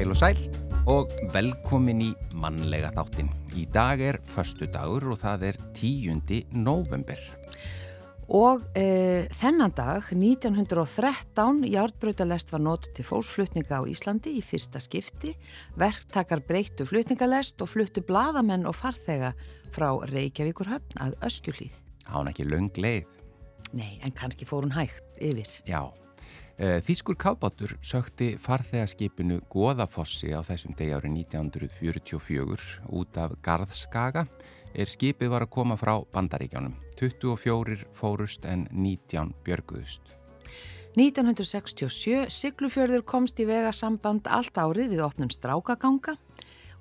Heil 0.00 0.08
og 0.08 0.16
sæl 0.16 0.38
og 0.88 1.10
velkomin 1.34 2.00
í 2.00 2.08
mannlega 2.40 2.88
þáttin. 2.96 3.28
Í 3.52 3.66
dag 3.68 4.00
er 4.00 4.18
förstu 4.24 4.64
dagur 4.72 5.12
og 5.12 5.20
það 5.20 5.44
er 5.50 5.60
10. 5.76 6.40
november. 6.56 7.20
Og 8.30 8.62
e, 8.78 9.26
þennan 9.34 9.72
dag, 9.74 10.06
1913, 10.14 11.64
járbröytalest 11.66 12.52
var 12.54 12.62
nót 12.62 12.86
til 12.94 13.02
fólksflutninga 13.08 13.82
á 13.82 13.90
Íslandi 13.90 14.36
í 14.38 14.42
fyrsta 14.46 14.78
skipti. 14.78 15.32
Verktakar 15.80 16.44
breyttu 16.46 16.86
flutningalest 16.86 17.58
og 17.58 17.72
fluttu 17.72 18.04
bladamenn 18.06 18.68
og 18.70 18.76
farþega 18.78 19.32
frá 19.74 19.88
Reykjavíkur 20.12 20.70
höfn 20.70 21.02
að 21.02 21.16
Öskjulíð. 21.26 21.74
Var 22.06 22.30
ekki 22.30 22.46
löng 22.46 22.70
leið. 22.78 23.10
Nei, 23.74 23.98
en 24.06 24.14
kannski 24.14 24.46
fór 24.46 24.62
hún 24.62 24.78
hægt 24.78 25.18
yfir. 25.18 25.50
Já. 25.66 25.90
Þýskur 26.60 27.16
kábátur 27.16 27.72
sökti 27.80 28.34
farþegarskipinu 28.36 29.38
Goðafossi 29.48 30.34
á 30.36 30.44
þessum 30.44 30.74
degi 30.76 30.92
árið 30.92 31.14
1944 31.24 32.90
út 33.00 33.16
af 33.16 33.32
Garðskaga 33.40 34.26
er 34.74 34.90
skipið 34.90 35.32
var 35.32 35.46
að 35.46 35.52
koma 35.54 35.76
frá 35.80 35.96
bandaríkjánum. 36.14 36.76
24 37.00 37.84
fórust 37.96 38.46
en 38.48 38.66
19 38.70 39.34
björguðust. 39.46 40.16
1967 40.98 42.26
Siglufjörður 42.34 43.04
komst 43.06 43.38
í 43.38 43.46
vegasamband 43.46 44.26
allt 44.26 44.58
árið 44.58 44.96
við 44.96 45.04
opnum 45.06 45.30
strákaganga 45.30 46.16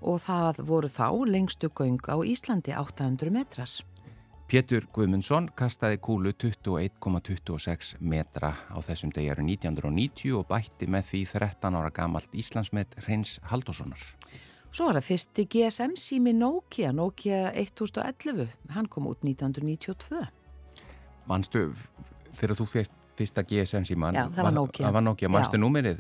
og 0.02 0.18
það 0.24 0.64
voru 0.66 0.90
þá 0.90 1.08
lengstu 1.30 1.70
göng 1.76 2.02
á 2.10 2.18
Íslandi 2.24 2.74
800 2.74 3.30
metrar. 3.36 3.70
Pétur 4.50 4.88
Guðmundsson 4.90 5.52
kastaði 5.54 6.00
kúlu 6.02 6.32
21,26 6.34 8.00
metra 8.02 8.56
á 8.74 8.78
þessum 8.82 9.12
degi 9.14 9.30
árið 9.30 9.52
1990 9.60 10.40
og 10.40 10.48
bætti 10.50 10.90
með 10.90 11.12
því 11.12 11.22
13 11.36 11.78
ára 11.78 11.92
gamalt 11.94 12.34
Íslandsmet 12.34 12.98
Hreins 13.04 13.38
Haldóssonar. 13.52 14.02
Svo 14.70 14.86
var 14.90 15.00
það 15.00 15.08
fyrsti 15.08 15.46
GSM 15.50 15.96
sími 15.98 16.34
Nokia, 16.38 16.92
Nokia 16.94 17.50
1011, 17.58 18.48
hann 18.76 18.88
kom 18.92 19.08
út 19.10 19.24
1992. 19.26 20.28
Manstu, 21.30 21.70
þegar 22.38 22.58
þú 22.60 22.68
fyrst 22.70 22.96
fyrsta 23.20 23.44
GSM 23.44 23.84
síman, 23.88 24.16
Já, 24.16 24.28
það 24.32 24.46
var 24.48 24.56
Nokia. 24.56 24.92
Nokia, 25.04 25.32
manstu 25.34 25.60
númerið? 25.60 26.00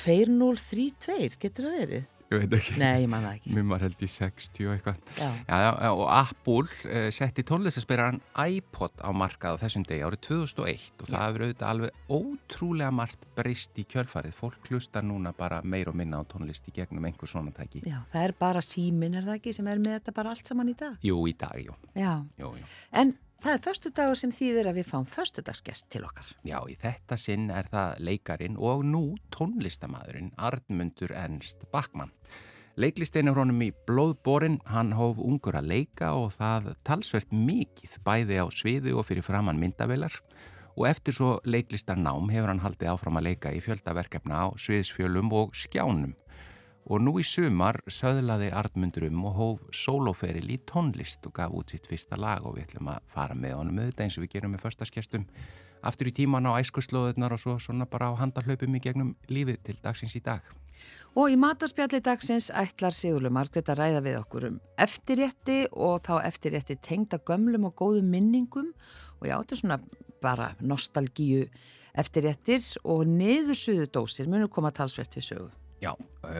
2032, 0.00 1.36
getur 1.42 1.68
það 1.68 1.76
verið? 1.82 2.06
Ég 2.30 2.44
veit 2.44 2.52
ekki. 2.54 2.74
Nei, 2.78 3.02
ég 3.02 3.14
ekki. 3.26 3.50
Mér 3.56 3.64
var 3.66 3.82
held 3.82 4.02
í 4.06 4.06
60 4.06 4.68
og 4.68 4.74
eitthvað. 4.76 4.98
Já. 5.18 5.30
Já, 5.48 5.56
já, 5.66 5.88
og 5.90 6.02
Apple 6.14 6.60
uh, 6.62 7.08
setti 7.10 7.42
tónlistaspilaran 7.42 8.20
iPod 8.38 9.02
á 9.02 9.10
markað 9.10 9.58
á 9.58 9.62
þessum 9.64 9.82
degi 9.88 10.04
árið 10.06 10.22
2001 10.28 10.84
og 11.02 11.10
það 11.10 11.24
hefur 11.24 11.44
auðvitað 11.46 11.72
alveg 11.72 12.04
ótrúlega 12.20 12.90
margt 12.94 13.26
breyst 13.34 13.80
í 13.82 13.86
kjölfarið. 13.90 14.36
Fólk 14.38 14.70
hlustar 14.70 15.02
núna 15.08 15.32
bara 15.34 15.58
meir 15.66 15.90
og 15.90 15.98
minna 15.98 16.22
á 16.22 16.24
tónlist 16.30 16.70
í 16.70 16.76
gegnum 16.76 17.08
einhver 17.10 17.32
svona 17.32 17.50
tæki. 17.56 17.82
Já, 17.82 17.98
það 18.14 18.28
er 18.28 18.36
bara 18.46 18.62
símin, 18.62 19.18
er 19.18 19.26
það 19.26 19.40
ekki, 19.40 19.56
sem 19.58 19.72
er 19.74 19.82
með 19.82 19.98
þetta 19.98 20.16
bara 20.20 20.36
allt 20.36 20.54
saman 20.54 20.70
í 20.70 20.76
dag? 20.78 20.94
Jú, 21.02 21.18
í 21.26 21.34
dag, 21.34 21.58
jú. 21.66 21.74
Já. 21.98 22.14
jú, 22.38 22.54
jú. 22.60 22.70
En 23.02 23.16
það 23.40 23.54
er 23.54 23.64
föstudagur 23.64 24.20
sem 24.20 24.32
þýðir 24.34 24.70
að 24.70 24.78
við 24.80 24.88
fáum 24.90 25.08
föstudagsgest 25.08 25.88
til 25.92 26.04
okkar. 26.06 26.28
Já, 26.46 26.58
í 26.68 26.76
þetta 26.80 27.18
sinn 27.20 27.48
er 27.54 27.68
það 27.72 28.04
leikarin 28.06 28.60
og 28.60 28.84
nú 28.86 29.04
tónlistamæðurinn 29.34 30.32
Arnmundur 30.36 31.14
Ernst 31.16 31.66
Backmann. 31.72 32.12
Leiklistein 32.80 33.28
er 33.28 33.36
honum 33.36 33.60
í 33.64 33.72
blóðborin, 33.88 34.60
hann 34.70 34.94
hóf 34.96 35.18
ungur 35.20 35.58
að 35.58 35.72
leika 35.72 36.12
og 36.16 36.30
það 36.36 36.70
talsvert 36.86 37.34
mikið 37.34 37.98
bæði 38.06 38.38
á 38.40 38.46
sviði 38.54 38.94
og 38.94 39.04
fyrir 39.08 39.26
framann 39.26 39.60
myndavelar 39.60 40.14
og 40.76 40.86
eftir 40.88 41.16
svo 41.16 41.34
leiklistar 41.44 41.98
nám 42.00 42.30
hefur 42.32 42.52
hann 42.52 42.62
haldið 42.62 42.92
áfram 42.94 43.18
að 43.20 43.26
leika 43.28 43.52
í 43.52 43.60
fjöldaverkefna 43.64 44.46
á 44.46 44.46
sviðsfjölum 44.56 45.32
og 45.36 45.52
skjánum. 45.56 46.14
Og 46.90 46.98
nú 46.98 47.12
í 47.20 47.22
sumar 47.22 47.76
söðlaði 47.86 48.48
Arnmundur 48.50 49.04
um 49.06 49.26
og 49.28 49.36
hóf 49.36 49.66
soloferil 49.78 50.48
í 50.50 50.56
tónlist 50.66 51.22
og 51.28 51.36
gaf 51.36 51.52
út 51.54 51.70
sitt 51.70 51.84
fyrsta 51.86 52.16
lag 52.18 52.42
og 52.42 52.56
við 52.56 52.64
ætlum 52.64 52.88
að 52.90 53.04
fara 53.12 53.36
með 53.38 53.54
honum 53.60 53.78
auðvitað 53.78 54.02
eins 54.08 54.16
og 54.18 54.24
við 54.24 54.32
gerum 54.32 54.56
með 54.56 54.64
förstaskestum 54.64 55.26
aftur 55.86 56.10
í 56.10 56.14
tíman 56.16 56.48
á 56.50 56.58
æskuslóðunar 56.58 57.36
og 57.36 57.42
svo 57.44 57.54
svona 57.62 57.86
bara 57.86 58.10
á 58.10 58.18
handarhlaupum 58.18 58.74
í 58.74 58.82
gegnum 58.82 59.14
lífið 59.30 59.60
til 59.68 59.76
dagsins 59.84 60.18
í 60.18 60.24
dag. 60.26 60.42
Og 61.14 61.30
í 61.30 61.38
matarspjalli 61.38 62.02
dagsins 62.02 62.50
ætlar 62.50 62.96
Sigurlu 62.96 63.30
Margrét 63.30 63.70
að 63.70 63.84
ræða 63.84 64.02
við 64.08 64.18
okkur 64.24 64.48
um 64.50 64.58
eftirrétti 64.82 65.60
og 65.70 66.02
þá 66.08 66.14
eftirrétti 66.26 66.80
tengda 66.82 67.22
gömlum 67.22 67.70
og 67.70 67.78
góðum 67.78 68.10
minningum 68.10 68.74
og 69.20 69.30
já, 69.30 69.36
þetta 69.38 69.54
er 69.54 69.62
svona 69.62 69.80
bara 70.26 70.52
nostalgíu 70.58 71.46
eftirréttir 71.94 72.66
og 72.82 73.06
niðursuðu 73.06 73.86
dósir 73.94 74.26
munum 74.26 74.50
koma 74.50 74.74
talsvert 74.74 75.14
við 75.14 75.30
sögu. 75.30 75.50
Já, 75.80 75.94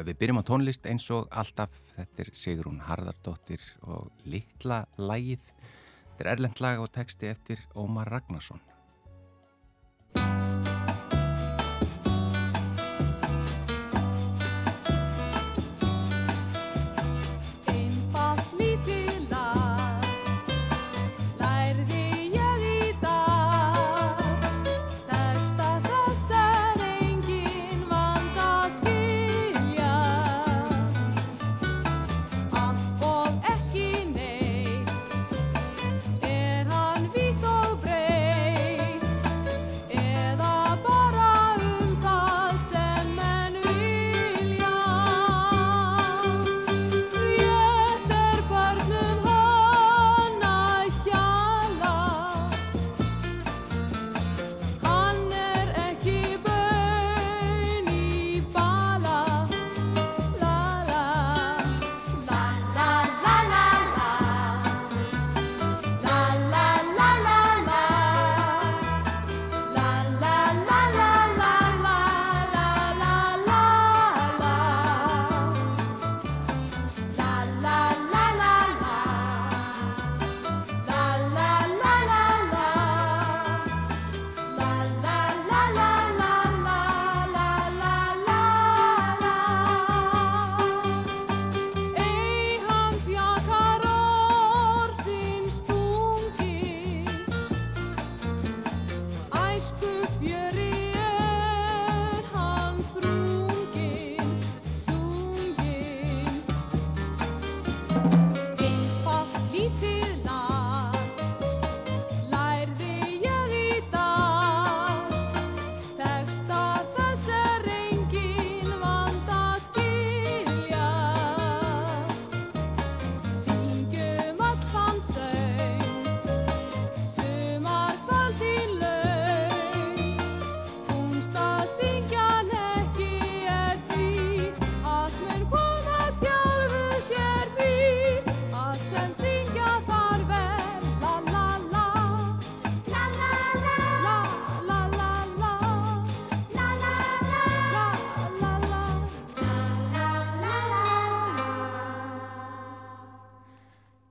við 0.04 0.16
byrjum 0.20 0.42
á 0.44 0.48
tónlist 0.50 0.84
eins 0.84 1.06
og 1.16 1.30
alltaf, 1.32 1.78
þetta 1.96 2.24
er 2.26 2.30
Sigrún 2.36 2.82
Harðardóttir 2.84 3.62
og 3.88 4.10
litla 4.28 4.82
lægið, 5.00 5.46
þetta 6.10 6.26
er 6.26 6.32
erlend 6.34 6.60
lag 6.60 6.82
og 6.82 6.90
texti 6.92 7.30
eftir 7.30 7.62
Ómar 7.72 8.12
Ragnarsson. 8.12 8.60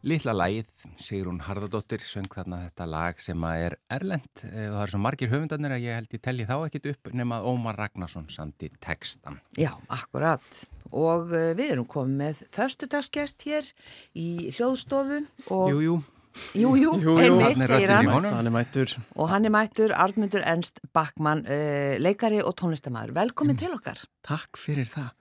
Lilla 0.10 0.34
lagið, 0.34 0.70
Sigrun 0.98 1.42
Harðardóttir 1.46 2.02
söng 2.08 2.30
þarna 2.34 2.64
þetta 2.64 2.86
lag 2.90 3.20
sem 3.22 3.44
að 3.46 3.64
er 3.68 3.76
erlend 3.94 4.44
eh, 4.48 4.66
og 4.70 4.78
það 4.78 4.84
er 4.86 4.94
svo 4.94 5.02
margir 5.04 5.30
höfundarnir 5.30 5.76
að 5.76 5.84
ég 5.86 5.98
held 6.00 6.16
ég 6.16 6.24
telli 6.26 6.48
þá 6.50 6.56
ekkit 6.66 6.88
upp 6.94 7.12
nema 7.20 7.42
Ómar 7.46 7.78
Ragnarsson 7.78 8.26
samti 8.34 8.72
textan. 8.82 9.38
Já, 9.60 9.70
akkurat. 9.94 10.48
Og 10.90 11.30
uh, 11.30 11.52
við 11.60 11.76
erum 11.76 11.86
komið 11.90 12.16
með 12.24 12.42
förstudagsgest 12.56 13.46
hér 13.46 13.68
í 14.18 14.30
hljóðstofu 14.56 15.20
og 15.54 15.70
Jú, 15.76 15.84
jú, 15.84 16.00
jú, 16.58 16.72
jú, 16.80 16.96
Jú, 16.96 16.96
jú, 17.04 17.14
einmitt, 17.22 17.46
hann 17.52 17.68
er 17.68 17.70
segir 17.70 17.94
hann. 17.94 18.10
hann 18.32 18.50
er 18.50 18.56
mættur. 18.56 18.96
Og 19.20 19.30
hann 19.30 19.46
er 19.46 19.54
mættur 19.54 19.94
Arnmundur 19.94 20.42
Ernst 20.42 20.82
Backmann 20.96 21.46
uh, 21.46 22.00
leikari 22.02 22.42
og 22.42 22.58
tónlistamæður 22.58 23.14
velkomin 23.20 23.60
til 23.62 23.76
okkar. 23.78 24.02
Takk 24.26 24.58
fyrir 24.58 24.90
það 24.90 25.14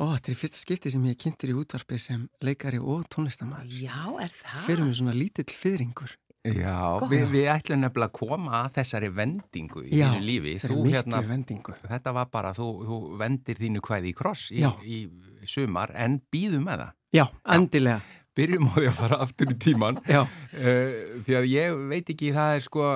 Ó, 0.00 0.06
þetta 0.14 0.30
er 0.30 0.32
í 0.32 0.38
fyrsta 0.40 0.56
skipti 0.62 0.90
sem 0.94 1.02
ég 1.10 1.18
kynntir 1.20 1.50
í 1.52 1.56
útvarpi 1.60 1.98
sem 2.00 2.22
leikari 2.44 2.78
og 2.80 3.02
tónlistamæður 3.12 3.74
Já, 3.82 3.98
er 4.24 4.32
það? 4.32 4.62
Fyrir 4.66 4.84
mig 4.86 4.96
svona 4.96 5.12
lítill 5.16 5.50
fyrringur 5.52 6.14
Já, 6.40 6.96
við, 7.10 7.26
við 7.34 7.48
ætlum 7.52 7.82
nefnilega 7.82 8.08
að 8.08 8.14
koma 8.16 8.52
að 8.62 8.70
þessari 8.78 9.10
vendingu 9.12 9.82
í 9.84 9.98
Já, 9.98 10.06
þínu 10.14 10.24
lífi. 10.24 10.54
þetta 10.56 10.70
er 10.70 10.72
Þú, 10.72 10.84
miklu 10.86 10.94
hérna, 10.94 11.20
vendingu 11.28 11.74
þetta 11.82 12.14
var 12.16 12.30
bara, 12.32 12.52
þú, 12.56 12.68
þú 12.88 13.00
vendir 13.20 13.60
þínu 13.60 13.82
kvæði 13.84 14.08
í 14.08 14.14
kross 14.16 14.46
í, 14.56 14.62
Já. 14.62 14.70
í 14.80 15.00
sumar 15.44 15.92
en 16.00 16.16
býðum 16.32 16.64
með 16.70 16.86
það. 16.86 16.96
Já, 17.18 17.24
endilega 17.58 18.00
Byrjum 18.40 18.70
á 18.70 18.72
því 18.78 18.86
að 18.88 18.96
fara 19.02 19.16
aftur 19.26 19.52
í 19.52 19.58
tíman. 19.60 20.00
Já, 20.08 20.22
Uh, 20.50 21.20
því 21.26 21.34
að 21.38 21.44
ég 21.50 21.76
veit 21.90 22.08
ekki 22.14 22.32
það 22.34 22.54
er 22.56 22.64
sko 22.64 22.86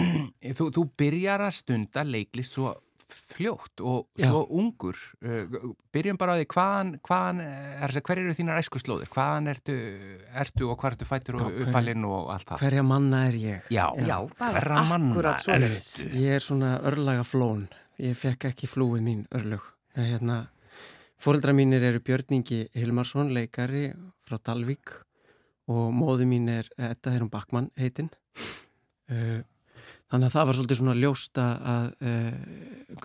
þú, 0.58 0.66
þú 0.74 0.82
byrjar 0.98 1.44
að 1.44 1.54
stunda 1.60 2.02
leiklist 2.08 2.56
svo 2.56 2.72
fljótt 3.34 3.80
og 3.80 4.08
Já. 4.20 4.28
svo 4.28 4.42
ungur. 4.58 4.98
Uh, 5.24 5.74
byrjum 5.94 6.18
bara 6.20 6.34
á 6.34 6.38
því 6.40 6.48
hvaðan, 6.54 6.90
hvaðan 7.04 7.44
er, 7.44 7.94
hver 8.00 8.22
eru 8.22 8.34
þínar 8.36 8.60
æskuslóðir? 8.62 9.10
Hvaðan 9.14 9.52
ertu, 9.54 9.76
ertu 10.44 10.68
og 10.70 10.78
hvað 10.80 10.94
ertu 10.94 11.08
fættur 11.08 11.38
og 11.40 11.46
Já, 11.46 11.62
uppalinn 11.66 12.08
og 12.08 12.32
allt 12.34 12.50
það? 12.50 12.64
hverja 12.64 12.86
manna 12.86 13.22
er 13.28 13.38
ég? 13.40 13.70
já, 13.74 13.86
Já, 14.04 14.18
bara 14.38 14.58
hverra 14.58 14.84
manna 14.90 15.36
ertu? 15.38 16.10
Ég 16.12 16.36
er 16.38 16.44
svona 16.44 16.76
örlaga 16.82 17.24
flón 17.26 17.66
Ég 18.02 18.16
fekk 18.18 18.48
ekki 18.50 18.66
flúið 18.66 19.04
mín 19.06 19.20
örlög. 19.30 19.62
Eh, 19.94 20.02
hérna, 20.14 20.48
Fóreldra 21.24 21.54
mínir 21.54 21.82
eru 21.86 22.00
Björningi 22.02 22.66
Hilmarsson, 22.74 23.30
leikari 23.32 23.92
frá 24.26 24.36
Dalvík 24.42 24.90
og 25.70 25.92
móðu 25.94 26.26
mín 26.28 26.50
er 26.52 26.66
Edda 26.76 27.14
Heirum 27.14 27.30
Backmann 27.32 27.70
heitinn 27.78 28.10
uh, 29.08 29.40
Þannig 30.14 30.28
að 30.30 30.34
það 30.36 30.44
var 30.46 30.54
svolítið 30.60 30.78
svona 30.78 30.92
ljóst 31.02 31.38
að, 31.42 31.86
uh, 32.06 33.04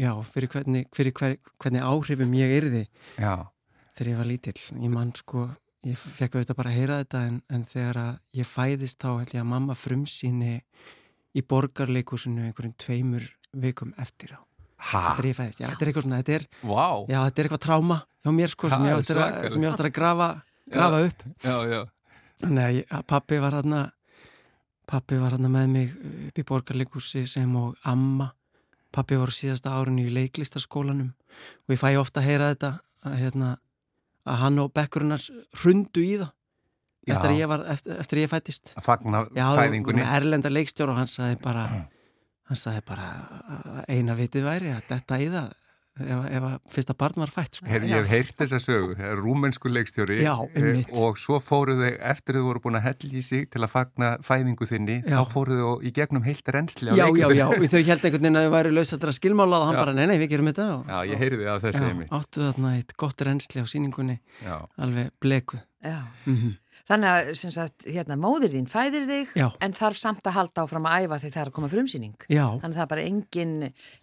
já, 0.00 0.12
fyrir 0.32 0.48
hvernig, 0.54 0.86
fyrir 0.96 1.12
hver, 1.18 1.34
hvernig 1.60 1.82
áhrifum 1.84 2.32
ég 2.38 2.54
yrði 2.60 2.82
já, 3.20 3.34
þegar 3.98 4.10
ég 4.14 4.20
var 4.22 4.28
lítill. 4.30 4.56
Ég 4.80 4.92
mann 4.94 5.10
sko, 5.18 5.42
ég 5.84 6.00
fekk 6.00 6.38
auðvitað 6.38 6.58
bara 6.62 6.72
að 6.72 6.78
heyra 6.80 6.96
þetta 7.02 7.22
en, 7.28 7.36
en 7.52 7.66
þegar 7.68 8.00
að 8.00 8.14
ég 8.40 8.48
fæðist 8.48 9.00
þá 9.04 9.10
held 9.18 9.34
ég 9.36 9.42
að 9.44 9.50
mamma 9.52 9.76
frumsýni 9.76 10.54
í 11.36 11.44
borgarleikusinu 11.46 12.48
einhverjum 12.48 12.74
tveimur 12.80 13.28
vikum 13.60 13.92
eftir 14.00 14.34
á. 14.34 14.40
ha, 14.40 15.04
Þetta 15.12 15.20
er 15.22 15.28
ég 15.30 15.36
fæðist, 15.38 15.60
já, 15.60 15.68
þetta 15.68 15.84
er 15.84 15.90
eitthvað 15.92 16.06
svona, 16.08 16.22
þetta 16.24 16.36
er, 16.38 16.48
vá. 16.64 16.88
Já, 17.12 17.18
þetta 17.28 17.42
er 17.44 17.48
eitthvað 17.50 17.64
tráma 17.68 18.00
hjá 18.24 18.32
mér 18.40 18.52
sko 18.56 18.70
sem 18.72 18.80
Ha, 18.80 18.88
ég 18.88 19.00
áttur 19.04 19.20
að, 19.20 19.84
að 19.84 19.94
grafa, 20.00 20.28
grafa 20.72 21.02
upp. 21.10 21.24
já, 21.44 21.56
já, 21.74 21.80
Þannig 22.40 22.78
að 22.88 23.02
pappi 23.12 23.36
var 23.42 23.52
hann 23.60 23.74
pappi 24.90 25.18
var 25.20 25.36
hann 25.36 25.48
með 25.52 25.70
mig 25.70 25.94
upp 26.28 26.40
í 26.40 26.46
borgarleikusi 26.46 27.24
sem 27.30 27.50
og 27.58 27.78
amma. 27.88 28.30
Pappi 28.90 29.18
var 29.20 29.30
síðasta 29.34 29.76
árinu 29.78 30.08
í 30.08 30.14
leiklistaskólanum 30.14 31.12
og 31.12 31.74
ég 31.74 31.78
fæ 31.78 31.94
ofta 32.00 32.22
að 32.22 32.26
heyra 32.26 32.50
þetta 32.50 32.70
að, 33.06 33.16
hérna, 33.20 33.50
að 34.26 34.40
hann 34.42 34.58
og 34.64 34.72
bekkurunars 34.74 35.30
hrundu 35.62 36.02
í 36.02 36.16
það 36.18 36.32
Já. 37.06 37.14
eftir 37.14 37.30
að 37.30 37.38
ég, 37.38 37.48
var, 37.48 37.62
eftir, 37.72 37.94
eftir 38.02 38.20
ég 38.20 38.32
fættist. 38.32 38.74
að 38.76 38.84
fagna 38.88 39.22
Já, 39.30 39.46
fæðingunni 39.56 40.02
með 40.02 40.12
erlenda 40.18 40.50
leikstjóra 40.52 40.92
og 40.92 41.00
hann 41.00 41.10
sagði 41.10 41.38
bara 41.44 41.64
hann 42.50 42.58
sagði 42.58 42.82
bara 42.90 43.06
eina 43.88 44.16
vitið 44.18 44.48
væri 44.48 44.74
að 44.74 44.82
þetta 44.90 45.20
í 45.22 45.30
það 45.30 45.54
ef, 46.04 46.24
ef 46.38 46.46
að 46.48 46.54
fyrsta 46.74 46.94
barn 47.00 47.20
var 47.22 47.32
fætt 47.34 47.58
sko. 47.58 47.66
Her, 47.70 47.84
ég 47.86 48.00
hef 48.00 48.08
heyrt 48.10 48.34
þessa 48.40 48.60
sögu, 48.62 48.94
það 48.98 49.10
er 49.12 49.20
rúmensku 49.24 49.72
leikstjóri 49.72 50.18
Já, 50.24 50.32
einmitt. 50.56 50.90
og 50.96 51.18
svo 51.20 51.38
fóruð 51.44 51.82
þau, 51.84 51.90
eftir 52.12 52.38
þau 52.38 52.44
voru 52.48 52.62
búin 52.66 52.78
að 52.80 52.86
hella 52.88 53.12
í 53.20 53.24
sig 53.26 53.48
til 53.52 53.62
að 53.64 53.72
fagna 53.74 54.10
fæðingu 54.26 54.68
þinni, 54.70 54.96
Já. 55.04 55.18
þá 55.20 55.34
fóruð 55.34 55.62
þau 55.64 55.74
í 55.84 55.92
gegnum 56.00 56.26
heilt 56.26 56.52
rensli 56.56 56.90
á 56.90 56.94
Já, 56.96 57.06
já, 57.16 57.26
já, 57.36 57.46
og 57.50 57.66
þau 57.74 57.82
held 57.90 58.08
einhvern 58.08 58.24
veginn 58.26 58.40
að 58.40 58.48
þau 58.48 58.54
væri 58.56 58.74
lausættur 58.76 59.12
að 59.12 59.18
skilmála 59.20 59.60
og 59.60 59.68
hann 59.70 59.78
Já. 59.78 59.82
bara, 59.84 59.96
nei, 59.98 60.06
nei, 60.10 60.16
við 60.24 60.32
gerum 60.34 60.50
þetta 60.52 60.68
og, 60.76 60.88
Já, 60.90 60.98
ég 61.12 61.22
heyrði 61.24 61.44
það 61.44 61.54
af 61.56 61.62
þessu 61.68 61.84
Já, 61.84 61.90
einmitt. 61.92 62.14
áttu 62.20 62.46
þarna 62.48 62.74
eitt 62.80 62.96
gott 63.00 63.26
reynsli 63.28 63.62
á 63.62 63.66
síningunni 63.70 64.18
Já, 64.44 64.56
alveg 64.80 65.12
blekuð 65.20 65.62
Já. 65.84 66.00
mm 66.26 66.56
Þannig 66.88 67.08
að, 67.10 67.30
sem 67.40 67.50
sagt, 67.54 67.84
hérna, 67.86 68.16
móðir 68.20 68.52
þín 68.54 68.68
fæðir 68.70 69.04
þig 69.10 69.34
Já. 69.36 69.46
en 69.60 69.72
þarf 69.76 69.98
samt 70.00 70.26
að 70.26 70.36
halda 70.38 70.64
áfram 70.64 70.86
að 70.88 71.04
æfa 71.06 71.18
því 71.22 71.30
það 71.34 71.40
er 71.42 71.50
að 71.50 71.56
koma 71.58 71.68
frumsýning. 71.72 72.14
Já, 72.30 72.44
Þannig 72.60 72.70
að 72.70 72.78
það 72.78 72.84
er 72.86 72.90
bara 72.94 73.04
engin, 73.10 73.52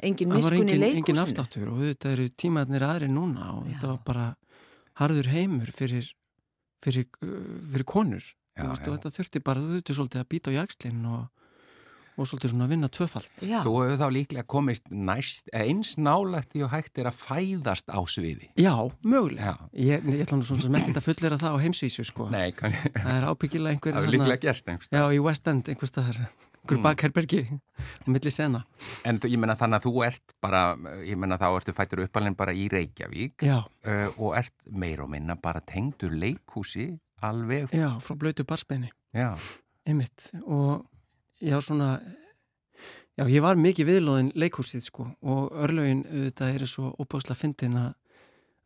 engin 0.10 0.30
það 0.30 0.34
var 0.34 0.38
miskun 0.38 0.58
í 0.58 0.62
engin, 0.72 0.84
leikúsinu. 0.86 1.02
engin 1.04 1.22
afstáttur 1.24 1.72
og 1.74 1.80
þetta 1.86 2.12
eru 2.14 2.28
tímaðnir 2.44 2.88
aðri 2.88 3.10
núna 3.12 3.50
og 3.58 3.64
Já. 3.68 3.72
þetta 3.74 3.88
var 3.94 4.02
bara 4.12 4.28
harður 5.02 5.32
heimur 5.34 5.72
fyrir, 5.78 6.12
fyrir, 6.86 7.08
fyrir 7.22 7.88
konur 7.88 8.24
Já, 8.58 8.64
Þú 8.64 8.70
veist, 8.72 8.82
já. 8.82 8.90
og 8.90 8.96
þetta 8.98 9.14
þurfti 9.18 9.40
bara, 9.46 9.62
þú 9.62 9.76
þurfti 9.78 9.94
svolítið 10.00 10.22
að 10.24 10.30
býta 10.34 10.50
á 10.50 10.58
jakslinn 10.58 11.04
og, 11.06 11.26
og 12.18 12.28
svolítið 12.28 12.52
svona 12.54 12.66
að 12.68 12.72
vinna 12.74 12.90
tvöfalt 12.90 13.44
Já, 13.46 13.60
þú 13.62 13.74
hefur 13.78 14.00
þá 14.02 14.08
líklega 14.18 14.46
komist 14.50 14.90
næst, 14.92 15.50
eða 15.54 15.68
eins 15.70 15.94
nálagt 16.02 16.52
því 16.56 16.64
og 16.66 16.72
hægt 16.74 16.98
er 17.04 17.10
að 17.12 17.20
fæðast 17.22 17.88
á 17.94 18.00
sviði. 18.10 18.50
Já, 18.58 18.74
mögulega 19.06 19.54
Já. 19.54 19.70
Ég, 19.78 20.04
ég 20.12 20.26
ætla 20.26 20.40
nú 20.42 20.48
svona 20.50 20.66
sem 20.66 20.78
ekkert 20.82 20.98
að 21.02 21.08
fullera 21.12 21.38
það 21.42 21.56
á 21.56 21.64
heimsvísu 21.64 22.06
sko. 22.10 22.28
Nei, 22.34 22.52
kann, 22.58 22.74
Það 22.98 23.14
er 23.16 23.28
ábyggilega 23.32 23.76
einhver 23.78 23.94
það 23.94 24.02
hefur 24.08 24.16
líklega 24.18 24.42
gerst 24.48 24.68
einhvers. 24.74 24.92
Já, 24.92 25.04
í 25.14 25.22
West 25.24 25.48
End, 25.48 25.70
einhver 25.72 25.92
staðar 25.94 26.22
einhver 26.26 26.56
Mm. 26.68 26.82
bakherbergi 26.84 27.42
á 27.48 28.08
milli 28.12 28.32
sena 28.34 28.60
En 29.08 29.16
ég 29.24 29.38
menna 29.40 29.54
þannig 29.56 29.78
að 29.80 29.86
þú 29.86 30.02
ert 30.04 30.34
bara, 30.44 30.76
ég 31.08 31.16
menna 31.16 31.38
þá 31.40 31.46
ertu 31.56 31.72
fættur 31.72 32.02
uppalinn 32.04 32.36
bara 32.36 32.52
í 32.52 32.66
Reykjavík 32.68 33.46
Já, 33.48 33.62
uh, 33.64 34.10
og 34.20 34.34
ert 34.36 34.52
meir 34.68 35.00
og 35.06 35.08
minna 35.14 35.38
bara 35.40 35.62
tengdur 35.64 36.12
leikhúsi 36.12 36.90
alveg. 37.24 37.72
já, 37.72 37.88
frá 38.04 38.18
blötu 38.20 38.44
barsbeini 38.44 38.90
Já, 39.16 39.32
einmitt 39.88 40.28
og 40.44 40.84
já, 41.42 41.58
svona 41.62 42.00
já, 43.18 43.26
ég 43.28 43.42
var 43.44 43.60
mikið 43.60 43.92
viðlóðin 43.92 44.34
leikhúsið 44.36 44.88
sko 44.88 45.08
og 45.22 45.56
örlögin 45.66 46.06
auðvitað 46.08 46.56
eru 46.56 46.70
svo 46.70 46.92
óbáslega 46.98 47.42
fyndin 47.42 47.80
að 47.80 47.96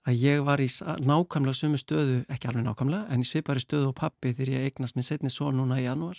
að 0.07 0.23
ég 0.23 0.39
var 0.45 0.61
í 0.61 0.67
nákvæmlega 1.05 1.57
sömu 1.57 1.77
stöðu, 1.77 2.21
ekki 2.31 2.49
alveg 2.49 2.65
nákvæmlega, 2.65 3.05
en 3.13 3.21
í 3.21 3.27
svipari 3.27 3.61
stöðu 3.61 3.91
á 3.93 3.99
pappi 3.99 4.33
þegar 4.33 4.55
ég 4.55 4.71
eignast 4.71 4.97
minn 4.97 5.05
setni 5.05 5.29
svo 5.29 5.51
núna 5.53 5.77
í 5.77 5.85
januar. 5.85 6.17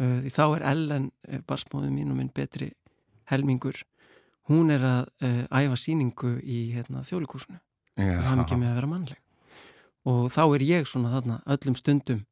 Uh, 0.00 0.20
því 0.24 0.32
þá 0.34 0.42
er 0.44 0.66
Ellen, 0.72 1.06
barsmóðu 1.48 1.88
mín 1.94 2.12
og 2.12 2.18
minn 2.18 2.32
betri 2.34 2.70
helmingur, 3.32 3.80
hún 4.50 4.72
er 4.74 4.84
að 4.84 5.08
æfa 5.48 5.76
síningu 5.78 6.36
í 6.42 6.70
hérna, 6.74 7.04
þjólikúsinu. 7.06 7.60
Það 7.96 8.30
er 8.32 8.40
mikið 8.40 8.60
með 8.60 8.70
að 8.70 8.78
vera 8.80 8.90
mannleg. 8.90 9.20
Og 10.10 10.22
þá 10.32 10.42
er 10.46 10.64
ég 10.64 10.88
svona 10.88 11.12
þarna 11.14 11.36
öllum 11.54 11.76
stundum 11.78 12.24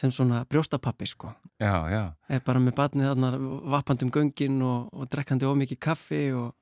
sem 0.00 0.12
svona 0.14 0.42
brjóstapappi 0.48 1.08
sko. 1.08 1.34
Já, 1.60 1.74
já. 1.92 2.02
Er 2.32 2.42
bara 2.46 2.62
með 2.62 2.78
batnið 2.80 3.10
þarna 3.12 3.32
vappandum 3.74 4.12
göngin 4.14 4.60
og, 4.64 4.88
og 4.96 5.10
drekkandi 5.12 5.48
ómikið 5.48 5.82
kaffi 5.88 6.22
og 6.36 6.54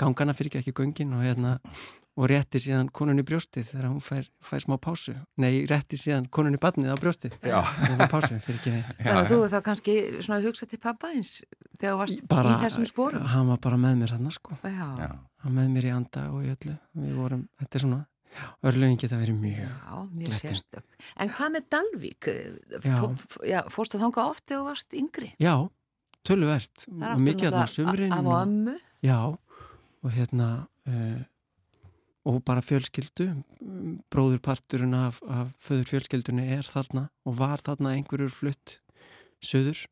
gangana 0.00 0.34
fyrir 0.36 0.60
ekki 0.60 0.72
göngin 0.76 1.12
og 1.16 1.24
hérna 1.24 1.58
og 2.20 2.28
rétti 2.28 2.60
síðan 2.60 2.90
konunni 2.92 3.22
brjóstið 3.24 3.70
þegar 3.70 3.86
hún 3.88 4.02
fær, 4.04 4.26
fær 4.44 4.62
smá 4.64 4.76
pásu. 4.82 5.14
Nei, 5.40 5.64
rétti 5.70 5.96
síðan 5.96 6.26
konunni 6.32 6.60
batnið 6.60 6.92
á 6.92 6.96
brjóstið. 7.00 7.36
Pásu 8.10 8.36
fyrir 8.44 8.58
ekki 8.58 8.74
þannig 9.00 9.14
að 9.14 9.30
þú 9.30 9.40
þá 9.54 9.58
kannski 9.68 9.96
svona 10.18 10.40
hugsa 10.44 10.68
til 10.68 10.80
pappa 10.82 11.12
eins 11.14 11.40
þegar 11.80 11.94
þú 11.94 12.00
varst 12.02 12.24
bara, 12.28 12.56
í 12.56 12.64
þessum 12.66 12.88
spórum. 12.90 13.26
Hann 13.30 13.48
var 13.52 13.62
bara 13.64 13.80
með 13.80 14.02
mér 14.02 14.14
hann 14.18 14.32
sko. 14.34 14.58
Já, 14.64 14.88
Já. 15.00 15.10
Hann 15.40 15.56
með 15.56 15.70
mér 15.72 15.88
í 15.88 15.92
anda 15.96 16.26
og 16.34 16.44
í 16.44 16.52
öllu. 16.52 16.76
Við 17.00 17.16
vorum, 17.16 17.46
þetta 17.62 17.78
er 17.78 17.84
svona, 17.86 18.00
örlögin 18.64 18.98
geta 19.00 19.18
verið 19.20 19.40
mjög. 19.42 19.64
Já, 19.66 19.96
mjög 20.12 20.36
sérstök. 20.38 20.84
En 21.16 21.32
hvað 21.34 21.54
með 21.56 21.66
já, 23.48 23.60
fórstu 23.72 23.98
þanga 24.00 24.26
oft 24.30 24.44
þegar 24.46 24.60
þú 24.62 24.68
varst 24.70 24.96
yngri? 25.00 25.32
Já, 25.42 25.54
er 27.16 27.24
Mikið 27.26 27.50
þarna 27.50 27.66
á 27.66 27.74
sumrin. 27.74 28.12
Af 28.12 28.24
og- 28.24 28.32
og 28.32 28.40
ömmu? 28.46 28.76
Já, 29.02 29.18
og 30.04 30.10
hérna 30.12 30.50
uh, 30.88 31.20
og 32.24 32.42
bara 32.44 32.60
fjölskyldu 32.60 33.26
bróðurparturinn 34.12 34.94
af, 34.94 35.20
af 35.28 35.48
föður 35.60 35.88
fjölskyldunni 35.88 36.44
er 36.56 36.66
þarna 36.68 37.08
og 37.24 37.36
var 37.38 37.62
þarna 37.64 37.94
einhverjur 37.96 38.32
flutt 38.32 38.80
söður 39.40 39.86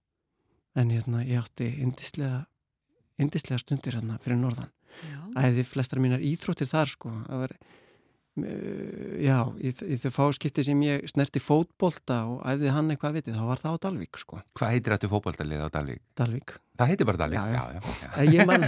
en 0.76 0.90
hérna 0.92 1.22
ég 1.24 1.40
átti 1.40 1.70
indislega 1.82 2.44
indislega 3.18 3.62
stundir 3.62 3.96
hérna 3.96 4.18
fyrir 4.22 4.40
norðan 4.42 4.70
æði 5.40 5.64
flestar 5.66 6.02
mínar 6.04 6.20
íþróttir 6.24 6.68
þar 6.68 6.92
sko 6.92 7.14
það 7.26 7.42
var 7.46 7.56
já, 9.22 9.38
í, 9.58 9.72
í 9.72 9.98
þau 10.02 10.12
fáskipti 10.14 10.64
sem 10.66 10.80
ég 10.86 11.04
snerti 11.10 11.42
fótbolta 11.42 12.22
og 12.28 12.40
æfði 12.48 12.72
hann 12.74 12.94
eitthvað 12.94 13.18
vitið, 13.18 13.36
þá 13.38 13.44
var 13.50 13.62
það 13.62 13.76
á 13.76 13.82
Dalvík 13.86 14.20
sko. 14.20 14.40
Hvað 14.58 14.72
heitir 14.74 14.94
þetta 14.94 15.12
fótboltalið 15.12 15.62
á 15.64 15.68
Dalvík? 15.74 16.02
Dalvík. 16.18 16.56
Það 16.78 16.90
heitir 16.92 17.08
bara 17.08 17.18
Dalvík? 17.18 17.38
Já, 17.38 17.44
já. 17.50 17.54
já, 17.58 17.80
já, 17.82 18.08
já. 18.14 18.26
Ég 18.36 18.46
man, 18.46 18.66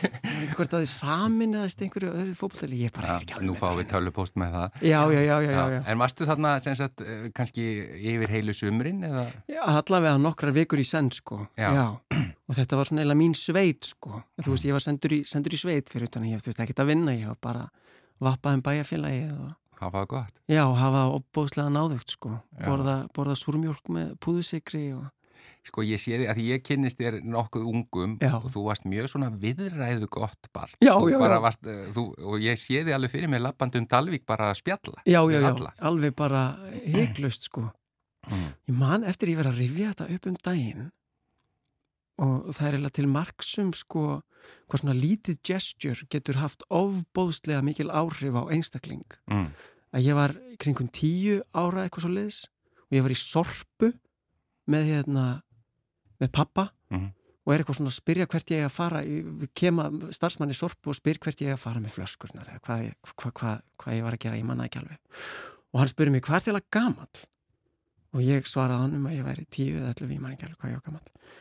hvort 0.56 0.72
að 0.74 0.82
þið 0.82 0.88
samin 0.90 1.58
eða 1.60 1.68
einhverju 1.86 2.12
öðru 2.12 2.36
fótboltalið, 2.40 2.82
ég 2.82 2.94
bara 2.96 3.12
er 3.12 3.26
ekki 3.26 3.36
alveg 3.36 3.48
Nú 3.50 3.56
fáum 3.60 3.78
við 3.78 3.88
tölupóst 3.92 4.38
með 4.40 4.56
það. 4.56 4.80
Já, 4.88 4.98
já, 5.12 5.20
já, 5.28 5.36
já. 5.46 5.78
En 5.92 6.02
varstu 6.02 6.26
þarna 6.26 6.56
sagt 6.62 7.04
eh, 7.06 7.28
kannski 7.36 7.68
yfir 8.14 8.34
heilu 8.34 8.56
sumrin 8.56 9.04
eða? 9.06 9.28
Já, 9.50 9.62
allavega 9.68 10.16
nokkrar 10.18 10.56
vikur 10.56 10.82
í 10.82 10.86
senn 10.88 11.12
sko. 11.14 11.44
Já. 11.60 11.70
Og 12.50 12.58
þetta 12.58 12.80
var 12.80 12.90
svona 12.90 13.06
eila 13.06 13.14
mín 13.18 13.36
sveit 13.38 13.92
sko. 13.92 14.24
Þú 14.42 14.56
veist, 14.56 14.66
ég 14.66 14.74
var 14.74 14.82
sendur 14.84 15.14
í, 15.14 15.22
sendur 15.28 15.54
í 15.54 15.60
sveit 15.62 15.92
fyrir 15.92 16.10
utan, 16.10 16.26
ég 16.26 16.42
þurfti 18.22 18.48
ekki 18.48 18.82
að 18.82 18.92
vinna, 18.92 19.12
ég 19.12 19.32
var 19.32 19.32
bara 19.32 19.32
vappað 19.32 19.32
um 19.32 19.32
bæjarfélagið 19.32 19.32
og 19.38 19.50
hafa 19.82 20.02
það 20.02 20.06
gott. 20.12 20.38
Já, 20.50 20.62
hafa 20.78 21.02
opbóðslega 21.16 21.72
náðugt 21.72 22.14
sko, 22.14 22.36
borða, 22.62 23.00
borða 23.16 23.34
súrmjólk 23.38 23.92
með 23.92 24.14
púðusikri 24.22 24.86
og... 24.98 25.10
Sko 25.62 25.84
ég 25.86 26.00
sé 26.02 26.16
því 26.18 26.26
að 26.26 26.38
ég 26.42 26.62
kynnist 26.66 26.98
þér 26.98 27.20
nokkuð 27.22 27.66
ungum 27.70 28.16
já. 28.18 28.32
og 28.34 28.48
þú 28.50 28.64
varst 28.66 28.86
mjög 28.90 29.12
svona 29.12 29.28
viðræðu 29.30 30.08
gott 30.10 30.48
barn. 30.54 30.74
Já, 30.82 30.96
já. 31.06 31.18
Varst, 31.44 31.68
þú, 31.94 32.02
og 32.18 32.42
ég 32.42 32.58
sé 32.58 32.82
því 32.82 32.96
alveg 32.96 33.12
fyrir 33.12 33.30
mig 33.30 33.42
lappandum 33.42 33.86
Dalvík 33.86 34.24
bara 34.26 34.50
að 34.50 34.58
spjalla. 34.58 35.04
Já, 35.06 35.20
já, 35.30 35.38
já, 35.38 35.52
alveg 35.78 36.16
bara 36.18 36.42
heiklust 36.82 37.46
sko. 37.46 37.68
Mm. 38.26 38.50
Ég 38.70 38.74
man 38.78 39.06
eftir 39.06 39.30
ég 39.30 39.38
verið 39.38 39.54
að 39.54 39.62
rifja 39.62 39.92
þetta 39.92 40.08
upp 40.16 40.28
um 40.30 40.40
daginn 40.50 40.90
og 42.20 42.50
það 42.52 42.68
er 42.68 42.78
eða 42.78 42.92
til 42.98 43.08
marksum 43.10 43.72
sko 43.76 44.04
hvað 44.68 44.82
svona 44.82 44.96
lítið 44.98 45.38
gesture 45.46 46.08
getur 46.10 46.40
haft 46.42 46.64
ofbóðslega 46.72 47.62
mikil 47.64 47.88
áhrif 47.94 48.34
á 48.36 48.42
einstakling. 48.52 49.06
Mm. 49.30 49.48
Að 49.92 50.06
ég 50.08 50.18
var 50.18 50.34
kringum 50.60 50.90
tíu 50.92 51.40
ára 51.54 51.86
eitthvað 51.86 52.06
svo 52.06 52.12
leiðis 52.12 52.44
og 52.88 52.96
ég 52.96 53.06
var 53.06 53.14
í 53.14 53.18
sorpu 53.18 53.92
með 54.72 54.88
hérna 54.90 55.26
með 56.22 56.32
pappa 56.34 56.70
mm 56.92 57.10
og 57.42 57.52
er 57.52 57.62
eitthvað 57.62 57.78
svona 57.80 57.90
að 57.90 57.96
spyrja 57.96 58.28
hvert 58.30 58.52
ég 58.54 58.62
er 58.62 58.68
að 58.68 58.74
fara 58.76 59.00
við 59.02 59.48
kema 59.58 59.88
starfsmann 60.14 60.52
í 60.54 60.56
sorpu 60.56 60.92
og 60.92 60.98
spyr 60.98 61.18
hvert 61.22 61.42
ég 61.42 61.50
er 61.50 61.58
að 61.58 61.64
fara 61.64 61.82
með 61.82 61.96
flöskurnar 61.96 62.50
eða 62.52 62.62
hvað, 62.62 62.84
hvað, 63.10 63.32
hvað, 63.40 63.64
hvað 63.82 63.96
ég 63.96 64.06
var 64.06 64.16
að 64.16 64.22
gera, 64.24 64.38
ég 64.38 64.46
manna 64.46 64.68
ekki 64.68 64.82
alveg. 64.82 65.00
Og 65.72 65.80
hann 65.82 65.90
spyrir 65.90 66.14
mér 66.14 66.24
hvað 66.26 66.38
er 66.38 66.46
til 66.46 66.54
að 66.54 66.68
gamal 66.76 67.08
og 68.12 68.22
ég 68.22 68.46
svaraði 68.46 68.84
hann 68.84 68.96
um 69.00 69.08
að 69.10 69.16
ég 69.16 69.26
væri 69.26 69.46
tíu 69.56 69.80
eða 69.80 69.90
allir 69.94 70.12
við 70.12 70.22
manna 70.22 70.36
ekki 70.36 70.46
alveg 70.48 70.62
hvað 70.62 70.74
ég 70.74 70.78
var 70.78 70.86
gamal 70.86 71.34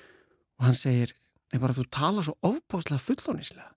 og 0.62 0.68
hann 0.70 0.78
segir, 0.78 1.12
nei 1.52 1.60
bara 1.62 1.74
þú 1.76 1.88
tala 1.90 2.24
svo 2.26 2.38
ofbáslega 2.46 3.02
fullónislega 3.02 3.70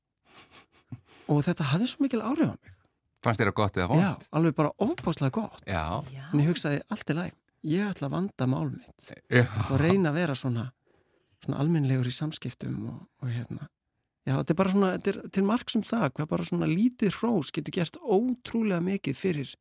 og 1.33 1.41
þetta 1.47 1.73
hafði 1.73 1.89
svo 1.89 2.05
mikil 2.05 2.21
áhrif 2.21 2.53
á 2.53 2.57
mig 2.61 2.75
Fannst 3.25 3.41
þér 3.41 3.55
að 3.55 3.57
gott 3.57 3.79
eða 3.79 3.89
vond? 3.89 4.03
Já, 4.05 4.11
alveg 4.37 4.57
bara 4.59 4.71
ofbáslega 4.85 5.33
gott. 5.33 5.63
Já. 5.65 5.85
En 6.29 6.41
ég 6.43 6.49
hugsaði 6.51 6.83
allt 6.93 7.09
í 7.09 7.15
læg, 7.17 7.37
ég 7.65 7.87
ætla 7.89 8.11
að 8.11 8.17
vanda 8.19 8.49
mál 8.53 8.67
mitt 8.69 9.07
Já. 9.33 9.47
og 9.71 9.79
reyna 9.81 10.11
að 10.11 10.19
vera 10.19 10.35
svona, 10.37 10.65
svona 11.41 11.63
alminlegur 11.65 12.11
í 12.11 12.13
samskiptum 12.13 12.83
og, 12.91 12.99
og 13.25 13.31
hérna. 13.33 13.71
Já, 14.25 14.35
þetta 14.37 14.53
er 14.53 14.59
bara 14.61 14.75
svona, 14.75 14.91
þetta 14.99 15.15
er 15.15 15.33
til 15.37 15.47
marg 15.49 15.73
sem 15.73 15.85
það, 15.89 16.05
hvað 16.19 16.29
bara 16.35 16.49
svona 16.51 16.69
lítið 16.69 17.17
hrós 17.17 17.53
getur 17.57 17.77
gert 17.79 17.97
ótrúlega 18.05 18.85
mikið 18.85 19.17
fyrir 19.17 19.55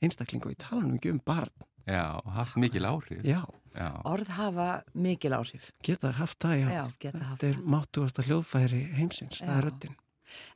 einstaklingu 0.00 0.48
og 0.48 0.56
ég 0.56 0.62
tala 0.64 0.80
nú 0.86 0.96
ekki 0.96 1.12
um 1.12 1.20
barn. 1.24 1.52
Já, 1.90 2.20
haft 2.36 2.56
mikil 2.56 2.86
áhrif. 2.86 3.24
Já. 3.26 3.42
Já. 3.74 3.90
Orð 4.04 4.30
hafa 4.34 4.68
mikil 4.94 5.34
áhrif. 5.34 5.70
Geta 5.82 6.10
haft 6.14 6.38
það, 6.42 6.56
já. 6.58 6.68
já 6.74 6.84
geta 7.02 7.24
haft 7.24 7.42
þetta 7.42 7.50
er 7.50 7.60
máttuasta 7.74 8.24
hljóðfæri 8.26 8.80
heimsins, 8.98 9.42
já. 9.42 9.46
það 9.46 9.56
er 9.56 9.68
röttin. 9.68 9.94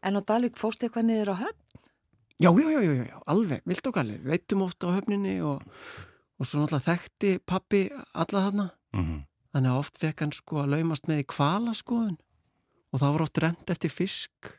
En 0.02 0.18
á 0.18 0.20
Dalvik 0.26 0.58
fóstu 0.58 0.86
eitthvað 0.86 1.06
niður 1.10 1.34
á 1.34 1.36
höfn? 1.44 1.60
Já, 2.42 2.50
já, 2.50 2.66
já, 2.70 2.80
já, 2.82 3.04
já, 3.06 3.18
alveg, 3.30 3.62
vilt 3.64 3.86
og 3.86 3.94
galið, 3.94 4.24
veitum 4.26 4.64
ofta 4.66 4.90
á 4.90 4.94
höfninni 4.96 5.36
og, 5.46 5.62
og 6.34 6.48
svo 6.48 6.64
náttúrulega 6.64 6.88
þekkti 6.88 7.30
pappi 7.46 7.82
alla 7.94 8.42
þarna, 8.48 8.66
mm 8.90 9.04
-hmm. 9.04 9.20
þannig 9.54 9.70
að 9.70 9.78
oft 9.78 10.00
fekk 10.02 10.20
hann 10.20 10.34
sko 10.34 10.64
að 10.64 10.72
laumast 10.74 11.06
með 11.06 11.22
í 11.22 11.28
kvalaskoðun 11.30 12.18
og 12.90 13.00
það 13.00 13.12
var 13.12 13.22
oft 13.22 13.38
rent 13.38 13.70
eftir 13.70 13.90
fisk, 13.90 14.50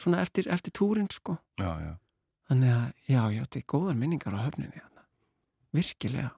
svona 0.00 0.22
eftir, 0.24 0.48
eftir 0.48 0.72
túrin 0.72 1.10
sko. 1.12 1.36
Já, 1.60 1.76
já. 1.80 1.92
Þannig 2.48 2.72
að, 2.72 2.88
já, 3.08 3.22
já, 3.32 3.40
þetta 3.44 3.58
er 3.58 3.68
góðar 3.68 3.96
minningar 4.00 4.36
á 4.36 4.44
höfninni 4.48 4.80
þarna, 4.80 4.93
virkilega. 5.74 6.32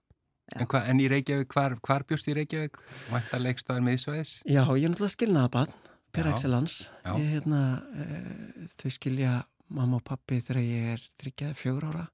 En, 0.55 0.67
hva, 0.71 0.85
en 0.87 1.03
í 1.03 1.09
Reykjavík, 1.11 1.51
hvar, 1.51 1.75
hvar 1.83 2.05
bjóst 2.07 2.29
í 2.31 2.37
Reykjavík? 2.37 2.79
Mænta 3.11 3.41
leikstofar 3.43 3.83
miðsvæðis? 3.83 4.39
Já, 4.47 4.63
ég 4.63 4.87
er 4.87 4.93
náttúrulega 4.93 5.15
skilnaða 5.17 5.53
bann, 5.57 5.73
per 6.15 6.31
excellence, 6.31 6.87
ég, 7.09 7.33
hérna, 7.35 7.63
e, 7.99 8.69
þau 8.79 8.93
skilja 8.95 9.33
mamma 9.75 9.99
og 9.99 10.07
pappi 10.07 10.39
þegar 10.39 10.63
ég 10.63 10.95
er 10.95 11.05
þryggjaði 11.21 11.59
fjögur 11.59 11.89
ára 11.91 12.07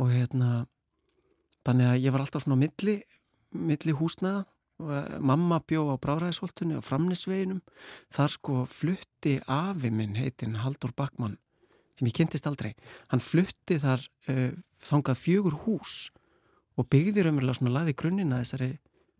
og 0.00 0.12
hérna 0.12 0.50
þannig 1.66 1.90
að 1.90 2.02
ég 2.04 2.14
var 2.14 2.24
alltaf 2.24 2.44
svona 2.44 2.60
milli 2.60 2.96
milli 3.56 3.94
húsnaða 3.96 4.44
mamma 5.24 5.62
bjó 5.64 5.86
á 5.92 5.96
Bráðræðisvoltunni 6.00 6.76
á 6.76 6.84
Framnisveginum 6.84 7.62
þar 8.12 8.34
sko 8.34 8.56
flutti 8.68 9.38
afi 9.48 9.90
minn 9.92 10.18
heitinn 10.18 10.58
Haldur 10.60 10.92
Bakmann 10.96 11.38
sem 11.96 12.08
ég 12.10 12.16
kynntist 12.18 12.46
aldrei 12.48 12.74
hann 13.12 13.22
flutti 13.24 13.78
þar 13.82 14.02
uh, 14.28 14.52
þangað 14.84 15.20
fjögur 15.22 15.56
hús 15.64 15.94
og 16.76 16.88
byggði 16.92 17.24
raunverulega 17.24 17.58
svona 17.60 17.72
laði 17.78 17.94
grunnina 17.96 18.42
þessari 18.42 18.74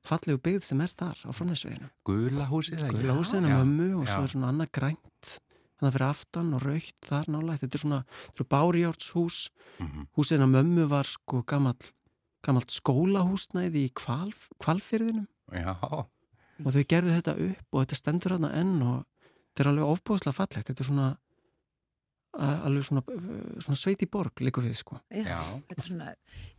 fallegu 0.07 0.39
byggð 0.45 0.63
sem 0.69 0.81
er 0.85 0.93
þar 0.95 1.19
á 1.27 1.31
Framnisveginum 1.35 1.91
Gula 2.07 2.47
húsið? 2.51 2.85
Gula 2.93 3.17
húsið 3.19 3.41
hennar 3.41 3.65
mömmu 3.65 3.89
og 4.03 4.07
já. 4.07 4.13
svo 4.15 4.23
er 4.27 4.33
svona 4.37 4.53
annað 4.53 4.71
grænt 4.77 5.33
þannig 5.77 5.89
að 5.91 5.97
fyrir 5.97 6.07
aftan 6.07 6.53
og 6.57 6.63
raukt 6.65 7.09
þar 7.09 7.27
nálægt 7.35 7.63
þetta 7.65 7.77
er 7.77 7.83
svona, 7.83 7.99
þetta 8.31 8.45
er 8.45 8.51
bárjártshús 8.55 9.39
Mhm. 9.77 10.07
húsið 10.17 10.39
hennar 10.39 10.53
mömmu 10.55 10.87
var 10.89 11.05
sko 11.05 11.43
gamall, 11.45 11.91
gamalt 12.47 12.71
skólahúsnæði 12.73 13.83
í 13.89 13.91
kvalf, 13.93 14.47
kvalfyrðinum 14.63 15.27
Já, 15.53 15.75
og 16.65 16.71
þau 16.73 16.85
gerðu 16.89 17.13
þetta 17.19 17.35
upp 17.51 17.67
og 17.77 17.83
þetta 17.85 17.99
stendur 18.01 18.33
hérna 18.37 18.53
enn 18.57 18.79
og 18.83 19.05
þetta 19.53 19.61
er 19.67 19.71
alveg 19.73 19.91
ofbúðslega 19.93 20.39
fallegt 20.39 20.71
þetta 20.71 20.81
er 20.81 20.89
svona 20.89 21.09
alveg 22.37 22.85
svona, 22.85 23.01
uh, 23.09 23.61
svona 23.65 23.79
sveiti 23.81 24.07
borg 24.13 24.43
líka 24.45 24.61
við 24.61 24.75
sko 24.77 24.99
Já. 25.11 25.39
Þetta 25.71 25.77
er 25.79 25.87
svona, 25.87 26.11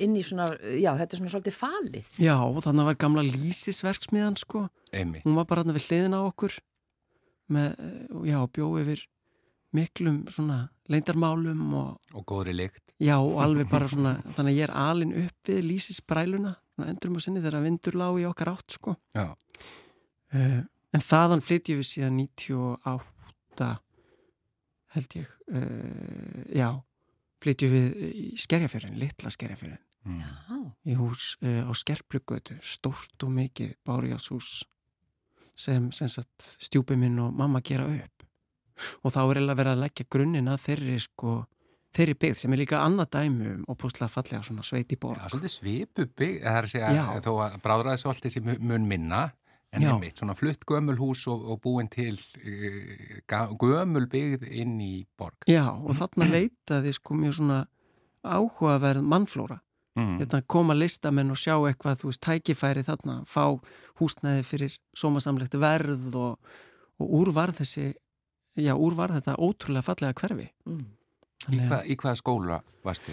inn 0.02 0.16
í 0.18 0.24
svona, 0.26 0.48
já, 0.80 0.94
þetta 0.98 1.14
er 1.14 1.20
svona 1.22 1.34
svolítið 1.36 1.58
falið. 1.60 2.08
Já, 2.24 2.36
og 2.42 2.58
þannig 2.66 2.88
var 2.88 2.96
gamla 3.04 3.24
lýsisverksmiðan 3.28 4.38
sko 4.42 4.64
einmitt. 4.92 5.24
hún 5.28 5.36
var 5.38 5.46
bara 5.46 5.62
hérna 5.64 5.76
við 5.78 5.86
hliðina 5.92 6.22
á 6.22 6.30
okkur 6.32 6.58
með, 7.54 7.76
já, 8.28 8.40
bjóð 8.58 8.80
yfir 8.82 9.04
miklum 9.78 10.24
svona 10.34 10.70
leindarmálum 10.90 11.62
og 11.78 12.16
Og 12.18 12.26
góðri 12.26 12.56
lykt. 12.56 12.82
já, 13.00 13.18
og 13.20 13.38
alveg 13.44 13.70
bara 13.70 13.88
svona 13.88 14.16
þannig 14.34 14.56
að 14.56 14.58
ég 14.58 14.64
er 14.70 14.74
alin 14.74 15.14
upp 15.26 15.52
við 15.52 15.62
lýsisbræluna 15.68 16.56
endurum 16.88 17.18
og 17.20 17.22
sinni 17.22 17.42
þegar 17.44 17.64
vindur 17.68 17.94
lág 17.98 18.18
í 18.22 18.26
okkar 18.30 18.52
átt 18.56 18.72
sko 18.80 18.96
Já. 19.14 19.30
uh, 20.34 20.62
en 20.94 21.04
þaðan 21.04 21.42
flytjum 21.46 21.80
við 21.84 21.90
síðan 21.92 22.18
98 22.18 23.72
held 24.96 25.18
ég 25.22 25.34
uh, 25.54 26.46
já, 26.54 26.70
flytjum 27.44 27.76
við 27.76 28.08
í 28.08 28.30
skerjafjörðin, 28.42 28.98
litla 29.02 29.34
skerjafjörðin 29.34 29.84
Mm. 30.08 30.72
Í 30.88 30.96
hús 30.96 31.36
uh, 31.44 31.68
á 31.68 31.72
Skerplugötu 31.76 32.56
stórt 32.64 33.26
og 33.26 33.34
mikið 33.36 33.74
bárjátshús 33.88 34.62
sem, 35.58 35.90
sem 35.92 36.10
sagt, 36.12 36.54
stjúpi 36.64 36.96
minn 37.00 37.18
og 37.20 37.36
mamma 37.36 37.62
gera 37.66 37.88
upp. 37.90 38.24
Og 39.04 39.12
þá 39.12 39.20
er 39.24 39.40
eiginlega 39.40 39.60
verið 39.60 39.74
að 39.74 39.84
leggja 39.84 40.06
grunninn 40.14 40.52
að 40.52 40.64
þeirri 40.68 40.98
sko, 41.02 41.34
þeirri 41.98 42.16
byggð 42.22 42.42
sem 42.44 42.54
er 42.54 42.62
líka 42.62 42.84
annað 42.86 43.10
dæmi 43.18 43.50
um 43.56 43.64
og 43.66 43.80
púslega 43.82 44.12
fallega 44.14 44.44
svona 44.46 44.66
sveiti 44.68 45.00
borg. 45.02 45.20
Já, 45.20 45.32
svolítið 45.34 45.56
svipu 45.56 46.06
bygg, 46.08 46.40
það 46.46 46.60
er 46.60 46.68
að 46.70 46.74
segja, 46.76 46.92
Já. 46.94 47.04
þó 47.26 47.32
að 47.48 47.58
bráðræðisvolti 47.66 48.32
sem 48.32 48.52
mun 48.62 48.88
minna, 48.88 49.24
en 49.74 49.82
Já. 49.84 49.90
einmitt, 49.94 50.18
svona 50.18 50.34
flutt 50.36 50.64
gömul 50.66 50.96
hús 50.98 51.26
og, 51.28 51.44
og 51.52 51.60
búin 51.62 51.90
til 51.92 52.16
uh, 52.16 53.22
ga- 53.28 53.52
gömul 53.60 54.08
byggð 54.12 54.48
inn 54.48 54.78
í 54.82 55.06
borg. 55.20 55.36
Já, 55.48 55.66
og 55.76 55.96
þarna 56.00 56.30
leitaði 56.32 56.94
sko 56.96 57.18
mjög 57.20 57.40
svona 57.42 57.64
áhugaverð 58.24 59.04
mannflóra 59.06 59.60
Mm. 59.98 60.20
þetta 60.22 60.44
koma 60.46 60.76
listamenn 60.78 61.32
og 61.34 61.40
sjá 61.42 61.56
eitthvað 61.66 61.96
þú 62.04 62.10
veist, 62.12 62.22
tækifæri 62.22 62.84
þarna, 62.86 63.16
fá 63.26 63.58
húsnæði 63.98 64.44
fyrir 64.46 64.76
sómasamlegt 64.94 65.56
verð 65.58 66.14
og, 66.14 66.36
og 67.02 67.08
úr 67.18 67.32
var 67.34 67.50
þessi 67.50 67.96
já, 68.62 68.76
úr 68.78 68.94
var 68.94 69.10
þetta 69.16 69.34
ótrúlega 69.42 69.82
fallega 69.88 70.14
hverfi 70.22 70.46
mm. 70.70 70.84
Í, 71.50 71.58
hva, 71.66 71.80
í 71.82 71.96
hvaða 71.98 72.20
skóla 72.22 72.60
varstu? 72.86 73.10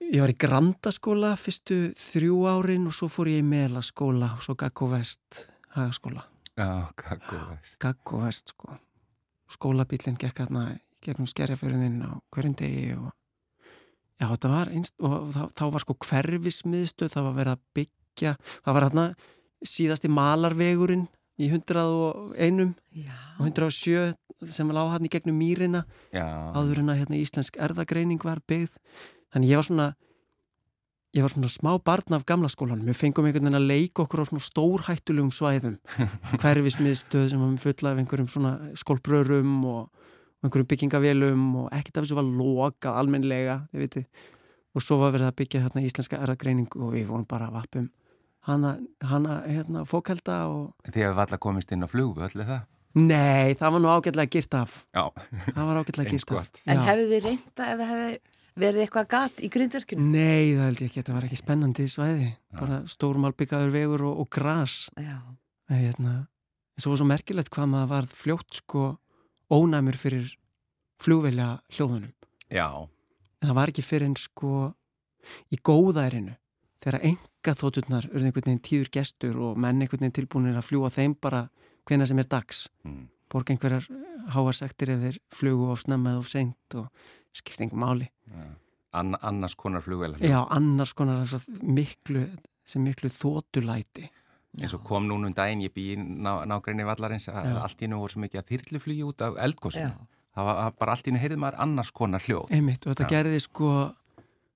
Ég 0.00 0.22
var 0.24 0.32
í 0.32 0.36
Grandaskóla 0.40 1.34
fyrstu 1.38 1.92
þrjú 1.98 2.38
árin 2.48 2.88
og 2.88 2.94
svo 2.96 3.06
fór 3.12 3.28
ég 3.30 3.42
í 3.42 3.46
Melaskóla 3.46 4.32
og 4.38 4.44
svo 4.44 4.56
Gaggo 4.58 4.88
Vest 4.90 5.44
hagaskóla. 5.76 6.24
Já, 6.56 6.88
kakko 6.96 7.36
veist. 7.50 7.76
Gaggo 7.80 8.22
Vest 8.24 8.54
sko. 8.54 8.78
Skólabílinn 9.50 10.18
gekk 10.20 10.40
í 10.40 10.48
gegnum 11.04 11.28
skerjafjörðin 11.28 12.00
á 12.04 12.16
hverjum 12.32 12.56
degi 12.56 12.94
og 12.96 13.12
já 14.20 14.26
þetta 14.28 14.50
var 14.52 14.72
einst 14.72 14.96
og 15.00 15.30
þá, 15.32 15.42
þá 15.56 15.64
var 15.72 15.84
sko 15.84 15.96
hverfismiðstöð, 16.04 17.12
það 17.14 17.26
var 17.28 17.36
verið 17.38 17.54
að 17.54 17.62
byggja, 17.78 18.32
það 18.64 18.76
var 18.76 18.86
hérna 18.86 19.06
síðasti 19.64 20.10
malarvegurinn 20.12 21.06
í 21.40 21.48
101 21.48 22.74
já. 22.92 23.14
og 23.38 23.46
107 23.48 24.50
sem 24.52 24.72
lág 24.72 24.92
hann 24.92 25.08
í 25.08 25.12
gegnum 25.12 25.36
mýrina 25.40 25.84
Já. 26.12 26.24
áður 26.56 26.82
en 26.82 26.92
að 26.92 27.02
hérna, 27.02 27.20
íslensk 27.20 27.56
erðagreining 27.60 28.20
var 28.24 28.40
byggð 28.48 28.76
þannig 29.34 29.52
ég 29.52 29.60
var 29.60 29.68
svona 29.68 29.88
ég 31.16 31.24
var 31.24 31.32
svona 31.32 31.50
smá 31.50 31.72
barn 31.82 32.14
af 32.14 32.26
gamla 32.28 32.50
skólanum 32.50 32.86
við 32.86 32.98
fengum 33.00 33.26
einhvern 33.26 33.48
veginn 33.48 33.58
að 33.58 33.66
leika 33.66 34.04
okkur 34.04 34.22
á 34.22 34.28
svona 34.28 34.44
stórhættulegum 34.46 35.32
svæðum 35.34 35.78
hverfismiðstöð 36.42 37.30
sem 37.32 37.42
var 37.42 37.56
fulla 37.64 37.94
af 37.94 38.02
einhverjum 38.02 38.28
svona 38.30 38.52
skólbrörum 38.78 39.56
og, 39.66 39.80
og 39.90 40.46
einhverjum 40.46 40.70
byggingavélum 40.70 41.48
og 41.64 41.72
ekkert 41.74 41.98
af 41.98 42.06
þessu 42.06 42.20
var 42.20 42.28
lokað 42.28 43.00
almenlega, 43.02 43.62
þið 43.72 43.86
viti 43.86 44.04
og 44.70 44.84
svo 44.86 45.00
var 45.00 45.16
verið 45.16 45.32
að 45.32 45.38
byggja 45.40 45.64
hérna 45.64 45.82
íslenska 45.82 46.20
erðagreining 46.22 46.70
og 46.78 46.94
við 46.94 47.08
vorum 47.10 47.26
bara 47.26 47.50
að 47.50 47.56
vappum 47.58 47.88
hana, 48.46 48.76
hana 49.02 49.40
hérna 49.48 49.82
fókælda 49.88 50.44
og 50.50 50.92
Þið 50.92 51.08
hefur 51.08 51.24
alltaf 51.24 51.42
komist 51.42 51.74
inn 51.74 51.82
á 51.82 51.88
flugvöld, 51.90 52.38
er 52.38 52.46
það? 52.46 52.68
Nei, 53.00 53.54
það 53.58 53.74
var 53.74 53.82
nú 53.82 53.90
ágætlega 53.90 54.30
girt 54.34 54.54
af 54.58 54.84
Já. 54.94 55.04
það 55.50 55.64
var 55.66 55.80
ágætlega 55.82 56.10
girt 56.14 56.32
af. 56.38 56.62
En 56.66 56.84
hefðu 56.86 57.10
þið 57.10 57.26
reynda 57.26 57.66
ef 57.66 57.82
það 57.82 57.90
hefði 57.90 58.14
verið 58.58 58.84
eitthvað 58.84 59.08
gat 59.12 59.40
í 59.44 59.48
grindverkinu? 59.52 60.02
Nei, 60.10 60.54
það 60.56 60.64
held 60.66 60.80
ég 60.82 60.88
ekki, 60.90 61.00
þetta 61.02 61.14
var 61.16 61.26
ekki 61.28 61.38
spennandi 61.40 61.86
svæði, 61.90 62.28
bara 62.58 62.80
stórmalbyggaður 62.90 63.70
vegur 63.74 64.04
og, 64.10 64.18
og 64.24 64.30
gras 64.34 64.88
Já. 64.98 65.18
en 65.70 65.76
hérna, 65.84 66.14
svo 66.80 66.92
var 66.94 67.00
svo 67.02 67.08
merkilegt 67.10 67.50
hvað 67.54 67.70
maður 67.74 67.92
varð 67.94 68.16
fljótt 68.24 68.60
sko 68.62 68.84
ónæmur 69.50 69.96
fyrir 69.98 70.34
flugvelja 71.00 71.60
hljóðunum, 71.72 72.12
Já. 72.52 72.66
en 73.40 73.48
það 73.48 73.56
var 73.60 73.72
ekki 73.72 73.86
fyrir 73.86 74.10
en 74.10 74.16
sko 74.20 74.74
í 75.52 75.58
góðærinu 75.62 76.34
þegar 76.80 77.02
enga 77.04 77.54
þótturnar 77.56 78.06
urðu 78.10 78.26
einhvern 78.30 78.46
veginn 78.50 78.64
tíður 78.64 78.90
gestur 78.96 79.38
og 79.44 79.56
menn 79.60 79.80
einhvern 79.84 80.00
veginn 80.06 80.16
tilbúinir 80.16 80.56
að 80.58 80.68
fljúa 80.70 80.90
þeim 80.92 81.14
bara 81.20 81.46
hvena 81.88 82.06
sem 82.08 82.18
er 82.22 82.28
dags 82.30 82.66
Mm. 82.84 83.08
borga 83.30 83.52
einhverjar 83.54 83.84
háarsektir 84.34 84.90
ef 84.94 85.00
þeir 85.04 85.18
flugu 85.30 85.68
of 85.70 85.80
snemma 85.84 86.10
eða 86.14 86.18
of 86.24 86.28
seint 86.32 86.74
og 86.74 86.88
skipst 87.36 87.60
einhver 87.64 87.78
máli. 87.80 88.08
Ann, 88.92 89.14
annars 89.22 89.54
konar 89.54 89.84
flugvélar. 89.84 90.18
Já, 90.24 90.40
annars 90.50 90.92
konar 90.98 91.28
miklu, 91.62 92.24
sem 92.66 92.82
miklu 92.82 93.10
þótulæti. 93.10 94.08
eins 94.58 94.74
og 94.74 94.82
kom 94.82 95.06
núna 95.06 95.28
um 95.30 95.34
daginn, 95.34 95.62
ég 95.62 95.70
bý 95.70 95.92
í 95.94 95.96
ná, 95.96 96.42
nágrinni 96.50 96.82
vallarins 96.82 97.28
að 97.30 97.60
allt 97.62 97.82
í 97.82 97.86
nú 97.86 98.00
voru 98.02 98.10
svo 98.16 98.24
mikið 98.24 98.40
að 98.40 98.48
þyrluflugi 98.50 99.04
út 99.06 99.22
af 99.22 99.36
eldgósinu. 99.38 99.92
Já. 99.92 100.08
Það 100.34 100.48
var 100.48 100.72
bara 100.78 100.92
allt 100.96 101.06
í 101.06 101.12
nú 101.14 101.20
heyrið 101.22 101.38
maður 101.42 101.60
annars 101.62 101.90
konar 101.94 102.22
hljóð. 102.24 102.50
Einmitt, 102.50 102.86
og 102.86 102.92
þetta 102.94 103.06
Já. 103.06 103.10
gerði 103.14 103.40
sko 103.46 103.70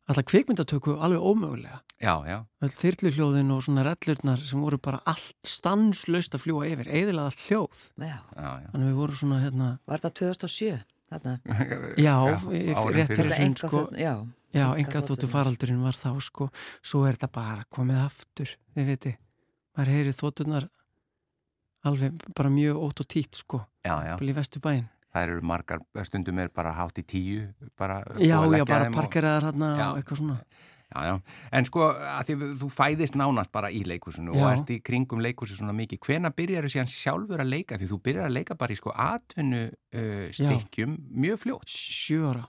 alltaf 0.08 0.26
kvikmyndatöku 0.28 0.96
alveg 0.98 1.22
ómögulega. 1.22 1.78
Já, 2.02 2.14
já, 2.26 2.38
Öll 2.60 2.74
þyrluhljóðin 2.74 3.52
og 3.54 3.62
svona 3.64 3.84
rellurnar 3.86 4.42
sem 4.42 4.60
voru 4.60 4.78
bara 4.82 4.98
allt 5.08 5.38
stanslaust 5.46 6.34
að 6.36 6.42
fljúa 6.42 6.66
yfir, 6.68 6.90
eðilega 6.90 7.30
allt 7.30 7.44
hljóð. 7.46 7.84
Já. 8.02 8.18
já, 8.34 8.50
já. 8.60 8.68
Þannig 8.74 8.82
að 8.82 8.90
við 8.90 8.98
vorum 8.98 9.20
svona 9.22 9.38
hérna, 9.44 9.68
Var 9.86 10.02
það 10.04 10.14
2007? 10.20 10.82
Þarna. 11.14 11.34
já, 12.06 12.14
Já, 12.50 12.78
rétt 12.98 13.14
fyrir. 13.14 13.34
enga 13.40 13.68
sko. 13.70 13.84
já. 13.98 14.14
Já, 14.54 14.68
enga 14.78 15.00
þóttu 15.02 15.26
faraldurinn 15.30 15.80
var 15.82 15.96
þá 15.98 16.10
sko, 16.22 16.46
svo 16.82 17.00
er 17.08 17.16
þetta 17.16 17.30
bara 17.34 17.64
komið 17.74 18.02
aftur, 18.04 18.52
þið 18.76 18.90
viti. 18.92 19.14
Maður 19.74 19.90
heyri 19.96 20.12
þóttunar 20.14 20.68
alveg 21.84 22.20
bara 22.38 22.50
mjög 22.54 22.78
ótt 22.86 23.02
og 23.02 23.08
títt 23.10 23.40
sko, 23.42 23.64
bara 23.84 24.14
í 24.22 24.34
vestu 24.36 24.60
bæinn. 24.62 24.86
það 25.14 25.26
eru 25.28 25.42
margar, 25.46 25.82
stundum 26.06 26.38
er 26.42 26.48
bara 26.54 26.72
hátt 26.78 26.96
í 26.98 27.04
tíu, 27.06 27.42
bara 27.78 27.98
Já, 28.18 28.38
já, 28.54 28.64
bara 28.66 28.88
parkeraðar 28.94 29.50
hérna 29.50 29.68
Já. 29.78 29.84
og 29.90 29.98
eitthvað 30.00 30.20
svona. 30.22 30.38
Já, 30.94 31.02
já, 31.08 31.14
en 31.58 31.66
sko 31.66 31.88
því 32.28 32.34
þú 32.60 32.68
fæðist 32.70 33.16
nánast 33.18 33.50
bara 33.54 33.70
í 33.74 33.80
leikusinu 33.82 34.30
og 34.30 34.38
Já. 34.38 34.50
ert 34.52 34.68
í 34.70 34.76
kringum 34.84 35.22
leikusi 35.24 35.56
svona 35.58 35.74
mikið, 35.74 35.98
hvena 36.06 36.30
byrjar 36.30 36.68
þú 36.68 36.70
síðan 36.70 36.92
sjálfur 36.92 37.42
að 37.42 37.50
leika 37.50 37.78
því 37.80 37.88
þú 37.90 37.98
byrjar 38.04 38.28
að 38.28 38.36
leika 38.36 38.56
bara 38.60 38.76
í 38.76 38.78
sko 38.78 38.92
atvinnu 38.94 39.64
uh, 39.74 40.28
stykkjum 40.30 40.94
mjög 41.24 41.40
fljótt. 41.42 41.74
Sjö 41.74 42.30
ára. 42.30 42.44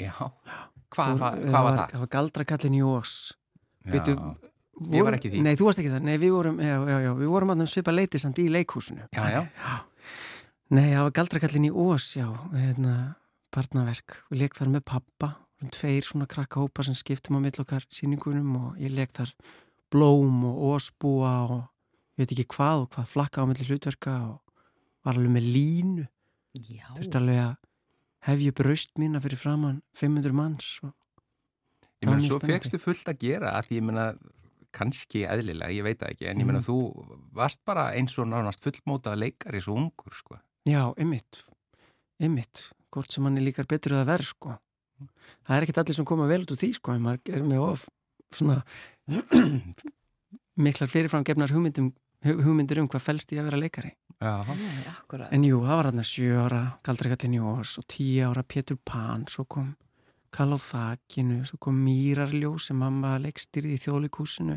Já, 0.00 0.14
hvað, 0.16 1.20
var, 1.20 1.36
hvað 1.44 1.68
var 1.68 1.76
það? 1.76 1.92
Það 1.92 2.04
var 2.06 2.10
galdrakallin 2.16 2.80
í 2.80 2.82
Ós. 2.86 3.14
Veitu, 3.92 4.16
Já, 4.16 4.32
ég 4.96 5.04
var 5.04 5.18
ekki 5.18 5.34
því. 5.34 5.44
Nei, 5.44 5.52
þú 5.60 5.68
varst 5.68 5.84
ekki 5.84 5.92
það. 5.92 6.08
Nei, 6.08 6.14
við 6.22 6.34
vorum, 6.38 6.60
við 7.20 7.30
vorum 7.36 7.54
að 7.54 7.64
svipa 7.70 7.92
leiti 7.92 8.20
samt 8.22 8.40
í 8.40 8.48
leikhúsinu. 8.50 9.04
Já, 9.12 9.28
já. 9.36 9.42
Nei, 10.72 10.88
það 10.94 11.04
var 11.04 11.14
galdrakallin 11.20 11.68
í 11.68 11.72
Ós, 11.76 12.14
já, 12.16 12.26
hérna, 12.56 12.96
barnaverk. 13.52 14.22
Við 14.32 14.46
leik 14.46 14.56
þar 14.56 14.72
með 14.78 14.86
pappa, 14.88 15.34
um 15.36 15.41
tveir 15.70 16.02
svona 16.04 16.26
krakkahópa 16.26 16.82
sem 16.84 16.94
skiptum 16.94 17.36
á 17.38 17.40
millokkar 17.44 17.84
síningunum 17.92 18.56
og 18.56 18.76
ég 18.78 18.90
leik 18.94 19.12
þar 19.12 19.32
blóm 19.92 20.44
og 20.48 20.76
Ósbúa 20.76 21.34
og 21.50 21.62
ég 22.16 22.24
veit 22.24 22.32
ekki 22.32 22.46
hvað 22.56 22.82
og 22.86 22.90
hvað 22.94 23.06
flakka 23.12 23.42
á 23.42 23.48
milli 23.48 23.64
hlutverka 23.68 24.14
og 24.30 24.40
var 25.04 25.14
alveg 25.18 25.30
með 25.30 25.46
línu. 25.52 26.08
Já. 26.54 26.88
Þurfti 26.96 27.16
alveg 27.20 27.38
að 27.44 27.56
hefja 28.28 28.52
braust 28.52 28.92
mína 28.98 29.20
fyrir 29.20 29.38
framann 29.40 29.82
500 29.94 30.32
manns 30.32 30.78
og 30.82 30.92
Ég 32.02 32.08
meina, 32.10 32.22
svo 32.26 32.40
fegstu 32.42 32.78
fullt 32.82 33.06
að 33.06 33.18
gera 33.22 33.52
að 33.54 33.68
því 33.68 33.76
ég 33.78 33.84
meina, 33.86 34.04
kannski 34.74 35.20
eðlilega, 35.28 35.70
ég 35.70 35.84
veit 35.86 35.98
það 36.00 36.10
ekki, 36.16 36.26
en 36.30 36.40
ég 36.40 36.46
meina, 36.48 36.58
Mhm. 36.58 36.66
þú 36.66 37.28
varst 37.32 37.60
bara 37.64 37.92
eins 37.94 38.18
og 38.18 38.26
nánast 38.26 38.58
fullmótað 38.64 39.18
leikari 39.20 39.60
svo 39.60 39.76
ungur, 39.76 40.10
sko. 40.12 40.38
Já, 40.66 40.92
ymmit, 40.98 41.44
ymmit, 42.20 42.72
hvort 42.90 43.12
sem 43.12 43.22
hann 43.22 43.36
er 43.38 43.42
líkar 43.42 43.66
betur 43.68 43.92
eða 43.92 44.06
verð, 44.06 44.24
sko. 44.34 44.58
Það 45.46 45.56
er 45.56 45.66
ekkert 45.66 45.80
allir 45.82 45.96
sem 45.98 46.08
koma 46.08 46.26
vel 46.30 46.42
út 46.44 46.54
úr 46.54 46.60
því, 46.60 46.70
sko, 46.78 46.94
en 46.96 47.02
maður 47.06 47.34
er 47.38 47.44
með 47.48 47.64
of, 47.66 47.86
svona, 48.34 48.60
miklar 50.66 50.90
fyrirframgefnar 50.92 51.52
hugmyndum, 51.54 51.92
hu- 52.26 52.38
hugmyndir 52.46 52.80
um 52.82 52.88
hvað 52.90 53.04
felst 53.06 53.32
í 53.34 53.40
að 53.40 53.48
vera 53.50 53.60
leikari. 53.62 53.92
Já, 54.22 54.36
Nei. 55.26 55.28
En 55.34 55.44
jú, 55.48 55.60
það 55.66 55.78
var 55.80 55.88
hann 55.90 55.98
að 56.02 56.06
sjö 56.12 56.36
ára, 56.44 56.60
Galdrakallin 56.86 57.34
Jós 57.40 57.72
og 57.80 57.86
tíu 57.90 58.28
ára 58.28 58.44
Pétur 58.46 58.78
Pan, 58.86 59.24
svo 59.30 59.44
kom 59.50 59.72
Kall 60.32 60.54
á 60.54 60.58
þakinu, 60.62 61.42
svo 61.44 61.58
kom 61.60 61.76
Mýrarljó 61.84 62.54
sem 62.62 62.78
mamma 62.80 63.18
leikstyrði 63.20 63.74
í 63.76 63.80
þjóðleikúsinu, 63.82 64.54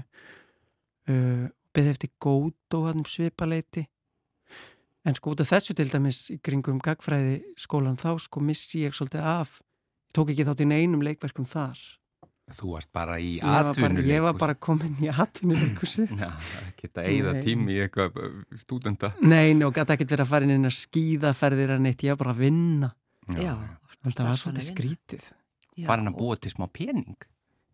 uh, 1.12 1.48
beði 1.76 1.92
eftir 1.92 2.12
gótt 2.24 2.78
og 2.78 2.86
hann 2.88 3.02
um 3.02 3.10
svipaleiti. 3.10 3.84
En 5.06 5.18
sko 5.18 5.34
út 5.36 5.42
af 5.44 5.50
þessu 5.52 5.76
til 5.78 5.90
dæmis 5.92 6.22
í 6.34 6.38
kringum 6.42 6.80
gagfræði 6.82 7.42
skólan 7.60 7.98
þá 8.00 8.14
sko 8.24 8.40
missi 8.42 8.86
ég 8.86 8.96
svolítið 8.96 9.26
af, 9.28 9.58
ég 9.60 9.75
tók 10.16 10.32
ekki 10.34 10.48
þátt 10.48 10.64
í 10.66 10.68
neinum 10.72 11.04
leikverkum 11.06 11.48
þar. 11.50 11.80
þú 12.56 12.76
varst 12.76 12.92
bara 12.94 13.16
í 13.18 13.40
atvinnuleikus. 13.42 14.10
ég 14.12 14.22
var 14.22 14.36
bara 14.38 14.54
komin 14.56 14.98
í 15.02 15.10
atvinnuleikúsið. 15.10 16.12
Já, 16.22 16.30
geta 16.78 17.06
eigða 17.06 17.34
Nei. 17.34 17.42
tími 17.46 17.74
í 17.74 17.80
eitthvað 17.86 18.20
uh, 18.22 18.36
stúdenda. 18.62 19.14
Nei, 19.26 19.56
og 19.66 19.74
gæti 19.74 19.96
ekkert 19.96 20.14
verið 20.14 20.26
að 20.28 20.34
fara 20.34 20.48
inn 20.48 20.54
inn 20.60 20.70
að 20.70 20.76
skýðaferðir 20.78 21.74
að 21.76 21.86
neitt, 21.88 22.06
ég 22.06 22.14
var 22.14 22.22
bara 22.22 22.36
að 22.36 22.44
vinna. 22.46 22.92
Já. 23.34 23.56
Það 24.06 24.28
var 24.28 24.42
svolítið 24.44 24.68
skrítið. 24.70 25.30
Farin 25.86 26.12
að 26.12 26.20
búa 26.20 26.38
til 26.40 26.54
smá 26.54 26.68
pening. 26.72 27.18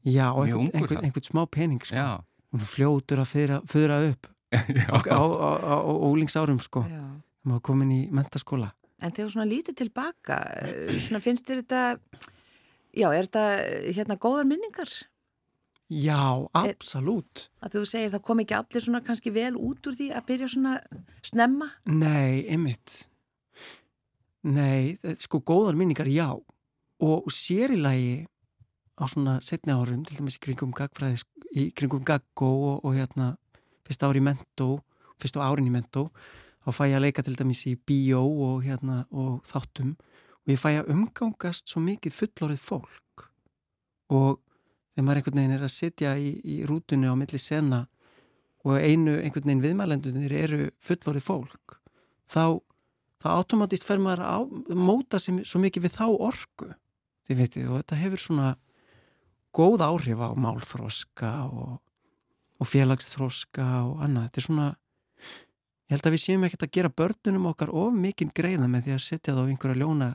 Já, 0.07 0.31
einhvern, 0.31 0.71
einhvern, 0.73 1.03
einhvern 1.05 1.27
smá 1.27 1.43
pening 1.51 1.83
sko. 1.83 1.97
Já. 1.99 2.23
Hún 2.51 2.63
fljótur 2.67 3.21
að 3.21 3.33
fyrra, 3.69 3.99
upp 4.07 4.31
á, 4.91 4.97
á, 5.07 5.19
á, 5.19 5.75
á 5.79 5.91
ólingsárum 6.07 6.59
sko. 6.63 6.81
Já. 6.89 7.03
Var 7.47 7.61
komin 7.65 7.91
í 7.91 8.01
mentaskóla. 8.13 8.71
En 9.01 9.13
þegar 9.13 9.31
svona 9.33 9.49
lítur 9.49 9.77
tilbaka, 9.77 10.37
eh, 10.61 10.99
svona 11.01 11.21
finnst 11.23 11.47
þér 11.47 11.63
þetta, 11.63 11.83
já, 12.93 13.07
er 13.09 13.27
þetta 13.27 13.45
eh, 13.61 13.87
hérna 13.97 14.19
góðar 14.21 14.49
minningar? 14.49 14.91
Já, 15.91 16.47
absolutt. 16.55 17.49
Að 17.59 17.73
þú 17.75 17.85
segir 17.89 18.11
það 18.13 18.23
kom 18.29 18.41
ekki 18.43 18.55
allir 18.55 18.83
svona 18.85 19.01
kannski 19.03 19.33
vel 19.35 19.57
út 19.59 19.89
úr 19.89 19.97
því 19.99 20.11
að 20.15 20.27
byrja 20.29 20.51
svona 20.53 20.75
snemma? 21.27 21.67
Nei, 21.89 22.45
einmitt. 22.47 23.01
Nei, 24.47 24.95
sko 25.19 25.41
góðar 25.43 25.75
minningar, 25.75 26.07
já. 26.07 26.31
Og 27.01 27.27
sér 27.33 27.75
í 27.75 27.81
lagi 27.81 28.13
á 28.95 29.03
svona 29.09 29.39
setni 29.43 29.73
árum, 29.73 30.05
til 30.05 30.21
dæmis 30.21 30.37
í 30.37 30.43
kringum 30.45 30.71
gagfræði, 30.77 31.25
í 31.57 31.67
kringum 31.75 32.05
gaggó 32.07 32.49
og, 32.69 32.85
og 32.85 32.95
hérna 32.95 33.33
fyrsta 33.87 34.07
ári 34.07 34.21
í 34.21 34.25
mentó, 34.25 34.69
fyrsta 35.21 35.43
árin 35.43 35.67
í 35.67 35.73
mentó, 35.73 36.07
þá 36.61 36.69
fæ 36.77 36.83
ég 36.89 36.97
að 36.99 37.05
leika 37.07 37.25
til 37.25 37.35
dæmis 37.39 37.65
í 37.69 37.75
bíó 37.75 38.21
og 38.21 38.63
hérna 38.65 39.03
og 39.09 39.41
þáttum. 39.47 39.95
Og 40.45 40.53
ég 40.53 40.61
fæ 40.61 40.69
að 40.81 40.93
umgangast 40.93 41.69
svo 41.69 41.81
mikið 41.85 42.17
fullorðið 42.17 42.63
fólk. 42.65 43.27
Og 44.11 44.41
þegar 44.93 45.07
maður 45.07 45.21
einhvern 45.21 45.41
veginn 45.41 45.57
er 45.57 45.65
að 45.65 45.75
sitja 45.75 46.15
í, 46.19 46.33
í 46.43 46.61
rútunni 46.67 47.09
á 47.09 47.15
milli 47.17 47.39
sena 47.41 47.85
og 48.61 48.77
einu 48.77 49.17
einhvern 49.21 49.47
veginn 49.47 49.63
viðmælendunir 49.63 50.33
eru 50.37 50.65
fullorðið 50.83 51.25
fólk 51.25 51.77
þá, 52.31 52.59
þá 53.21 53.27
automatist 53.35 53.87
fer 53.87 54.01
maður 54.01 54.25
að 54.27 54.75
móta 54.77 55.19
sem, 55.21 55.41
svo 55.45 55.61
mikið 55.63 55.87
við 55.87 55.95
þá 55.97 56.05
orku. 56.11 56.69
Þið 57.27 57.41
veitir 57.41 57.69
og 57.69 57.81
þetta 57.81 58.01
hefur 58.01 58.23
svona 58.25 58.49
góð 59.55 59.83
áhrif 59.85 60.21
á 60.23 60.29
málþroska 60.39 61.31
og, 61.51 61.73
og 62.61 62.69
félagsþroska 62.69 63.67
og 63.87 64.05
annað, 64.05 64.29
þetta 64.29 64.41
er 64.41 64.47
svona 64.47 64.69
ég 65.91 65.97
held 65.97 66.07
að 66.07 66.15
við 66.15 66.23
séum 66.23 66.43
ekkert 66.47 66.63
að 66.63 66.75
gera 66.77 66.93
börnunum 67.01 67.49
okkar 67.51 67.71
of 67.75 67.91
mikinn 67.91 68.31
greiða 68.31 68.69
með 68.71 68.85
því 68.85 68.93
að 68.95 69.01
setja 69.03 69.35
þá 69.35 69.41
einhverja 69.43 69.81
ljóna 69.81 70.13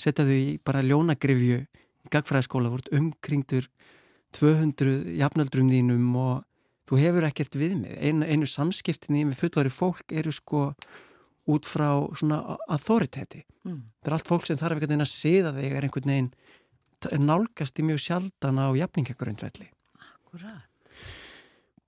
setja 0.00 0.24
þau 0.24 0.38
í 0.38 0.54
bara 0.64 0.80
ljónagrifju 0.86 1.58
í 1.60 2.12
gagfræðaskóla, 2.12 2.72
vort 2.72 2.88
umkringdur 2.94 3.68
200 4.32 5.12
jafnöldrum 5.20 5.68
þínum 5.70 6.16
og 6.16 6.42
þú 6.88 7.00
hefur 7.02 7.28
ekkert 7.28 7.58
við 7.60 7.76
mig. 7.82 7.92
Einu, 8.00 8.26
einu 8.26 8.48
samskiptin 8.48 9.20
í 9.20 9.26
með 9.28 9.42
fullari 9.42 9.72
fólk 9.72 10.14
eru 10.16 10.32
sko 10.32 10.70
út 11.52 11.68
frá 11.68 11.90
svona 12.16 12.40
authority. 12.70 13.44
Mm. 13.66 13.82
það 14.00 14.08
er 14.08 14.16
allt 14.16 14.30
fólk 14.30 14.48
sem 14.48 14.58
þarf 14.58 14.76
einhvern 14.78 14.90
veginn 14.90 15.04
að 15.04 15.12
siða 15.12 15.54
þig 15.58 15.76
er 15.76 15.86
einhvern 15.86 16.12
veginn 16.12 16.32
nálgast 17.22 17.78
í 17.78 17.84
mjög 17.86 18.00
sjaldan 18.02 18.58
á 18.62 18.66
jafningagrundvelli 18.78 19.68
Akkurat 19.98 20.71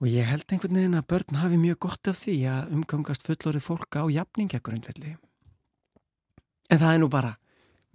og 0.05 0.11
ég 0.13 0.29
held 0.29 0.45
einhvern 0.53 0.77
veginn 0.77 0.99
að 0.99 1.07
börn 1.09 1.39
hafi 1.41 1.61
mjög 1.61 1.79
gott 1.87 2.11
af 2.13 2.19
því 2.21 2.35
að 2.53 2.75
umgangast 2.77 3.25
fullorið 3.25 3.65
fólk 3.65 3.97
á 3.97 4.05
jafningagrundvelli 4.13 5.15
en 6.69 6.83
það 6.83 6.93
er 6.93 7.01
nú 7.01 7.09
bara 7.09 7.31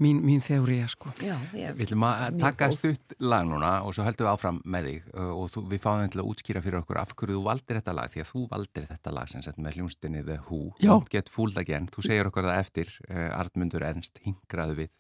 mín, 0.02 0.22
mín 0.26 0.42
þeóriða 0.44 0.88
sko. 0.92 1.12
Já, 1.22 1.36
ég, 1.54 1.76
Við 1.78 1.90
ætlum 1.90 2.06
að 2.08 2.40
taka 2.42 2.70
stutt 2.76 3.16
lag 3.22 3.46
núna 3.48 3.74
og 3.86 3.96
svo 3.96 4.06
höldum 4.08 4.28
við 4.28 4.32
áfram 4.32 4.62
með 4.64 4.90
þig. 4.90 5.10
Og 5.26 5.52
þú, 5.54 5.64
við 5.74 5.84
fáum 5.84 6.04
þeim 6.04 6.14
til 6.14 6.22
að 6.24 6.32
útskýra 6.32 6.64
fyrir 6.66 6.80
okkur 6.82 7.02
af 7.02 7.14
hverju 7.20 7.38
þú 7.38 7.44
valdir 7.50 7.80
þetta 7.80 7.98
lag 7.98 8.14
því 8.14 8.24
að 8.24 8.32
þú 8.32 8.46
valdir 8.54 8.88
þetta 8.94 9.16
lag 9.18 9.32
sem 9.32 9.46
sett 9.46 9.60
með 9.60 9.80
hljónstinni 9.80 10.24
The 10.26 10.40
Who. 10.48 10.62
Já. 10.84 10.94
Get 11.12 11.32
Fooled 11.34 11.60
Again, 11.62 11.90
þú 11.92 12.06
segir 12.08 12.32
okkur 12.32 12.50
það 12.50 12.64
eftir 12.64 12.96
uh, 13.10 13.28
Artmundur 13.40 13.86
Ernst, 13.90 14.24
hingraðu 14.26 14.80
við 14.84 14.96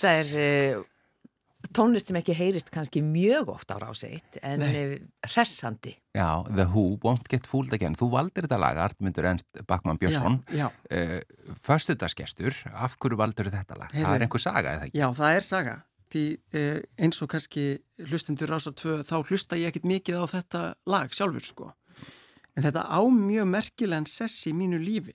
þetta 0.00 0.14
er 0.20 0.78
uh, 0.80 0.88
tónlist 1.76 2.08
sem 2.10 2.18
ekki 2.18 2.34
heyrist 2.36 2.70
kannski 2.72 3.02
mjög 3.04 3.50
oft 3.54 3.70
á 3.70 3.76
ráseitt 3.80 4.38
en 4.46 4.64
uh, 4.64 4.94
hressandi. 5.28 5.92
Já, 6.16 6.42
The 6.48 6.66
Who, 6.72 6.96
Won't 7.04 7.28
Get 7.30 7.46
Fooled 7.46 7.74
Again 7.76 7.94
Þú 7.98 8.08
valdir 8.14 8.46
þetta 8.46 8.58
lag, 8.60 8.80
Artmundur 8.86 9.28
Ernst 9.30 9.62
Bakman 9.68 10.00
Björnsson 10.00 10.40
uh, 10.56 11.18
Föstudagsgestur, 11.66 12.56
af 12.72 12.96
hverju 13.00 13.20
valdur 13.20 13.50
þetta 13.52 13.78
lag? 13.78 13.92
Heyrðu. 13.92 14.08
Það 14.08 14.16
er 14.16 14.26
einhver 14.26 14.44
saga, 14.46 14.74
eða 14.74 14.88
ekki? 14.88 15.00
Já, 15.02 15.06
það 15.20 15.36
er 15.36 15.46
saga. 15.46 15.76
Því 16.10 16.24
eh, 16.58 16.78
eins 16.98 17.20
og 17.22 17.28
kannski 17.30 17.64
hlustendur 18.10 18.50
rása 18.50 18.72
tvö, 18.74 18.96
þá 19.06 19.20
hlusta 19.20 19.58
ég 19.60 19.70
ekkit 19.70 19.84
mikið 19.86 20.16
á 20.18 20.24
þetta 20.32 20.62
lag 20.90 21.12
sjálfur 21.14 21.44
sko. 21.46 21.68
En 22.58 22.66
þetta 22.66 22.82
á 22.90 22.98
mjög 23.14 23.46
merkilegan 23.46 24.08
sess 24.10 24.48
í 24.50 24.54
mínu 24.58 24.80
lífi 24.82 25.14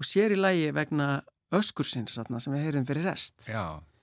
og 0.00 0.08
sér 0.08 0.32
í 0.32 0.38
lagi 0.40 0.70
vegna 0.72 1.18
öskursins 1.52 2.16
sem 2.16 2.56
við 2.56 2.64
heyrum 2.64 2.88
fyrir 2.88 3.04
rest. 3.10 3.44
Já, 3.44 3.76
Eh, 3.76 3.95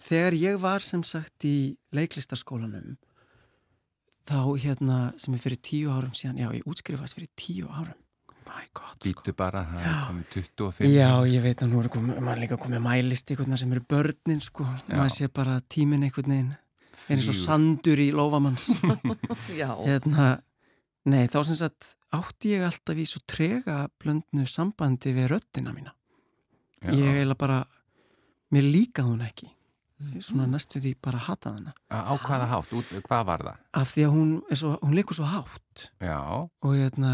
Þegar 0.00 0.36
ég 0.38 0.60
var 0.62 0.84
sem 0.84 1.02
sagt 1.06 1.44
í 1.48 1.76
leiklistaskólanum 1.96 2.96
þá 4.30 4.38
hérna 4.62 5.00
sem 5.20 5.34
er 5.34 5.42
fyrir 5.42 5.60
tíu 5.64 5.90
árum 5.92 6.14
síðan, 6.16 6.38
já 6.40 6.48
ég 6.54 6.68
útskrifast 6.68 7.16
fyrir 7.16 7.30
tíu 7.38 7.68
árum. 7.68 7.98
My 8.50 8.66
God. 8.74 8.96
sko. 8.96 9.04
býtu 9.04 9.34
bara, 9.36 9.62
það 9.68 9.84
er 9.84 10.00
komið 10.08 10.24
25 10.34 10.90
Já, 10.90 11.10
ég 11.30 11.44
veit 11.44 11.62
að 11.62 11.70
nú 11.70 11.80
eru 11.82 11.92
komið, 11.94 12.18
maður 12.26 12.42
líka 12.42 12.58
komið 12.60 12.82
mælist 12.82 13.30
veginn 13.30 13.60
sem 13.60 13.74
eru 13.76 13.84
börnin 13.92 14.42
sko, 14.42 14.66
maður 14.90 15.14
sé 15.14 15.28
bara 15.30 15.60
tíminn 15.70 16.06
einhvern 16.06 16.34
veginn 16.34 16.50
eins 17.14 17.28
og 17.30 17.38
sandur 17.38 18.02
í 18.02 18.10
lófamanns 18.14 18.68
Já, 19.60 19.70
hérna, 19.78 20.32
nei 21.08 21.28
þá 21.30 21.38
sem 21.46 21.60
sagt 21.60 21.94
átti 22.16 22.56
ég 22.56 22.66
alltaf 22.66 22.98
í 22.98 23.06
svo 23.08 23.22
trega 23.30 23.84
blöndnu 24.02 24.46
sambandi 24.50 25.14
við 25.16 25.30
röddina 25.36 25.74
mína 25.76 25.94
Já. 26.80 26.90
ég 26.90 27.20
eiginlega 27.20 27.38
bara 27.40 27.60
mér 28.54 28.68
líkaði 28.68 29.08
hún 29.08 29.26
ekki. 29.26 29.50
Svona 30.24 30.46
næstu 30.48 30.80
því 30.80 30.94
bara 31.04 31.20
hataði 31.20 31.60
hana. 31.60 31.74
Á 31.92 32.14
hvaða 32.16 32.46
hátt, 32.48 32.70
út, 32.72 32.92
hvað 33.04 33.24
var 33.28 33.44
það? 33.44 33.58
af 33.76 33.90
því 33.92 34.06
að 34.06 34.14
hún, 34.14 34.30
er 34.48 34.60
svo, 34.62 34.70
hún 34.80 34.96
leikur 34.96 35.18
svo 35.18 35.28
hátt. 35.28 35.86
Já, 36.00 36.20
og 36.48 36.72
hérna 36.72 37.12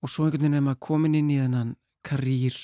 og 0.00 0.08
svo 0.08 0.26
einhvern 0.26 0.46
veginn 0.46 0.56
er 0.56 0.64
maður 0.64 0.80
komin 0.86 1.18
inn 1.18 1.32
í 1.32 1.38
þennan 1.42 1.74
karýr, 2.08 2.56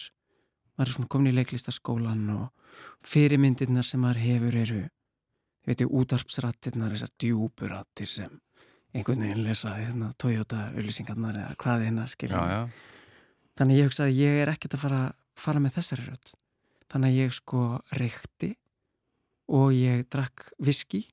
maður 0.76 0.88
er 0.88 0.94
svona 0.96 1.12
komin 1.12 1.32
í 1.32 1.36
leiklistaskólan 1.36 2.24
og 2.32 2.76
fyrirmyndirnar 3.06 3.84
sem 3.86 4.00
maður 4.00 4.22
hefur 4.24 4.56
eru 4.62 4.80
ég 4.80 4.92
veit 5.66 5.82
ég, 5.82 5.92
útarpsrattirnar 6.00 6.94
þessar 6.94 7.12
djúburattir 7.20 8.10
sem 8.10 8.40
einhvern 8.94 9.24
veginn 9.26 9.44
lesa 9.44 9.74
hérna, 9.76 10.12
Toyota 10.18 10.68
auðlýsingarnar 10.72 11.40
eða 11.42 11.56
hvað 11.60 11.86
hérna 11.88 12.06
já, 12.06 12.12
skilja 12.14 12.42
já. 12.52 12.60
þannig 13.58 13.74
að 13.74 13.80
ég 13.80 13.90
hugsaði 13.90 14.18
ég 14.20 14.42
er 14.42 14.52
ekkert 14.52 14.76
að 14.78 14.84
fara, 14.86 15.00
fara 15.36 15.62
með 15.62 15.78
þessari 15.80 16.06
rödd 16.06 16.34
þannig 16.92 17.12
að 17.12 17.20
ég 17.20 17.36
sko 17.36 17.66
reykti 17.98 18.52
og 19.56 19.68
ég 19.76 20.06
drakk 20.12 20.48
viski 20.58 21.04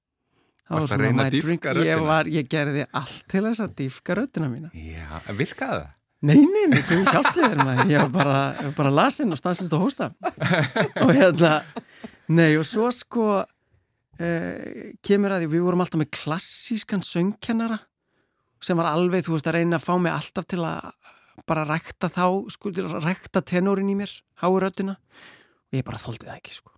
Það 0.63 0.79
Varstu 0.79 0.95
var 0.95 1.01
svona 1.03 1.23
my 1.23 1.41
drink. 1.43 1.65
ég, 1.83 2.01
var, 2.07 2.29
ég 2.31 2.47
gerði 2.49 2.85
allt 2.95 3.25
til 3.29 3.41
þess 3.43 3.61
að 3.65 3.73
dýfka 3.81 4.15
röddina 4.15 4.47
mína. 4.47 4.69
Já, 4.71 5.19
virkaði 5.35 5.81
það? 5.81 5.89
Nei, 6.23 6.37
nei, 6.39 6.61
nei, 6.71 6.77
ekki 6.79 6.99
hjálpið 7.03 7.41
þér 7.43 7.57
maður, 7.59 7.89
ég 7.91 7.99
var 8.05 8.11
bara, 8.13 8.69
bara 8.77 8.93
lasin 8.95 9.35
og 9.35 9.39
stanslist 9.41 9.73
að 9.75 9.81
hósta. 9.83 10.07
Og 11.03 11.11
hérna, 11.17 11.51
nei 12.31 12.53
og 12.55 12.63
svo 12.63 12.87
sko 12.95 13.25
eh, 14.23 14.95
kemur 15.03 15.35
að 15.35 15.43
því, 15.43 15.49
við 15.51 15.65
vorum 15.67 15.83
alltaf 15.83 15.99
með 15.99 16.13
klassískan 16.15 17.03
söngkennara 17.03 17.81
sem 18.63 18.79
var 18.79 18.87
alveg, 18.93 19.25
þú 19.27 19.35
veist, 19.35 19.49
að 19.51 19.57
reyna 19.59 19.81
að 19.81 19.83
fá 19.89 19.93
mig 19.99 20.15
alltaf 20.15 20.47
til 20.47 20.61
að 20.63 20.93
bara 21.49 21.67
rækta 21.67 22.07
þá, 22.07 22.23
sko, 22.55 22.71
rækta 23.03 23.43
tenorin 23.43 23.91
í 23.91 23.97
mér, 23.99 24.15
háuröddina 24.39 24.95
og 24.95 25.42
ég 25.79 25.87
bara 25.87 26.01
þóldi 26.01 26.27
það 26.27 26.37
ekki, 26.37 26.57
sko. 26.59 26.73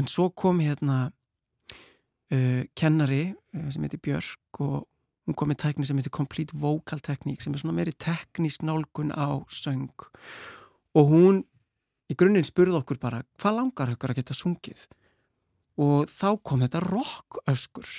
En 0.00 0.08
svo 0.08 0.30
kom 0.30 0.62
hérna 0.64 0.98
uh, 2.32 2.62
kennari 2.78 3.24
uh, 3.32 3.68
sem 3.72 3.84
heitir 3.84 4.00
Björk 4.02 4.62
og 4.64 4.86
hún 5.28 5.36
kom 5.38 5.52
með 5.52 5.60
tækni 5.66 5.86
sem 5.86 5.98
heitir 6.00 6.14
Complete 6.14 6.56
Vocal 6.58 7.02
Technique 7.04 7.44
sem 7.44 7.54
er 7.54 7.62
svona 7.62 7.76
meiri 7.76 7.94
teknísk 7.94 8.64
nálgun 8.66 9.12
á 9.14 9.44
söng. 9.52 10.08
Og 10.98 11.12
hún 11.12 11.42
í 12.10 12.16
grunninn 12.18 12.46
spurði 12.46 12.80
okkur 12.80 13.00
bara 13.02 13.22
hvað 13.40 13.58
langar 13.60 13.92
okkur 13.94 14.12
að 14.14 14.22
geta 14.22 14.36
sungið? 14.36 14.86
Og 15.80 16.08
þá 16.10 16.28
kom 16.44 16.64
þetta 16.64 16.82
rocköskur 16.84 17.92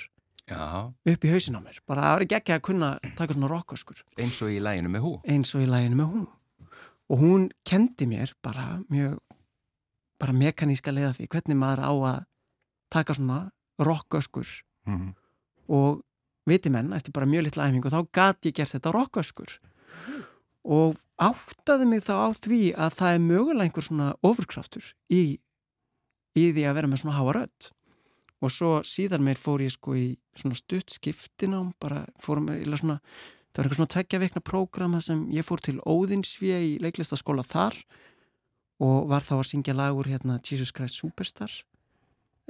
Já, 0.44 0.92
upp 0.92 1.24
í 1.24 1.30
hausin 1.32 1.56
á 1.56 1.60
mér. 1.64 1.78
Bara 1.88 2.04
það 2.04 2.14
var 2.14 2.24
ekki 2.26 2.36
ekki 2.36 2.52
að 2.54 2.64
kunna 2.68 2.88
taka 3.16 3.34
svona 3.34 3.48
rocköskur. 3.50 4.02
Eins 4.20 4.36
og 4.44 4.52
í 4.52 4.60
læginu 4.62 4.92
með 4.92 5.06
hú. 5.06 5.12
eins 5.24 5.54
og 5.56 5.64
í 5.64 5.68
læginu 5.70 6.02
með 6.02 6.10
hún 6.12 6.26
og 7.10 7.20
hún 7.20 7.48
kendi 7.68 8.06
mér 8.08 8.32
bara 8.44 8.80
mjög 8.92 9.18
bara 10.20 10.32
mekaníska 10.36 10.92
leiða 10.94 11.14
því 11.16 11.28
hvernig 11.32 11.58
maður 11.58 11.84
á 11.84 11.92
að 11.94 12.24
taka 12.94 13.14
svona 13.18 13.50
rocköskur 13.82 14.60
Mm. 14.86 15.14
og 15.72 16.02
viti 16.46 16.68
menn, 16.68 16.92
eftir 16.92 17.12
bara 17.16 17.24
mjög 17.24 17.46
litla 17.46 17.64
æfingu 17.64 17.88
þá 17.88 18.02
gat 18.12 18.44
ég 18.44 18.52
gert 18.58 18.68
þetta 18.74 18.92
rocköskur. 18.92 19.54
Og 20.64 20.98
áttaði 21.20 21.86
mig 21.88 22.02
þá 22.04 22.12
á 22.20 22.28
því 22.36 22.58
að 22.76 22.98
það 22.98 23.14
er 23.14 23.22
mögulega 23.24 23.64
einhver 23.64 23.86
svona 23.86 24.10
ofurkraftur 24.24 24.90
í, 25.08 25.38
í 26.36 26.44
því 26.52 26.66
að 26.68 26.76
vera 26.76 26.90
með 26.92 27.00
svona 27.00 27.16
háa 27.16 27.32
rödd. 27.38 27.70
Og 28.44 28.52
svo 28.52 28.74
síðan 28.84 29.24
meir 29.24 29.40
fór 29.40 29.64
ég 29.64 29.72
sko 29.72 29.96
í 29.96 30.18
svona 30.36 30.56
stutt 30.58 30.92
skiptinám 30.92 31.72
bara 31.80 32.04
fórum 32.20 32.50
í 32.52 32.60
svona 32.68 32.98
það 33.00 33.56
var 33.56 33.64
einhver 33.64 33.78
svona 33.80 33.94
tveggja 33.96 34.20
vikna 34.20 34.44
prógrama 34.44 35.00
sem 35.00 35.24
ég 35.32 35.46
fór 35.48 35.64
til 35.64 35.78
Óðinsvía 35.80 36.60
í 36.60 36.74
leiklistaskóla 36.82 37.44
þar 37.46 37.76
og 38.84 39.08
var 39.10 39.24
þá 39.24 39.34
að 39.40 39.48
syngja 39.50 39.74
lagur 39.76 40.08
hérna 40.10 40.38
Jesus 40.44 40.72
Christ 40.76 41.00
Superstar 41.00 41.52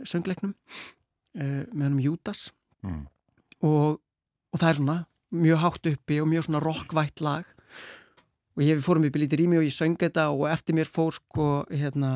söngleiknum 0.03 0.55
uh, 0.55 1.64
með 1.70 1.87
hennum 1.88 2.05
Júdas 2.05 2.49
Mm. 2.85 3.07
og, 3.64 3.94
og 4.53 4.61
það 4.61 4.68
er 4.68 4.77
svona 4.77 4.97
mjög 5.33 5.61
hátt 5.62 5.87
uppi 5.88 6.18
og 6.20 6.27
mjög 6.29 6.42
svona 6.44 6.61
rockvætt 6.61 7.23
lag. 7.25 7.47
Og 8.55 8.62
ég 8.62 8.83
fórum 8.85 9.07
upp 9.09 9.16
í 9.16 9.23
lítið 9.23 9.40
rými 9.40 9.57
og 9.57 9.64
ég 9.64 9.73
söng 9.73 9.97
þetta 9.97 10.27
og 10.35 10.44
eftir 10.53 10.77
mér 10.77 10.90
fór 10.92 11.16
sko 11.16 11.47
hérna 11.73 12.11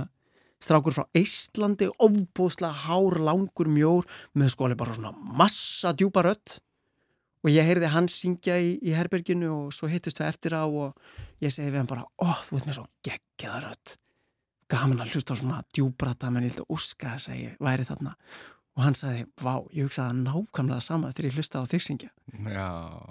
strákur 0.61 0.93
frá 0.93 1.07
Eistlandi 1.17 1.89
ofbúðslega 2.05 2.85
hár, 2.85 3.17
langur, 3.17 3.71
mjór 3.73 4.05
með 4.37 4.53
sko 4.53 4.69
alveg 4.69 4.83
bara 4.83 4.99
svona 4.99 5.15
massa 5.41 5.95
djúpa 5.97 6.27
rödd. 6.29 6.59
Og 7.47 7.51
ég 7.55 7.65
heyrði 7.65 7.89
hann 7.95 8.11
syngja 8.13 8.59
í, 8.61 8.75
í 8.85 8.93
herberginu 8.93 9.49
og 9.55 9.73
svo 9.73 9.89
hittist 9.89 10.21
við 10.21 10.29
eftir 10.29 10.59
á 10.59 10.69
og 10.69 11.01
ég 11.41 11.49
segi 11.55 11.73
við 11.73 11.81
hann 11.81 11.91
bara, 11.91 12.05
ó, 12.21 12.29
þú 12.45 12.59
veit 12.59 12.69
með 12.69 12.79
svo 12.83 12.87
geggjaða 13.09 13.65
rödd 13.71 13.97
gaman 14.69 15.01
að 15.03 15.15
hlusta 15.17 15.35
á 15.35 15.41
svona 15.41 15.63
djúbrata 15.75 16.31
menn 16.33 16.47
ég 16.47 16.55
held 16.55 16.65
að 16.67 16.77
óska 16.77 17.15
þess 17.17 17.33
að 17.33 17.41
ég 17.43 17.59
væri 17.65 17.87
þarna. 17.89 18.15
Og 18.79 18.85
hann 18.85 18.95
sagði, 18.95 19.25
vá, 19.43 19.55
ég 19.75 19.89
hugsaði 19.89 20.21
nákvæmlega 20.23 20.85
sama 20.85 21.09
þegar 21.11 21.27
ég 21.27 21.39
hlusta 21.41 21.59
á 21.59 21.67
þig 21.67 21.83
syngja 21.83 22.11
Já, 22.47 22.69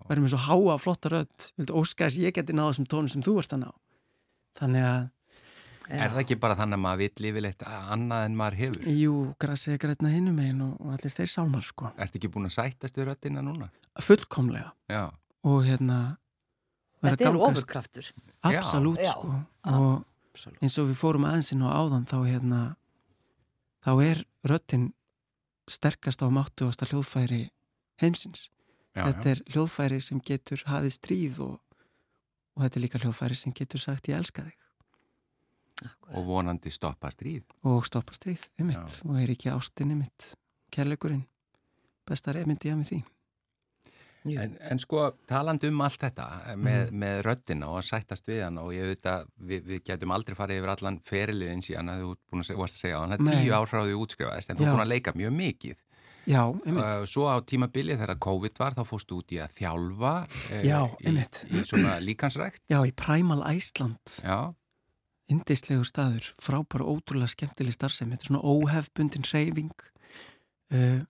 væri 0.07 0.23
með 0.23 0.31
svo 0.31 0.39
háa, 0.45 0.77
flotta 0.79 1.11
rödd. 1.11 1.47
Vildi 1.59 1.75
óska 1.75 2.07
þess 2.07 2.19
að 2.21 2.23
ég 2.23 2.35
geti 2.37 2.55
náða 2.55 2.69
þessum 2.71 2.87
tónum 2.93 3.11
sem 3.11 3.25
þú 3.25 3.33
ert 3.41 3.55
að 3.57 3.63
ná. 3.65 3.69
Þannig 4.61 4.85
að, 4.87 5.09
er 5.97 6.13
það 6.13 6.21
ekki 6.23 6.37
bara 6.45 6.55
þannig 6.61 6.79
að 6.79 6.83
maður 6.85 7.01
vill 7.03 7.27
yfirleitt 7.31 7.67
annað 7.67 8.23
en 8.29 8.37
maður 8.39 8.59
hefur? 8.61 8.87
jú, 9.01 9.17
grassi 9.43 9.73
er 9.75 9.81
grætna 9.83 10.13
hinum 10.13 10.39
megin 10.39 10.63
og, 10.69 10.79
og 10.79 10.95
allir 10.95 11.15
þeir 11.17 11.33
sálmar 11.35 11.67
sko. 11.67 11.91
Ertu 11.99 12.21
ekki 12.21 12.31
búin 12.31 12.47
að 12.47 12.55
sættast 12.61 12.97
við 13.01 13.09
röddina 13.11 13.43
núna? 13.43 13.67
fullkomlega. 14.07 14.71
Já, 14.87 15.03
og 15.43 15.63
hérna 15.67 15.99
þetta 17.03 17.27
er 17.27 17.39
ofurkraftur. 17.49 18.11
absolutt 18.47 19.03
Já, 19.03 19.11
sko. 19.11 19.35
Já. 19.35 19.75
og 19.75 20.06
Absolutt. 20.37 20.61
eins 20.61 20.77
og 20.77 20.91
við 20.91 20.99
fórum 21.01 21.25
aðeinsinn 21.25 21.65
og 21.65 21.73
áðan 21.73 22.05
þá 22.05 22.17
hérna 22.27 22.61
þá 23.85 23.91
er 24.05 24.21
röddin 24.45 24.91
sterkast 25.67 26.21
á 26.21 26.27
máttugasta 26.29 26.87
hljóðfæri 26.87 27.47
heimsins. 28.01 28.51
Já, 28.93 29.09
þetta 29.09 29.33
er 29.33 29.41
hljóðfæri 29.53 29.99
sem 30.01 30.21
getur 30.23 30.61
hafið 30.69 30.93
stríð 30.95 31.41
og, 31.45 31.57
og 32.55 32.63
þetta 32.63 32.79
er 32.79 32.85
líka 32.85 33.01
hljóðfæri 33.01 33.37
sem 33.37 33.55
getur 33.57 33.81
sagt 33.81 34.09
ég 34.11 34.21
elska 34.21 34.45
þig. 34.45 34.55
Og 36.13 36.23
vonandi 36.25 36.71
stoppa 36.73 37.11
stríð. 37.13 37.43
og 37.67 37.85
stoppa 37.85 38.15
stríð 38.17 38.47
um 38.57 38.71
mitt 38.71 39.01
og 39.05 39.19
er 39.21 39.33
ekki 39.33 39.51
ástinni 39.53 39.97
mitt 39.97 40.31
kærleikurinn. 40.73 41.27
Besta 42.07 42.33
reyfmyndi 42.33 42.69
ég 42.69 42.77
að 42.77 42.81
með 42.81 42.91
því. 42.91 42.99
En, 44.35 44.55
en 44.71 44.79
sko, 44.81 45.03
talandi 45.29 45.69
um 45.71 45.81
allt 45.85 46.01
þetta 46.03 46.27
með, 46.59 46.91
með 46.91 47.21
röddina 47.27 47.69
og 47.71 47.79
að 47.79 47.87
sættast 47.91 48.27
við 48.27 48.43
hann 48.43 48.59
og 48.61 48.73
ég 48.75 48.91
veit 48.91 49.09
að 49.11 49.27
við, 49.39 49.65
við 49.71 49.83
getum 49.87 50.13
aldrei 50.15 50.35
farið 50.37 50.61
yfir 50.61 50.73
allan 50.73 50.99
feriliðin 51.07 51.63
síðan 51.65 51.93
að 51.93 52.03
þú 52.03 52.13
varst 52.59 52.77
að 52.77 52.83
segja 52.83 53.01
hann, 53.01 53.15
það 53.15 53.33
er 53.33 53.43
tíu 53.45 53.83
því 53.87 53.97
útskrifaðist 54.03 54.51
en 54.51 54.59
þú 54.59 54.65
er 54.67 54.73
búin 54.75 54.85
að 54.85 54.93
leika 54.93 55.15
mjög 55.15 55.35
mikið. 55.37 55.83
já, 56.27 56.41
Uh, 56.67 57.05
svo 57.07 57.29
á 57.31 57.39
tímabili 57.39 57.95
þegar 57.95 58.19
COVID 58.19 58.59
var 58.59 58.75
þá 58.75 58.83
fórstu 58.83 59.21
út 59.21 59.31
í 59.31 59.39
að 59.39 59.53
þjálfa 59.61 60.13
uh, 60.27 60.63
Já, 60.65 60.81
í, 60.99 61.13
í 61.55 61.63
svona 61.63 61.99
líkansrækt. 62.03 62.65
já, 62.67 62.81
í 62.83 62.91
Primal 62.91 63.39
Æsland 63.47 64.19
Já, 64.19 64.51
indislegu 65.31 65.85
staður, 65.87 66.33
frábæra 66.39 66.87
ótrúlega 66.87 67.31
skemmtileg 67.31 67.75
starfsemi, 67.75 68.15
þetta 68.15 68.27
er 68.27 68.31
svona 68.31 68.43
óhefbundin 68.43 69.27
hreyfing 69.27 69.71
uh, 70.75 71.01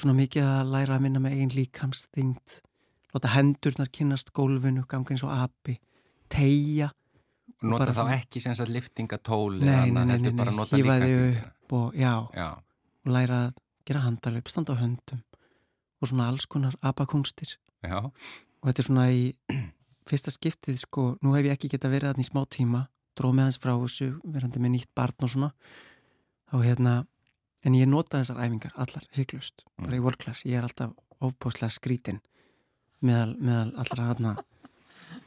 svona 0.00 0.16
mikið 0.18 0.46
að 0.46 0.72
læra 0.74 0.96
að 0.96 1.04
minna 1.06 1.22
með 1.22 1.36
eigin 1.36 1.54
líkamsþyngd 1.58 2.56
láta 3.14 3.32
hendurnar 3.34 3.90
kynnast 3.92 4.32
gólfinu, 4.36 4.84
ganga 4.90 5.14
eins 5.14 5.24
og 5.26 5.32
api 5.34 5.76
tegja 6.30 6.90
nota 7.66 7.90
þá 7.96 8.04
ekki 8.16 8.40
sem 8.42 8.54
sagt 8.56 8.72
liftingatól 8.72 9.58
eða 9.60 9.80
annað, 9.86 10.12
heldur 10.14 10.36
bara 10.38 10.52
nei, 10.54 10.60
nota 10.60 10.78
hífaði 10.78 11.08
líkansþyngdina. 11.10 11.50
og 11.80 11.98
já, 11.98 12.14
Já, 12.36 12.48
og 13.04 13.12
læra 13.16 13.40
að 13.46 13.58
gera 13.90 14.04
handalöp, 14.06 14.48
standa 14.48 14.76
á 14.76 14.80
höndum 14.80 15.20
og 16.00 16.08
svona 16.08 16.30
alls 16.30 16.46
konar 16.48 16.76
abakunstir 16.80 17.56
já, 17.84 17.98
og 18.00 18.64
þetta 18.68 18.80
er 18.82 18.88
svona 18.88 19.10
í 19.12 19.26
fyrsta 20.10 20.32
skiptið 20.32 20.80
sko, 20.80 21.10
nú 21.22 21.34
hef 21.36 21.46
ég 21.50 21.58
ekki 21.58 21.70
geta 21.74 21.90
verið 21.92 22.12
þarna 22.14 22.24
í 22.24 22.30
smá 22.30 22.42
tíma 22.48 22.86
dróð 23.18 23.36
með 23.36 23.48
hans 23.50 23.58
frá 23.60 23.74
þessu, 23.76 24.10
verandi 24.24 24.62
með 24.62 24.72
nýtt 24.76 24.90
barn 24.96 25.26
og 25.26 25.32
svona. 25.32 25.50
Þá 26.50 26.56
hérna, 26.64 26.94
en 27.64 27.74
ég 27.76 27.88
nota 27.90 28.20
þessar 28.20 28.40
æfingar 28.44 28.72
allar 28.76 29.06
hygglust, 29.16 29.64
bara 29.78 29.96
í 29.96 30.02
world 30.02 30.18
class. 30.22 30.44
Ég 30.48 30.58
er 30.60 30.66
alltaf 30.68 30.94
ofbóðslega 31.20 31.74
skrítin 31.74 32.20
meðal, 33.04 33.34
meðal 33.40 33.72
allra 33.82 34.06
hana 34.12 34.36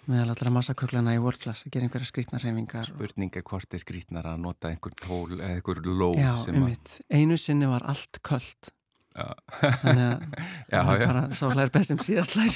meðal 0.07 0.33
allra 0.33 0.51
massaköklana 0.57 1.13
í 1.15 1.21
world 1.23 1.39
class. 1.39 1.63
Að 1.65 1.75
gera 1.75 1.87
einhverja 1.87 2.09
skrítnar 2.09 2.43
hreyfingar 2.43 2.83
og- 2.83 2.91
spurning 2.95 3.35
er 3.37 3.43
hvort 3.47 3.73
er 3.73 3.79
skrítnar 3.83 4.25
að 4.27 4.39
nota 4.43 4.69
einhver 4.71 4.95
tól 4.99 5.37
eða 5.39 5.53
einhver 5.57 5.81
lóð 5.85 6.17
Já, 6.19 6.31
að... 6.33 6.47
einmitt, 6.53 7.01
einu 7.11 7.37
sinni 7.37 7.69
var 7.71 7.85
allt 7.87 8.19
köld. 8.23 8.71
Já, 8.71 8.73
þannig 9.13 10.05
að 10.07 10.23
já, 10.73 10.79
það 10.79 11.01
já. 11.01 11.07
bara 11.07 11.23
sá 11.37 11.43
hlær 11.51 11.71
best 11.73 11.91
sem 11.91 11.99
síðast 12.01 12.37
hlær 12.37 12.55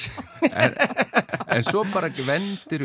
En, 0.57 0.77
en 1.57 1.65
svo 1.65 1.83
bara 1.91 2.09
vendir 2.25 2.83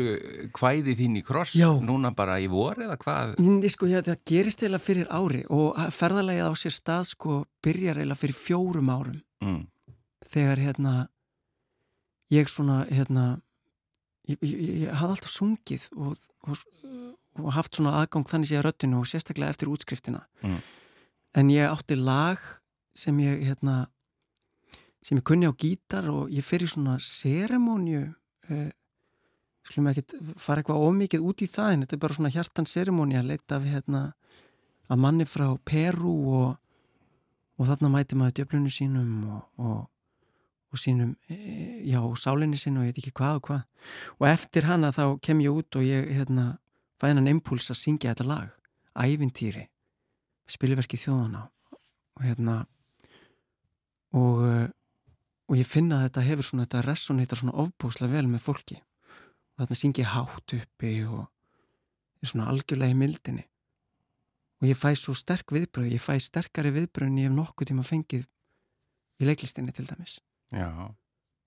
hvæði 0.53 0.95
þín 0.99 1.17
í 1.19 1.23
kross 1.25 1.55
Já. 1.57 1.69
núna 1.81 2.11
bara 2.15 2.39
í 2.43 2.49
vor 2.51 2.77
eða 2.83 2.97
hvað? 3.01 3.33
Sko, 3.73 3.89
já, 3.89 4.01
það 4.05 4.19
gerist 4.29 4.61
eiginlega 4.63 4.85
fyrir 4.85 5.09
ári 5.13 5.43
og 5.49 5.79
ferðalagið 5.95 6.49
á 6.49 6.53
sér 6.59 6.75
stað 6.75 7.07
sko 7.13 7.39
byrjar 7.65 8.01
eiginlega 8.01 8.21
fyrir 8.21 8.37
fjórum 8.37 8.91
árum 8.93 9.17
mm. 9.43 9.63
þegar 10.33 10.61
hérna 10.67 10.93
ég 12.33 12.49
svona 12.51 12.83
hérna 12.89 13.25
ég, 14.29 14.37
ég, 14.41 14.55
ég 14.85 14.93
hafði 15.01 15.17
alltaf 15.17 15.33
sungið 15.33 15.89
og, 15.97 16.17
og, 16.47 16.63
og 17.41 17.51
haft 17.57 17.77
svona 17.77 17.97
aðgang 18.01 18.27
þannig 18.29 18.51
sé 18.51 18.59
að 18.59 18.67
röddinu 18.69 19.01
og 19.01 19.09
sérstaklega 19.09 19.53
eftir 19.55 19.71
útskriftina 19.73 20.25
Mm. 20.43 20.59
en 21.39 21.49
ég 21.49 21.71
átti 21.71 21.95
lag 21.97 22.41
sem 22.95 23.19
ég 23.23 23.43
hérna 23.47 23.87
sem 25.03 25.19
ég 25.19 25.25
kunni 25.27 25.49
á 25.49 25.53
gítar 25.53 26.07
og 26.11 26.31
ég 26.31 26.45
fer 26.45 26.63
í 26.63 26.69
svona 26.69 26.95
seremóniu 27.01 28.05
uh, 28.07 28.71
skulum 29.63 29.89
ekki 29.91 30.19
fara 30.39 30.61
eitthvað 30.61 30.83
ómikið 30.87 31.23
út 31.23 31.43
í 31.43 31.47
það 31.49 31.71
en 31.73 31.85
þetta 31.85 31.95
er 31.97 32.03
bara 32.03 32.17
svona 32.17 32.33
hjartan 32.33 32.69
seremóni 32.69 33.17
að 33.19 33.31
leita 33.31 33.57
af 33.57 33.67
hérna 33.67 34.03
að 34.91 35.01
manni 35.03 35.27
frá 35.27 35.47
Peru 35.65 36.13
og, 36.37 36.49
og 37.57 37.69
þarna 37.69 37.91
mæti 37.93 38.19
maður 38.19 38.37
djöflunni 38.39 38.73
sínum 38.73 39.13
og, 39.31 39.45
og, 39.63 39.79
og 40.73 40.81
sínum 40.81 41.13
e, 41.31 41.37
já, 41.87 41.99
og 42.03 42.17
sálinni 42.19 42.59
sín 42.59 42.79
og 42.79 42.87
ég 42.87 42.93
veit 42.93 43.03
ekki 43.03 43.15
hvað 43.19 43.39
og 43.39 43.47
hvað. 43.47 43.63
Og 44.19 44.27
eftir 44.29 44.67
hana 44.67 44.91
þá 44.95 45.05
kem 45.23 45.43
ég 45.43 45.55
út 45.55 45.79
og 45.79 45.87
ég 45.87 46.11
hérna 46.11 46.57
fæ 46.99 47.09
hennan 47.09 47.31
impuls 47.31 47.71
að 47.71 47.79
syngja 47.79 48.13
þetta 48.13 48.29
lag 48.29 48.51
Ævintýri 48.93 49.65
spilverki 50.51 50.99
þjóðana 50.99 51.47
og 52.19 52.25
hérna 52.27 52.59
og, 54.17 54.41
uh, 54.43 54.67
og 55.49 55.59
ég 55.59 55.69
finna 55.69 55.99
að 55.99 56.07
þetta 56.07 56.25
hefur 56.29 56.47
svona, 56.47 56.67
þetta 56.67 56.83
resonator 56.87 57.41
svona 57.41 57.55
ofbúslega 57.63 58.15
vel 58.15 58.29
með 58.31 58.43
fólki. 58.45 58.79
Og 59.53 59.63
þarna 59.63 59.79
syngi 59.79 60.03
ég 60.03 60.13
hátt 60.13 60.55
uppi 60.57 60.93
og 61.05 61.25
er 62.23 62.31
svona 62.31 62.49
algjörlega 62.51 62.95
í 62.95 62.99
mildinni. 62.99 63.45
Og 64.63 64.69
ég 64.69 64.79
fæ 64.79 64.93
svo 64.95 65.15
sterk 65.17 65.51
viðbröð 65.51 65.91
ég 65.91 66.01
fæ 66.01 66.15
sterkari 66.23 66.71
viðbröð 66.73 67.09
en 67.09 67.19
ég 67.19 67.27
hef 67.27 67.35
nokkuð 67.35 67.71
tíma 67.73 67.83
fengið 67.85 68.23
í 69.19 69.27
leiklistinni 69.27 69.75
til 69.75 69.85
dæmis. 69.89 70.19
Já, 70.53 70.69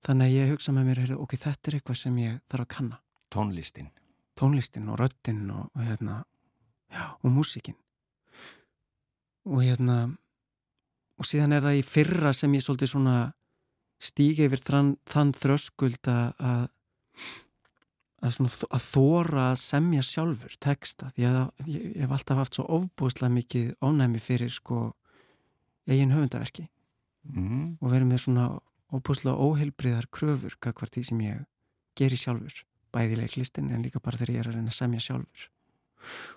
þannig 0.05 0.29
að 0.29 0.37
ég 0.37 0.53
hugsa 0.53 0.75
með 0.75 0.91
mér, 0.91 1.03
ok, 1.17 1.37
þetta 1.39 1.71
er 1.71 1.79
eitthvað 1.79 2.01
sem 2.03 2.19
ég 2.21 2.39
þarf 2.51 2.67
að 2.67 2.73
kanna. 2.75 3.01
Tónlistin. 3.33 3.89
Tónlistin 4.37 4.91
og 4.93 5.01
röddin 5.01 5.47
og, 5.55 5.71
og 5.73 5.87
hérna 5.87 6.21
já, 6.93 7.17
og 7.23 7.31
músikin 7.33 7.77
og 9.47 9.63
hérna 9.63 10.17
og 11.17 11.29
síðan 11.29 11.57
er 11.57 11.65
það 11.65 11.81
í 11.81 11.83
fyrra 11.87 12.33
sem 12.37 12.55
ég 12.57 12.65
svolítið 12.65 12.93
svona 12.93 13.17
stígi 14.03 14.47
yfir 14.47 14.61
þann, 14.61 14.95
þann 15.09 15.33
þröskuld 15.37 16.11
að 16.13 16.63
að, 18.27 18.83
þóra 18.83 19.51
að 19.53 19.59
semja 19.61 20.05
sjálfur 20.05 20.57
texta. 20.63 21.11
Því 21.17 21.27
að 21.29 21.41
ég, 21.67 21.83
ég 21.97 22.05
hef 22.05 22.15
alltaf 22.17 22.41
haft 22.41 22.59
svo 22.59 22.65
ofbúðslega 22.79 23.33
mikið 23.33 23.75
ónæmi 23.85 24.23
fyrir 24.23 24.53
sko 24.53 24.89
eigin 25.87 26.15
höfundaverki. 26.15 26.69
Mm. 27.27 27.75
og 27.83 27.91
verið 27.91 28.07
með 28.07 28.21
svona 28.23 28.45
óbúðslega 28.95 29.43
óheilbriðar 29.43 30.07
kröfur 30.15 30.55
kakvart 30.63 30.95
því 30.95 31.03
sem 31.09 31.23
ég 31.25 31.41
geri 31.99 32.19
sjálfur. 32.21 32.61
Bæði 32.95 33.17
í 33.17 33.21
leiklistin 33.23 33.73
en 33.75 33.83
líka 33.83 33.99
bara 34.03 34.21
þegar 34.21 34.35
ég 34.35 34.43
er 34.45 34.51
að 34.51 34.59
reyna 34.59 34.71
að 34.71 34.79
semja 34.79 35.03
sjálfur. 35.03 35.49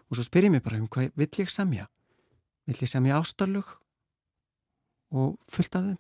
Og 0.09 0.17
svo 0.17 0.25
spyr 0.25 0.47
ég 0.47 0.55
mig 0.55 0.63
bara 0.65 0.79
um 0.79 0.87
hvað 0.89 1.11
vill 1.19 1.29
ég 1.43 1.53
semja? 1.53 1.85
Vill 2.65 2.81
ég 2.81 2.89
semja 2.89 3.19
ástarlug 3.19 3.75
og 5.12 5.38
fullt 5.50 5.76
af 5.76 5.89
þeim. 5.89 6.00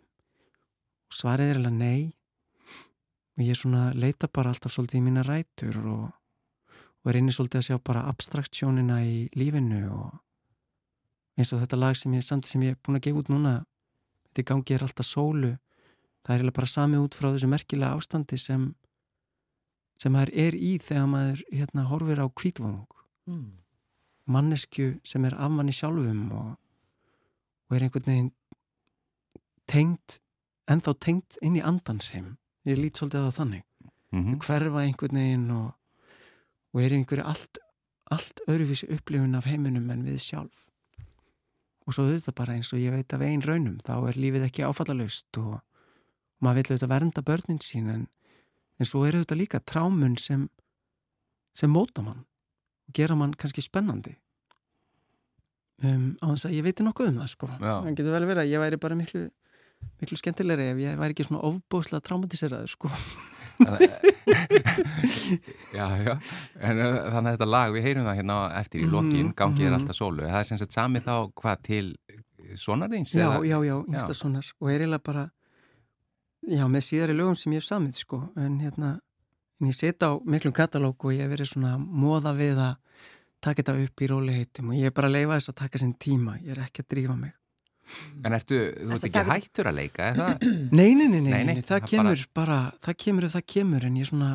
Og 1.09 1.17
svarið 1.17 1.51
er 1.51 1.59
alveg 1.61 1.75
nei. 1.77 1.99
Og 3.39 3.45
ég 3.47 3.57
svona 3.57 3.89
leita 3.95 4.27
bara 4.27 4.51
alltaf 4.53 4.73
svolítið 4.75 4.99
í 4.99 5.05
mína 5.05 5.23
rætur 5.25 5.77
og, 5.79 6.09
og 7.01 7.11
er 7.11 7.19
inni 7.21 7.33
svolítið 7.33 7.61
að 7.61 7.67
sjá 7.69 7.77
bara 7.89 8.07
abstraktsjónina 8.11 8.99
í 9.07 9.15
lífinu 9.39 9.85
og 9.95 10.19
eins 11.39 11.53
og 11.55 11.61
þetta 11.63 11.79
lag 11.79 11.95
sem 11.95 12.13
ég 12.17 12.25
samt 12.25 12.49
sem 12.49 12.65
ég 12.67 12.75
er 12.75 12.81
búin 12.83 12.99
að 12.99 13.05
gefa 13.07 13.21
út 13.23 13.31
núna 13.31 13.53
þetta 14.27 14.43
í 14.43 14.47
gangi 14.49 14.75
er 14.75 14.83
alltaf 14.83 15.07
sólu 15.07 15.53
það 16.27 16.43
er 16.43 16.51
bara 16.51 16.67
samið 16.67 17.05
út 17.05 17.15
frá 17.15 17.29
þessu 17.31 17.47
merkilega 17.47 17.95
ástandi 17.95 18.35
sem 18.37 18.65
sem 19.99 20.11
maður 20.11 20.33
er 20.35 20.57
í 20.59 20.73
þegar 20.83 21.07
maður 21.13 21.43
hérna 21.47 21.87
horfir 21.87 22.19
á 22.19 22.27
kvítvang 22.27 22.87
Mm. 23.29 23.59
mannesku 24.25 24.99
sem 25.05 25.25
er 25.25 25.35
af 25.37 25.51
manni 25.51 25.73
sjálfum 25.75 26.31
og, 26.33 26.55
og 27.69 27.75
er 27.75 27.83
einhvern 27.85 28.07
veginn 28.07 28.31
tengt 29.69 30.19
ennþá 30.69 30.93
tengt 31.01 31.37
inn 31.45 31.57
í 31.57 31.65
andansheim 31.65 32.35
ég 32.67 32.79
lít 32.79 32.99
svolítið 32.99 33.25
á 33.25 33.27
það 33.29 33.37
þannig. 33.39 33.65
Mm 34.09 34.39
hverfa 34.41 34.83
einhvern 34.83 35.19
veginn 35.19 35.49
og, 35.53 35.73
og 36.73 36.81
er 36.81 36.95
einhverju 36.97 37.25
allt, 37.29 37.59
allt 38.09 38.41
öðruvísi 38.47 38.89
upplifun 38.89 39.37
af 39.37 39.45
heiminum 39.45 39.89
en 39.89 40.05
við 40.05 40.19
sjálf. 40.23 40.65
Og 41.85 41.93
svo 41.93 42.05
auðvitað 42.05 42.35
bara 42.35 42.53
eins 42.53 42.73
og 42.73 42.81
ég 42.81 42.93
veit 42.93 43.13
af 43.13 43.21
einn 43.21 43.41
raunum 43.41 43.77
þá 43.81 44.09
er 44.09 44.17
lífið 44.17 44.45
ekki 44.45 44.65
áfallalaust 44.65 45.37
og 45.41 45.59
maður 46.39 46.55
vil 46.55 46.73
auðvitað 46.73 46.93
vernda 46.93 47.21
börnin 47.21 47.61
sín 47.61 47.89
en, 47.89 48.07
en 48.79 48.85
svo 48.85 49.05
er 49.05 49.17
auðvitað 49.17 49.41
líka 49.41 49.59
trámun 49.59 50.17
sem, 50.17 50.49
sem 51.53 51.69
móta 51.69 52.01
mann 52.01 52.25
og 52.89 52.93
gera 52.93 53.15
mann 53.15 53.33
kannski 53.33 53.61
spennandi. 53.61 54.17
Um, 55.79 56.17
á 56.19 56.33
þess 56.33 56.49
að 56.49 56.57
ég 56.57 56.65
veit 56.65 56.81
nokkuð 56.83 57.13
um 57.13 57.19
það 57.21 57.29
sko. 57.31 57.47
Já. 57.55 57.75
það 57.85 57.93
getur 57.95 58.15
vel 58.17 58.25
verið 58.27 58.41
að 58.43 58.49
ég 58.51 58.59
væri 58.59 58.79
bara 58.81 58.97
miklu 58.99 59.29
miklu 59.99 60.17
skemmtilegri 60.19 60.69
ef 60.73 60.81
ég 60.83 60.99
væri 60.99 61.15
ekki 61.15 61.27
svona 61.27 61.43
ofbóðslega 61.49 62.05
traumatiseraður 62.07 62.71
sko. 62.71 62.91
Já, 65.75 65.85
já, 65.99 66.13
en 66.63 66.77
uh, 66.79 66.93
þannig 67.11 67.27
að 67.27 67.33
þetta 67.33 67.47
lag, 67.49 67.73
við 67.75 67.85
heyrum 67.89 68.05
það 68.07 68.17
hérna 68.21 68.37
eftir 68.55 68.79
í 68.79 68.85
Mhm, 68.85 68.93
lokin, 68.93 69.33
gangið 69.35 69.65
er 69.65 69.73
mhm. 69.73 69.81
alltaf 69.81 69.97
sólu, 69.97 70.23
það 70.23 70.39
er 70.39 70.47
sem 70.47 70.59
sagt 70.61 70.77
sami 70.77 71.01
þá 71.03 71.13
hvað 71.35 71.57
til 71.67 71.87
sonarðins? 72.55 73.11
Já, 73.13 73.27
já, 73.43 73.57
já, 73.67 73.75
yngsta 73.83 74.15
sonar 74.15 74.47
og 74.61 74.71
er 74.71 74.79
eiginlega 74.79 75.03
bara 75.03 75.25
já, 76.47 76.63
með 76.71 76.85
síðari 76.87 77.17
lögum 77.17 77.35
sem 77.35 77.53
ég 77.53 77.61
hef 77.61 77.67
samið 77.67 77.99
sko, 77.99 78.21
en 78.39 78.59
hérna 78.63 78.93
en 79.59 79.67
ég 79.67 79.75
setja 79.75 80.13
á 80.15 80.23
miklum 80.23 80.55
katalóg 80.55 80.95
og 81.05 81.13
ég 81.13 81.25
hef 81.25 81.33
verið 81.33 81.51
svona 81.51 81.75
móða 81.77 82.33
við 82.37 82.63
að 82.63 82.77
taka 83.43 83.61
þetta 83.61 83.83
upp 83.83 84.01
í 84.01 84.09
róliheitum 84.11 84.71
og 84.71 84.79
ég 84.79 84.89
er 84.89 84.95
bara 84.95 85.11
að 85.11 85.17
leifa 85.19 85.35
þess 85.35 85.51
að 85.51 85.59
taka 85.65 85.83
sinn 85.83 85.93
tíma, 85.99 86.39
ég 86.39 86.55
er 86.55 86.63
ekki 86.63 86.83
að 86.85 86.91
drífa 86.95 87.19
mig 87.19 87.35
En 88.23 88.33
ertu, 88.37 88.57
þú 88.75 88.93
ert 88.97 89.07
ekki 89.09 89.23
hættur 89.31 89.69
að 89.71 89.77
leika, 89.79 90.09
er 90.11 90.19
það? 90.19 90.43
Nei, 90.71 90.91
nei, 90.93 91.07
nei, 91.07 91.07
nei, 91.07 91.21
Nei, 91.21 91.31
nei, 91.31 91.43
nei, 91.45 91.53
nei, 91.55 91.63
það 91.65 91.79
það 91.79 91.87
kemur 91.93 92.23
bara, 92.37 92.59
það 92.85 92.97
kemur 93.05 93.25
ef 93.29 93.33
það 93.37 93.45
kemur 93.55 93.85
en 93.89 93.97
ég 93.97 94.09
svona 94.11 94.29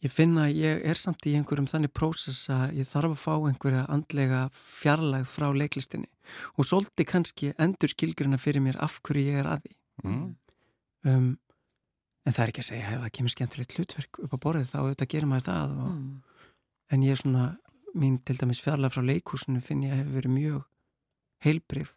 ég 0.00 0.12
finna 0.14 0.46
að 0.48 0.54
ég 0.62 0.78
er 0.88 0.96
samt 0.96 1.26
í 1.28 1.34
einhverjum 1.36 1.66
þannig 1.68 1.92
prósess 1.92 2.46
að 2.54 2.78
ég 2.78 2.88
þarf 2.88 3.12
að 3.12 3.20
fá 3.20 3.34
einhverja 3.50 3.82
andlega 3.92 4.38
fjarlægð 4.56 5.26
frá 5.28 5.48
leiklistinni 5.52 6.08
og 6.56 6.64
svolítið 6.70 7.08
kannski 7.10 7.50
endur 7.60 7.90
skilgrina 7.92 8.38
fyrir 8.40 8.62
mér 8.64 8.78
af 8.80 9.00
hverju 9.04 9.26
ég 9.32 9.42
er 9.42 9.50
að 9.56 9.66
því 9.66 9.76
Mm. 10.00 10.30
um, 11.04 11.26
en 12.24 12.32
það 12.32 12.42
er 12.46 12.50
ekki 12.54 12.62
að 12.62 12.68
segja 12.70 12.86
ef 12.94 13.00
það 13.02 13.10
kemur 13.18 13.32
skemmtilegt 13.34 13.74
hlutverk 13.76 14.18
upp 14.24 14.32
á 14.32 14.38
borðið 14.46 14.70
þá 14.70 14.76
auðvitað 14.80 15.10
gerir 15.12 15.28
maður 15.28 15.44
það 15.50 15.74
og, 15.84 15.90
Mm. 15.90 16.22
en 16.96 17.02
ég 17.04 17.10
er 17.12 17.20
svona, 17.20 17.44
mín 18.00 18.16
til 18.24 18.36
dæmis 18.40 18.62
fjarlæg 18.64 18.94
frá 18.94 19.02
leikhúsinu 19.04 19.60
finn 19.60 19.82
ég 19.84 19.92
að 19.92 20.00
hefur 20.00 20.16
verið 20.22 20.32
mjög 20.38 20.64
heilbrið, 21.44 21.92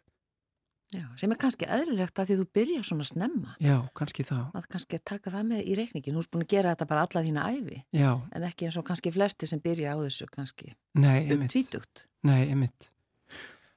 Já, 0.94 1.04
sem 1.18 1.32
er 1.34 1.38
kannski 1.42 1.66
eðlilegt 1.66 2.18
að 2.22 2.28
því 2.30 2.34
þú 2.38 2.46
byrja 2.54 2.82
svona 2.86 3.04
snemma. 3.08 3.54
Já, 3.62 3.76
kannski 3.98 4.22
þá 4.28 4.36
að 4.54 4.68
kannski 4.70 5.00
taka 5.02 5.32
það 5.34 5.46
með 5.50 5.62
í 5.66 5.76
reikningin 5.80 6.14
þú 6.14 6.22
ert 6.24 6.30
búin 6.36 6.44
að 6.46 6.52
gera 6.54 6.74
þetta 6.74 6.86
bara 6.92 7.04
alla 7.08 7.22
þína 7.26 7.46
æfi 7.50 7.78
já, 7.98 8.10
en 8.30 8.46
ekki 8.48 8.68
eins 8.68 8.78
og 8.78 8.86
kannski 8.86 9.12
flesti 9.14 9.48
sem 9.50 9.62
byrja 9.64 9.94
á 9.94 9.98
þessu 10.04 10.28
kannski. 10.30 10.74
Nei, 10.94 11.24
um 11.26 11.40
emitt 11.40 11.50
tvítugt. 11.56 12.04
Nei, 12.22 12.44
emitt 12.54 12.90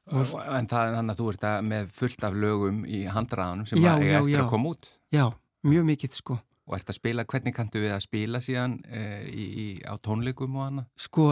Og, 0.07 0.29
en 0.39 0.67
það 0.71 0.85
er 0.87 0.93
þannig 0.95 1.11
að 1.13 1.19
þú 1.19 1.25
ert 1.33 1.45
að 1.49 1.65
með 1.67 1.87
fullt 1.97 2.21
af 2.23 2.35
lögum 2.39 2.77
í 2.87 2.99
handraðanum 3.11 3.67
sem 3.67 3.81
Já, 3.81 3.89
já, 3.99 4.19
eftir 4.21 4.37
já. 4.37 4.43
að 4.45 4.51
koma 4.53 4.69
út. 4.71 4.87
Já, 5.11 5.25
mjög 5.67 5.87
mikið 5.89 6.13
sko. 6.15 6.37
Og 6.67 6.75
ert 6.77 6.91
að 6.93 6.95
spila, 6.99 7.25
hvernig 7.27 7.55
kanntu 7.55 7.81
við 7.83 7.91
að 7.95 8.05
spila 8.05 8.39
síðan 8.43 8.77
e, 8.87 9.01
í, 9.27 9.43
í, 9.43 9.65
á 9.83 9.95
tónleikum 10.03 10.55
og 10.59 10.63
annað? 10.69 10.87
sko, 10.99 11.25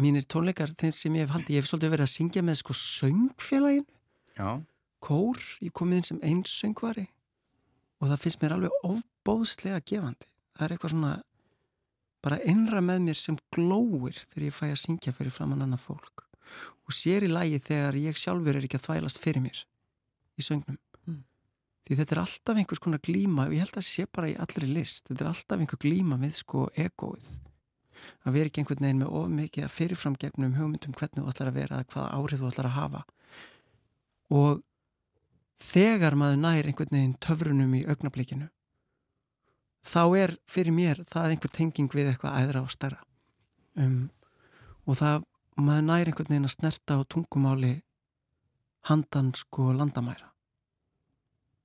mínir 0.00 0.24
tónleikar 0.28 0.72
þeir 0.76 0.96
sem 1.00 1.16
ég 1.16 1.24
hef 1.24 1.32
haldið, 1.36 1.54
ég 1.56 1.64
hef 1.64 1.70
svolítið 1.70 1.94
verið 1.96 2.06
að 2.06 2.12
syngja 2.14 2.44
með 2.44 2.60
sko 2.60 2.76
söngfélagin, 2.80 3.88
Já, 4.36 4.50
kór 5.04 5.40
ég 5.64 5.74
komið 5.76 6.00
inn 6.00 6.08
sem 6.10 6.22
eins 6.26 6.52
söngvari 6.60 7.06
og 8.00 8.08
það 8.10 8.22
finnst 8.24 8.42
mér 8.42 8.56
alveg 8.56 8.86
ofbóðslega 8.86 9.82
gefandi, 9.86 10.28
það 10.56 10.66
er 10.66 10.74
eitthvað 10.74 10.94
svona 10.94 11.14
bara 12.24 12.40
innra 12.48 12.82
með 12.84 13.04
mér 13.06 13.20
sem 13.20 13.38
glóir 13.54 14.18
þegar 14.28 14.46
ég 14.46 14.56
fæ 14.56 14.66
að 14.68 14.80
syngja 14.82 15.14
fyrir 15.16 15.34
framann 15.34 15.64
annað 15.64 15.86
fólk. 15.86 16.24
Og 16.84 16.94
sér 16.94 17.24
í 17.24 17.30
lagi 17.30 17.60
þegar 17.62 17.96
ég 18.00 18.18
sjálfur 18.18 18.58
er 18.58 18.66
ekki 18.66 18.80
að 18.80 18.86
þvælast 18.88 19.20
fyrir 19.22 19.44
mér 19.44 19.60
í 20.40 20.44
söngnum. 20.44 20.80
Mm. 21.08 21.22
því 21.86 21.96
þetta 22.00 22.14
er 22.14 22.22
alltaf 22.22 22.58
einhvers 22.60 22.82
konar 22.82 23.00
glíma 23.04 23.46
og 23.48 23.54
ég 23.56 23.64
held 23.64 23.78
að 23.80 23.86
sé 23.88 24.04
bara 24.06 24.32
í 24.32 24.36
allri 24.36 24.68
list. 24.68 25.06
Þetta 25.08 25.24
er 25.24 25.30
alltaf 25.32 25.62
einhver 25.62 25.80
glíma 25.80 26.18
við 26.20 26.34
sko 26.42 26.66
egoið 26.76 27.30
að 28.24 28.36
vera 28.36 28.48
ekki 28.48 28.62
einhvern 28.62 28.84
veginn 28.84 29.00
með 29.02 29.14
of 29.20 29.30
mikið 29.32 29.66
að 29.66 29.74
fyrirfram 29.74 30.16
gegnum 30.20 30.56
hugmyndum 30.56 30.96
hvernig 30.96 31.24
þú 31.24 31.32
ætlar 31.32 31.50
að 31.50 31.58
vera 31.58 31.78
eða 31.78 31.88
hvaða 31.94 32.12
áhrif 32.16 32.40
þú 32.40 32.50
ætlar 32.50 32.68
að 32.68 32.76
hafa. 32.76 33.02
Og 34.40 34.62
þegar 35.60 36.16
maður 36.16 36.40
nær 36.40 36.68
einhvern 36.68 36.96
veginn 36.96 37.18
töfrunum 37.20 37.76
í 37.76 37.84
augnablikinu 37.88 38.48
þá 39.86 40.02
er 40.18 40.34
fyrir 40.50 40.74
mér 40.76 41.02
það 41.08 41.34
einhver 41.34 41.52
tenging 41.56 41.90
við 41.92 42.12
eitthvað 42.12 42.38
æðra 42.42 42.64
og 42.64 42.72
stærra. 42.72 43.00
Um, 43.80 44.10
og 44.84 44.98
það 45.00 45.24
maður 45.60 45.86
nær 45.88 46.10
einhvern 46.10 46.32
veginn 46.32 46.48
að 46.48 46.56
snerta 46.56 46.98
á 47.00 47.00
tungumáli 47.08 47.74
handan 48.88 49.32
sko 49.36 49.70
landamæra. 49.76 50.30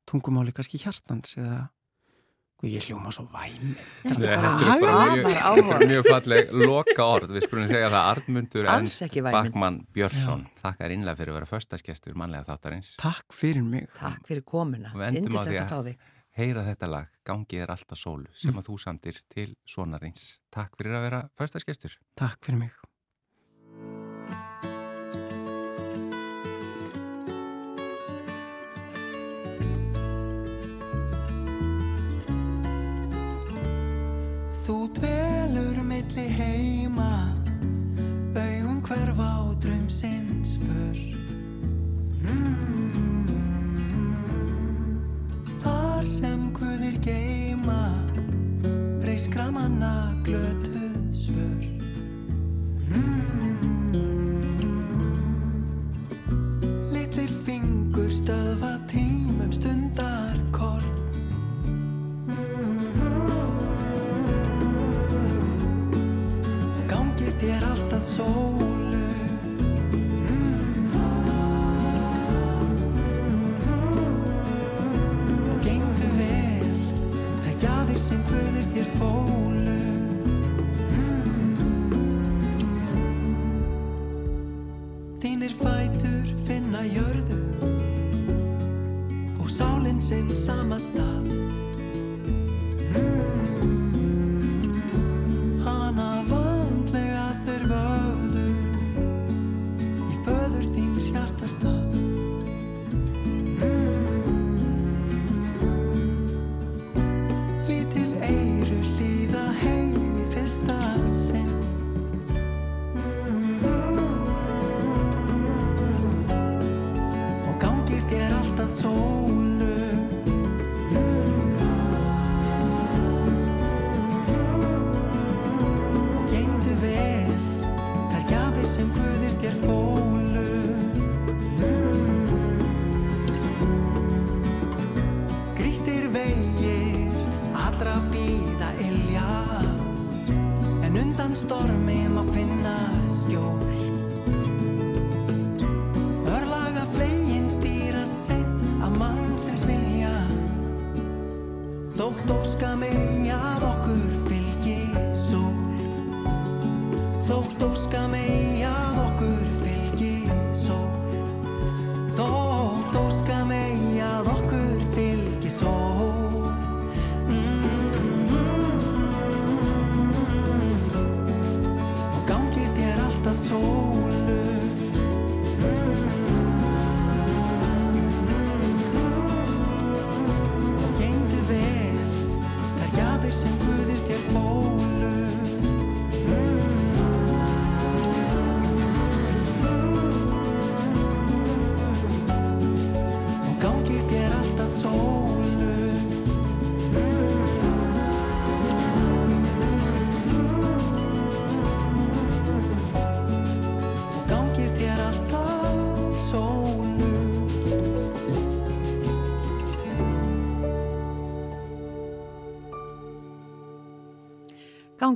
Tungumáli 0.06 0.54
kannski 0.56 0.80
hjartans 0.80 1.38
eða 1.40 1.66
og 1.66 1.75
ég 2.64 2.86
hljóma 2.88 3.12
svo 3.14 3.26
væn 3.34 3.76
Þetta 4.06 4.30
er 4.32 4.42
bara 4.42 4.78
bara 4.82 5.10
mjög, 5.16 5.84
mjög 5.92 6.08
falleg 6.10 6.54
loka 6.54 7.06
orð. 7.06 7.34
Við 7.36 7.46
skulum 7.48 7.68
segja 7.70 7.90
það 7.92 8.10
Arnmundur 8.14 8.70
Ernst. 8.72 9.04
Bakmann 9.28 9.82
Björnsson. 9.94 10.46
Þakka 10.64 10.88
er 10.88 10.96
innlega 10.96 11.20
fyrir 11.20 11.34
að 11.36 11.40
vera 11.42 11.52
föstaskestur 11.52 12.16
mannlega 12.16 12.48
þáttarins. 12.50 12.96
Takk 13.02 13.36
fyrir 13.36 13.64
mig 13.64 13.88
Takk 14.00 14.26
fyrir 14.28 14.44
komuna, 14.48 14.94
að- 14.96 15.22
að 15.66 15.70
fá 15.70 15.80
þig. 15.90 15.98
Heyra 16.36 16.66
þetta 16.68 16.88
lag, 16.92 17.08
Gangi 17.24 17.62
er 17.64 17.68
alltaf 17.72 17.98
sólu, 17.98 18.28
sem 18.36 18.52
að 18.60 18.66
þú 18.68 18.80
samtir 18.84 19.22
til 19.32 19.56
sonarins. 19.66 20.40
Takk 20.52 20.76
fyrir 20.76 20.98
að 20.98 21.06
vera 21.10 21.30
föstaskestur. 21.40 21.96
Takk 22.16 22.44
fyrir 22.44 22.60
mig 22.60 22.72
Þar 45.64 46.06
sem 46.10 46.50
guðir 46.56 47.00
geima 47.06 47.82
Reiskra 49.06 49.52
manna 49.52 50.12
glötu 50.26 50.82
svör. 51.14 51.62
Litlir 56.92 57.32
fingur 57.46 58.10
stöðva 58.12 58.74
tímum 58.92 59.54
stundar 59.54 60.36
korn 60.52 60.90
Gangi 66.92 67.32
þér 67.40 67.70
alltaf 67.72 68.04
sólu 68.16 69.05
sinn 90.06 90.30
sama 90.38 90.78
stað 90.78 91.25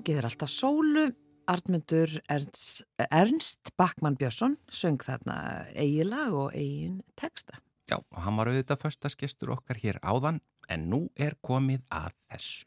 Gangið 0.09 0.23
er 0.23 0.25
alltaf 0.25 0.49
sólu, 0.49 1.01
Artmundur 1.53 2.09
Ernst, 2.33 2.79
Ernst 3.13 3.69
Bakmann 3.77 4.15
Björnsson 4.17 4.55
söng 4.73 4.97
þarna 5.05 5.35
eigilag 5.77 6.33
og 6.33 6.55
eigin 6.57 7.03
texta. 7.13 7.61
Já, 7.85 8.01
og 8.01 8.17
hann 8.25 8.39
var 8.41 8.49
auðvitað 8.49 8.81
föstaskestur 8.87 9.53
okkar 9.53 9.77
hér 9.77 10.01
áðan, 10.01 10.41
en 10.65 10.89
nú 10.89 11.13
er 11.13 11.37
komið 11.45 11.85
að 11.93 12.09
þessu. 12.25 12.65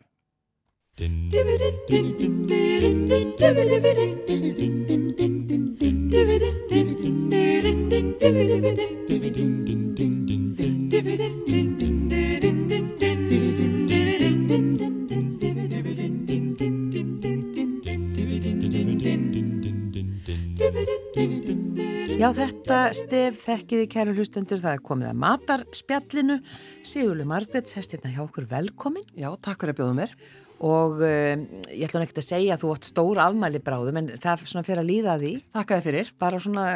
Já, 22.22 22.28
þetta 22.36 22.76
stef 22.94 23.38
þekkiði 23.42 23.86
kæru 23.90 24.12
hlustendur, 24.14 24.60
það 24.62 24.76
er 24.76 24.82
komið 24.86 25.08
að 25.08 25.16
matarspjallinu. 25.24 26.36
Sigurlu 26.86 27.24
Margrets, 27.26 27.74
hefst 27.74 27.96
hérna 27.96 28.12
hjá 28.14 28.20
okkur 28.22 28.44
velkomin 28.46 29.08
Já, 29.18 29.26
takk 29.42 29.64
fyrir 29.64 29.74
að 29.74 29.80
bjóða 29.80 29.96
mér. 29.98 30.12
og 30.62 31.00
um, 31.02 31.40
ég 31.74 31.82
ætla 31.88 31.98
nú 31.98 32.06
ekkert 32.06 32.20
að 32.22 32.26
segja 32.28 32.54
að 32.54 32.62
þú 32.62 32.68
átt 32.76 32.86
stór 32.86 33.20
afmæli 33.24 33.58
bráðum 33.66 33.98
en 33.98 34.10
það 34.22 34.30
er 34.36 34.50
svona 34.52 34.62
fyrir 34.68 34.82
að 34.84 34.90
líða 34.92 35.16
að 35.16 35.24
því, 35.24 35.32
Takk 35.58 35.72
að 35.74 35.80
þið 35.80 35.86
fyrir. 35.88 36.12
bara 36.22 36.38
svona 36.44 36.66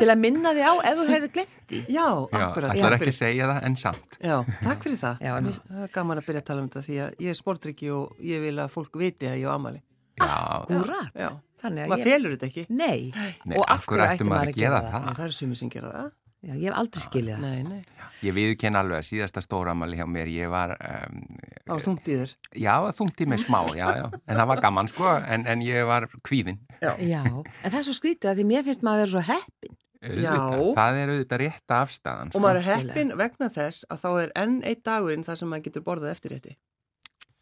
til 0.00 0.08
að 0.10 0.18
minna 0.24 0.54
því 0.56 0.64
á 0.66 0.72
ef 0.90 0.98
þú 0.98 1.04
hefur 1.12 1.32
glemt 1.36 1.54
því. 1.70 1.82
Já, 1.94 2.06
akkurat. 2.40 2.72
ætlar 2.74 2.96
takk 2.96 3.04
ekki 3.04 3.12
að 3.14 3.18
segja 3.20 3.50
það, 3.52 3.60
en 3.70 3.76
samt. 3.84 4.18
Já, 4.18 4.34
takk 4.64 4.82
fyrir 4.88 4.98
það. 5.04 5.22
Já, 5.22 5.36
en- 5.36 5.52
Það 5.70 5.84
er 5.86 5.94
gaman 5.94 6.18
að 6.18 6.26
byrja 6.26 6.42
að 6.42 6.48
tala 6.50 6.64
um 6.64 6.68
þetta 6.72 6.82
því 6.88 6.98
að 7.06 7.22
ég 7.22 7.30
er 7.30 7.38
sportryggi 7.38 7.92
og 7.94 8.26
ég 8.32 8.42
vil 8.48 8.56
að 8.58 8.74
fólk 8.74 8.98
viti 8.98 9.30
að 9.30 9.38
ég 9.44 9.46
á 9.46 10.66
Úrat. 10.74 11.14
Já. 11.14 11.30
Þannig 11.60 11.84
að 11.84 11.92
Maður 11.92 12.02
ég... 12.02 12.08
felur 12.10 12.34
þetta 12.34 12.48
ekki. 12.50 12.64
Nei. 12.70 13.10
Nei, 13.44 13.58
og 13.58 13.66
af 13.68 13.84
hverju 13.86 14.06
ætti 14.06 14.26
maður 14.28 14.50
að 14.50 14.54
að 14.54 14.60
gera 14.62 14.80
það? 14.86 15.06
Það 15.10 15.26
eru 15.26 15.36
sumir 15.36 15.60
sem 15.60 15.72
gera 15.72 15.92
það. 15.94 16.10
Já, 16.40 16.54
ég 16.56 16.70
hef 16.70 16.76
aldrei 16.80 17.02
skilið 17.04 17.34
það. 17.34 17.42
Nei, 17.44 17.64
nei. 17.68 18.06
ég 18.24 18.32
viðkenn 18.32 18.78
alveg 18.80 19.02
að 19.02 19.08
síðasta 19.10 19.42
stóramali 19.44 19.98
hjá 19.98 20.06
mér, 20.08 20.30
ég 20.32 20.48
var, 20.48 20.72
um, 20.80 21.18
Það 21.66 21.74
var 21.74 21.82
þungt 21.84 22.08
í 22.08 22.14
þér. 22.16 22.32
já, 22.62 22.72
þungti 22.96 23.26
mig 23.28 23.42
smá, 23.42 23.58
já, 23.76 23.84
já, 23.98 24.06
en 24.08 24.38
það 24.38 24.48
var 24.48 24.62
gaman, 24.64 24.88
sko, 24.88 25.10
en, 25.20 25.44
en 25.52 25.64
ég 25.66 25.84
var 25.90 26.08
kvíðinn. 26.24 26.62
Já, 26.80 26.94
en 26.96 27.44
það 27.66 27.78
er 27.82 27.86
svo 27.90 27.96
skrítið 27.98 28.32
að 28.32 28.40
því 28.40 28.48
mér 28.54 28.64
finnst 28.70 28.86
maður 28.88 29.02
að 29.02 29.04
vera 29.04 29.12
svo 29.12 29.24
heppin. 29.28 29.76
Auðvitað, 30.00 30.64
það 30.78 31.02
er 31.02 31.10
auðvitað 31.12 31.42
rétt 31.44 31.76
afstæðan. 31.76 32.32
Og 32.32 32.44
maður 32.46 32.62
er 32.62 32.68
heppin 32.70 33.12
vegna 33.20 33.50
þess 33.52 33.84
að 33.92 34.00
þá 34.00 34.10
er 34.22 34.34
enn 34.40 34.58
eitt 34.64 34.80
dagurinn 34.88 35.26
þar 35.28 35.40
sem 35.42 35.52
maður 35.52 35.66
getur 35.68 35.84
borðað 35.84 36.14
eftir 36.14 36.32
rétti. 36.38 36.56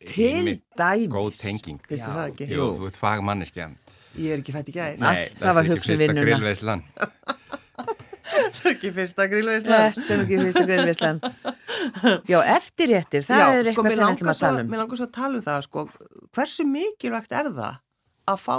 Til 0.07 0.59
dæmis. 0.79 1.11
Góð 1.11 1.39
tenging. 1.39 1.79
Vistu 1.87 2.11
það 2.11 2.33
ekki? 2.33 2.51
Jú, 2.51 2.67
þú 2.79 2.91
ert 2.91 2.99
fagmanneskja. 2.99 3.71
Ég 4.19 4.35
er 4.35 4.43
ekki 4.43 4.55
fætt 4.55 4.71
í 4.71 4.75
gæðir. 4.75 4.99
Nei. 5.03 5.29
það 5.39 5.59
var 5.59 5.69
hugsun 5.73 6.01
vinnuna. 6.01 6.23
Þetta 8.29 8.69
er 8.69 8.75
ekki 8.75 8.91
fyrsta 8.93 9.25
grillveislan. 9.31 9.95
Það 9.95 9.95
er 9.95 9.95
ekki 9.95 9.95
fyrsta 9.95 9.95
grillveislan. 9.95 9.95
Þetta 9.97 10.15
er 10.15 10.23
ekki 10.25 10.39
fyrsta 10.43 10.65
greinvislan. 10.69 11.21
Já, 12.29 12.39
eftirréttir, 12.57 13.25
það 13.27 13.43
er 13.43 13.63
sko, 13.63 13.71
eitthvað 13.71 13.95
sem 13.95 14.03
við 14.03 14.13
ætlum 14.13 14.33
að 14.33 14.43
tala 14.43 14.63
um. 14.63 14.71
Mér 14.73 14.83
langar 14.83 15.01
svo 15.01 15.07
að 15.09 15.15
tala 15.17 15.39
um 15.39 15.45
það, 15.45 15.61
sko, 15.69 15.85
hversu 16.37 16.67
mikilvægt 16.69 17.35
er 17.39 17.51
það 17.55 17.79
að 18.33 18.43
fá 18.45 18.57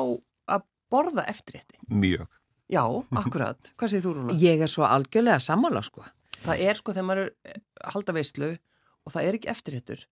að 0.55 0.65
borða 0.93 1.25
eftirrétti? 1.31 1.79
Mjög. 1.91 2.27
Já, 2.69 2.83
akkurat. 3.21 3.71
Hvað 3.79 3.93
segir 3.93 4.05
þú, 4.05 4.13
Rúna? 4.17 4.37
Ég 4.41 4.63
er 4.65 4.71
svo 4.71 4.85
algjörlega 4.87 5.41
sammála, 5.43 5.83
sko. 5.85 6.05
Það 6.45 6.63
er 6.69 6.79
sko 6.79 6.95
þegar 6.95 7.07
maður 7.09 7.25
er 7.51 7.61
halda 7.93 8.15
veislu 8.15 8.49
og 8.55 9.13
það 9.13 9.25
er 9.27 9.37
ekki 9.39 9.51
eftirréttur, 9.53 10.05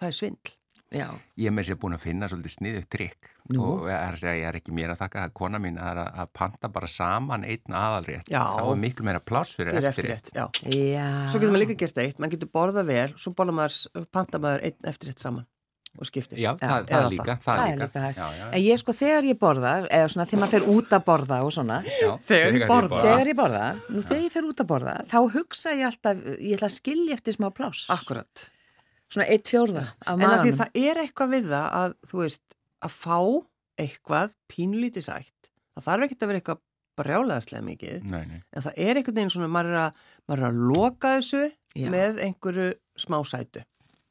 það 0.00 0.10
er 0.10 0.16
svindl. 0.16 0.54
Já, 0.90 1.06
Ég 1.38 1.46
er 1.46 1.54
með 1.54 1.68
sér 1.68 1.76
búin 1.78 1.94
að 1.94 2.02
finna 2.02 2.26
svolítið 2.26 2.52
sniðugt 2.56 2.88
trikk 2.90 3.28
Nú? 3.54 3.60
og 3.62 3.84
ég 3.86 3.94
er, 3.94 4.16
að 4.16 4.18
segja, 4.24 4.32
ég 4.40 4.48
er 4.48 4.56
ekki 4.58 4.72
mér 4.74 4.90
að 4.94 4.98
þakka 5.04 5.22
að 5.28 5.34
kona 5.38 5.60
mín 5.62 5.78
að, 5.78 6.00
að 6.24 6.32
panta 6.34 6.70
bara 6.74 6.88
saman 6.90 7.44
einn 7.46 7.76
aðalrétt. 7.78 8.32
Já. 8.32 8.42
Þá 8.58 8.64
er 8.72 8.80
miklu 8.82 9.06
meira 9.06 9.20
pláss 9.22 9.54
fyrir 9.54 9.76
Það 9.76 9.84
er 9.84 9.88
eftirrétt. 9.92 10.32
já. 10.34 10.44
Svo 11.30 11.38
getur 11.38 11.54
maður 11.54 11.62
líka 11.64 11.78
gert 11.84 12.02
eitt, 12.02 12.18
maður 12.18 12.34
getur 12.36 12.50
borðað 12.58 12.90
vel, 12.90 13.08
svo 13.22 13.32
borða 13.38 13.54
maður, 13.60 14.04
panta 14.10 14.42
maður 14.42 14.66
einn 14.66 14.90
eftirrétt 14.92 15.22
saman 15.22 15.46
og 15.98 16.06
skiptir. 16.06 16.38
Já, 16.38 16.52
það, 16.54 16.84
eða 16.86 16.86
það 16.86 17.00
það. 17.02 17.08
líka. 17.14 17.34
Það 17.42 17.60
er 17.64 17.80
líka. 17.80 17.86
líka. 17.86 18.10
Já, 18.14 18.26
já, 18.38 18.44
En 18.54 18.62
ég 18.62 18.78
sko, 18.78 18.92
þegar 18.94 19.26
ég 19.26 19.38
borða, 19.40 19.72
eða 19.90 20.10
svona 20.12 20.26
þegar 20.30 20.40
maður 20.44 20.52
fer 20.54 20.68
út 20.74 20.92
að 20.94 21.02
borða 21.08 21.38
og 21.46 21.50
svona, 21.56 21.78
já. 21.86 22.10
Þegar 22.30 22.58
ég 22.60 22.70
borða. 22.70 23.00
þegar 23.06 23.30
ég 23.32 23.38
borða, 23.40 23.64
nú 23.90 24.02
þegar 24.06 24.22
ég 24.22 24.32
fer 24.36 24.46
út 24.46 24.62
að 24.62 24.68
borða, 24.70 24.94
þá 25.10 25.16
hugsa 25.34 25.72
ég 25.74 25.88
alltaf, 25.90 26.22
ég 26.38 26.54
ætla 26.60 26.68
að 26.70 26.76
skilja 26.76 27.16
eftir 27.18 27.34
smá 27.38 27.48
pláss. 27.58 27.88
Akkurat. 27.90 28.46
Svona 29.10 29.26
eitt 29.26 29.48
fjórða 29.50 29.84
af 30.06 30.20
En 30.20 30.26
að 30.30 30.42
því 30.44 30.52
það 30.60 30.76
er 30.86 31.00
eitthvað 31.04 31.32
við 31.34 31.48
það 31.50 31.68
að, 31.80 31.94
þú 32.10 32.20
veist, 32.22 32.42
að 32.86 32.96
fá 33.00 33.16
eitthvað 33.80 34.34
pínlítið 34.52 35.06
sætt. 35.08 35.50
Það 35.74 35.86
þarf 35.88 36.06
ekkert 36.06 36.22
að 36.26 36.30
vera 36.30 36.40
eitthvað 36.42 36.60
brjálæðslega 37.00 37.64
mikið, 37.64 38.06
Nei, 38.12 38.22
nei. 38.28 38.38
en 38.52 38.64
það 38.66 38.78
er 38.84 38.98
einhvern 39.00 39.16
veginn 39.16 39.30
svona, 39.32 39.48
maður 39.48 39.70
er 39.72 39.80
að, 39.86 40.00
maður 40.28 40.42
er 40.42 40.48
að 40.50 40.62
loka 40.70 41.12
þessu 41.16 41.42
Já. 41.80 41.86
með 41.94 42.18
einhverju 42.26 42.66
smá 43.00 43.16
sætu. 43.24 43.62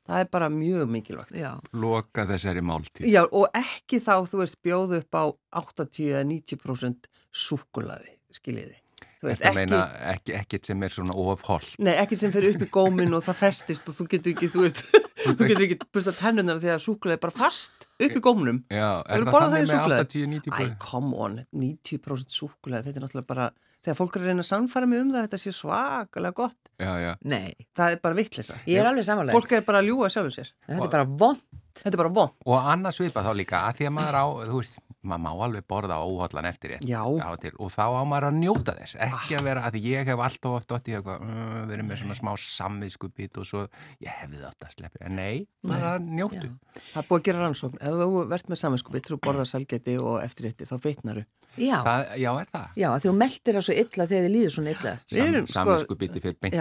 Það 0.10 0.24
er 0.24 0.30
bara 0.34 0.48
mjög 0.50 0.88
mikilvægt. 0.90 1.36
Já, 1.38 1.52
Loka 1.78 2.24
þessari 2.26 2.64
máltíð. 2.66 3.06
Já, 3.14 3.22
og 3.30 3.46
ekki 3.54 4.00
þá, 4.02 4.16
þú 4.26 4.40
veist, 4.42 4.58
bjóðu 4.66 4.98
upp 5.04 5.14
á 5.22 5.24
80 5.62 6.08
eða 6.16 6.24
90% 6.32 7.10
súkulaði, 7.30 8.16
skiljiði. 8.34 8.80
Þú 9.20 9.28
veist, 9.28 9.42
Þetta 9.42 9.50
ekki, 9.50 9.58
meina 9.60 9.80
ekki, 10.14 10.34
ekkit 10.40 10.68
sem 10.70 10.84
er 10.88 10.94
svona 10.96 11.16
ofholt. 11.20 11.74
nei, 11.84 11.92
ekki 12.00 12.16
sem 12.22 12.32
fyrir 12.32 12.54
upp 12.56 12.62
í 12.64 12.70
gómin 12.72 13.12
og 13.18 13.24
það 13.26 13.36
festist 13.42 13.90
og 13.92 13.98
þú 13.98 14.06
getur 14.14 14.32
ekki, 14.32 14.48
þú 14.54 14.62
veist, 14.64 14.80
þú 15.26 15.36
getur 15.50 15.64
ekki 15.66 15.78
busta 15.98 16.14
tennunar 16.16 16.62
því 16.64 16.70
að 16.72 16.84
súkulaði 16.86 17.18
er 17.18 17.24
bara 17.26 17.36
fast 17.36 17.84
upp 18.00 18.16
í 18.16 18.22
góminum. 18.24 18.62
Já, 18.72 18.88
er 19.04 19.26
það 19.28 19.36
þannig 19.36 19.66
með 19.66 19.74
súkkulaði? 19.74 20.08
80-90 20.08 20.48
Æ, 20.48 20.56
búið? 20.62 20.72
come 20.86 21.12
on, 21.28 21.36
90% 21.52 22.32
súkulega, 22.40 22.86
þetta 22.88 23.02
er 23.02 23.06
náttúrulega 23.10 23.30
bara, 23.34 23.50
þegar 23.84 24.00
fólk 24.00 24.16
er 24.16 24.24
að 24.24 24.32
reyna 24.32 24.46
að 24.46 24.50
sannfæra 24.54 24.88
mig 24.94 25.04
um 25.04 25.12
það, 25.18 25.28
þetta 25.28 25.42
sé 25.44 25.56
svakalega 25.60 26.38
gott, 26.40 26.60
Já, 26.80 26.92
já. 27.04 27.12
nei, 27.28 27.52
það 27.76 27.98
er 27.98 28.02
bara 28.08 28.20
vittlisa. 28.24 28.56
ég 28.72 28.80
er 28.80 28.88
alveg 28.88 29.04
samanlega. 29.10 29.36
Fólk 29.36 29.52
er 29.60 29.68
bara 29.68 29.84
að 29.84 29.92
ljúa 29.92 30.08
sjálfur 30.16 30.32
sér. 30.40 30.54
Þetta 30.64 30.88
er 30.88 30.94
bara 30.96 31.10
vond. 31.26 31.44
Þetta 31.80 31.94
er 31.96 32.02
bara 32.02 32.10
von. 32.18 32.30
Og 32.46 32.58
annars 32.74 32.98
svipa 33.00 33.22
þá 33.24 33.34
líka 33.38 33.64
að 33.70 33.78
því 33.80 33.88
að 33.90 33.94
maður 34.00 34.18
á, 34.20 34.26
þú 34.50 34.58
veist, 34.60 34.80
maður 35.00 35.22
má 35.24 35.30
alveg 35.46 35.64
borða 35.70 35.98
óhallan 36.04 36.48
eftir 36.50 36.74
rétt. 36.74 36.88
Já. 36.90 37.02
til, 37.40 37.52
og 37.60 37.70
þá 37.72 37.84
á 37.88 38.04
maður 38.04 38.28
að 38.30 38.40
njóta 38.42 38.74
þess, 38.76 38.96
ekki 39.00 39.38
að 39.38 39.44
vera, 39.48 39.62
að 39.70 39.78
því 39.78 39.82
ég 39.94 40.10
hef 40.12 40.20
alltaf 40.26 40.56
oft 40.58 40.72
oft 40.76 40.90
í 40.92 40.96
eitthvað, 40.98 41.24
uh, 41.24 41.62
verið 41.70 41.88
með 41.88 42.02
svona 42.02 42.18
smá 42.20 42.32
samviðskupið 42.36 43.40
og 43.40 43.48
svo, 43.48 43.62
ég 44.04 44.12
hefði 44.20 44.42
þetta 44.44 44.68
að 44.68 44.76
sleppi. 44.76 45.02
En 45.08 45.16
nei, 45.16 45.48
maður 45.64 45.88
að 45.94 46.10
njótu. 46.20 46.50
Það 46.90 47.00
er 47.04 47.08
búið 47.10 47.20
að 47.22 47.26
gera 47.30 47.44
rannsókn. 47.46 47.80
Ef 47.80 48.00
þú 48.02 48.10
verðt 48.34 48.50
með 48.52 48.62
saminskupið 48.66 49.06
til 49.08 49.16
að 49.16 49.22
borða 49.30 49.46
salgeti 49.48 49.96
og 50.04 50.20
eftirrétti, 50.26 50.68
þá 50.68 50.76
veitnaru. 50.84 51.26
Já, 51.60 51.80
Það, 51.84 52.04
já, 52.22 52.30
er 52.44 52.52
það? 52.54 52.68
já, 52.78 52.90
því 53.00 53.08
þú 53.10 53.16
meldir 53.20 53.56
það 53.58 53.64
svo 53.70 53.74
illa 53.82 54.06
þegar 54.12 54.28
þið 54.28 54.34
líður 54.36 54.54
svona 54.54 54.76
illa. 54.76 54.94
Sam, 55.10 55.40
sko- 55.40 55.54
Samviðskupið 55.56 56.20
fyrir 56.20 56.38
beint 56.44 56.56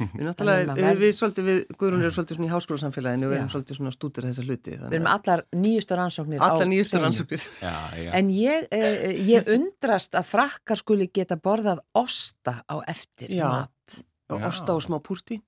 Við 0.00 0.24
náttúrulega, 0.24 0.74
við, 0.78 1.00
við 1.02 1.10
svolítið, 1.16 1.44
við, 1.50 1.58
Guðrún 1.80 2.04
erum 2.06 2.14
svolítið 2.16 2.38
svona 2.38 2.48
í 2.48 2.52
háskólasamfélaginu 2.54 3.26
og 3.26 3.32
við 3.34 3.38
erum 3.40 3.50
svolítið 3.52 3.76
svona 3.80 3.92
stútur 3.94 4.26
þessa 4.28 4.44
hluti. 4.46 4.76
Við 4.80 4.96
erum 4.96 5.08
allar 5.12 5.42
nýjustu 5.60 5.98
rannsóknir 6.00 6.40
á 6.40 6.46
Alla 6.48 6.68
nýjustu 6.70 6.96
hreinu. 6.96 7.04
rannsóknir. 7.04 7.44
Já, 7.60 7.74
já. 8.00 8.10
En 8.16 8.30
ég, 8.32 8.68
eh, 8.72 9.12
ég 9.28 9.50
undrast 9.56 10.16
að 10.16 10.24
frakkar 10.30 10.80
skuli 10.80 11.10
geta 11.12 11.36
borðað 11.36 11.82
osta 11.94 12.62
á 12.64 12.76
eftir 12.88 13.28
Já. 13.28 13.48
mat. 13.48 14.00
Og 14.30 14.40
Já. 14.40 14.46
osta 14.48 14.72
og 14.78 14.82
smá 14.82 14.96
púrtvín. 15.04 15.42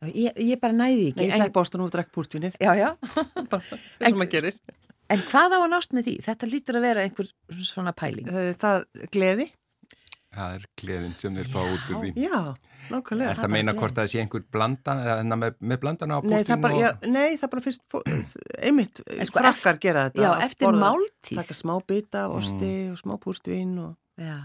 Ég, 0.00 0.32
ég 0.40 0.56
bara 0.60 0.72
næði 0.72 0.96
Nei, 0.96 1.08
ekki. 1.12 1.26
ég 1.28 1.32
en, 1.34 1.40
sleppa 1.44 1.60
ostan 1.60 1.82
og 1.84 1.90
drekk 1.92 2.08
púrtvínið. 2.14 2.54
já, 2.56 2.72
já. 2.72 2.96
Bara, 3.52 3.60
eins 4.00 4.14
og 4.14 4.18
maður 4.22 4.30
gerir. 4.32 4.54
En 5.10 5.18
hvað 5.18 5.52
á 5.52 5.58
að 5.60 5.70
nást 5.74 5.92
með 5.92 6.06
því? 6.06 6.14
Þetta 6.24 6.46
lítur 6.48 6.76
að 6.78 6.84
vera 6.86 7.02
einhver 7.04 7.28
svona 7.68 7.92
pæling. 7.92 8.30
Það, 8.30 8.54
það 8.62 8.84
gleði. 9.12 9.46
Það 10.34 10.52
er 10.56 10.66
gleðin 10.78 11.14
sem 11.18 11.34
þeir 11.38 11.48
fá 11.50 11.60
út 11.64 11.88
úr 11.90 12.02
því. 12.04 12.10
Já, 12.22 12.38
nákvæmlega. 12.90 13.30
Er 13.32 13.38
það 13.40 13.46
að 13.48 13.54
meina 13.56 13.74
hvort 13.74 13.96
það 13.98 14.10
sé 14.12 14.20
einhver 14.22 14.44
blanda, 14.54 14.94
eða 15.16 15.38
með, 15.42 15.56
með 15.72 15.80
blandana 15.82 16.18
á 16.18 16.20
Nei, 16.22 16.30
það 16.30 16.44
púrtín 16.46 16.62
bara, 16.64 16.76
og... 16.76 16.82
já, 16.84 17.10
nei, 17.16 17.30
það 17.40 17.50
bara 17.54 17.64
fyrst, 17.64 17.96
einmitt, 18.70 19.02
sko, 19.26 19.42
frakkar 19.42 19.80
gera 19.82 20.04
þetta. 20.08 20.22
Já, 20.22 20.30
að 20.36 20.44
eftir 20.46 20.68
borða- 20.68 20.84
máltíð. 20.86 21.40
Taka 21.40 21.56
smá 21.58 21.74
bita 21.90 22.22
osti 22.36 22.72
og 22.92 23.00
smá 23.02 23.16
púrtvín 23.24 23.74
og... 23.82 23.96
Já. 24.20 24.38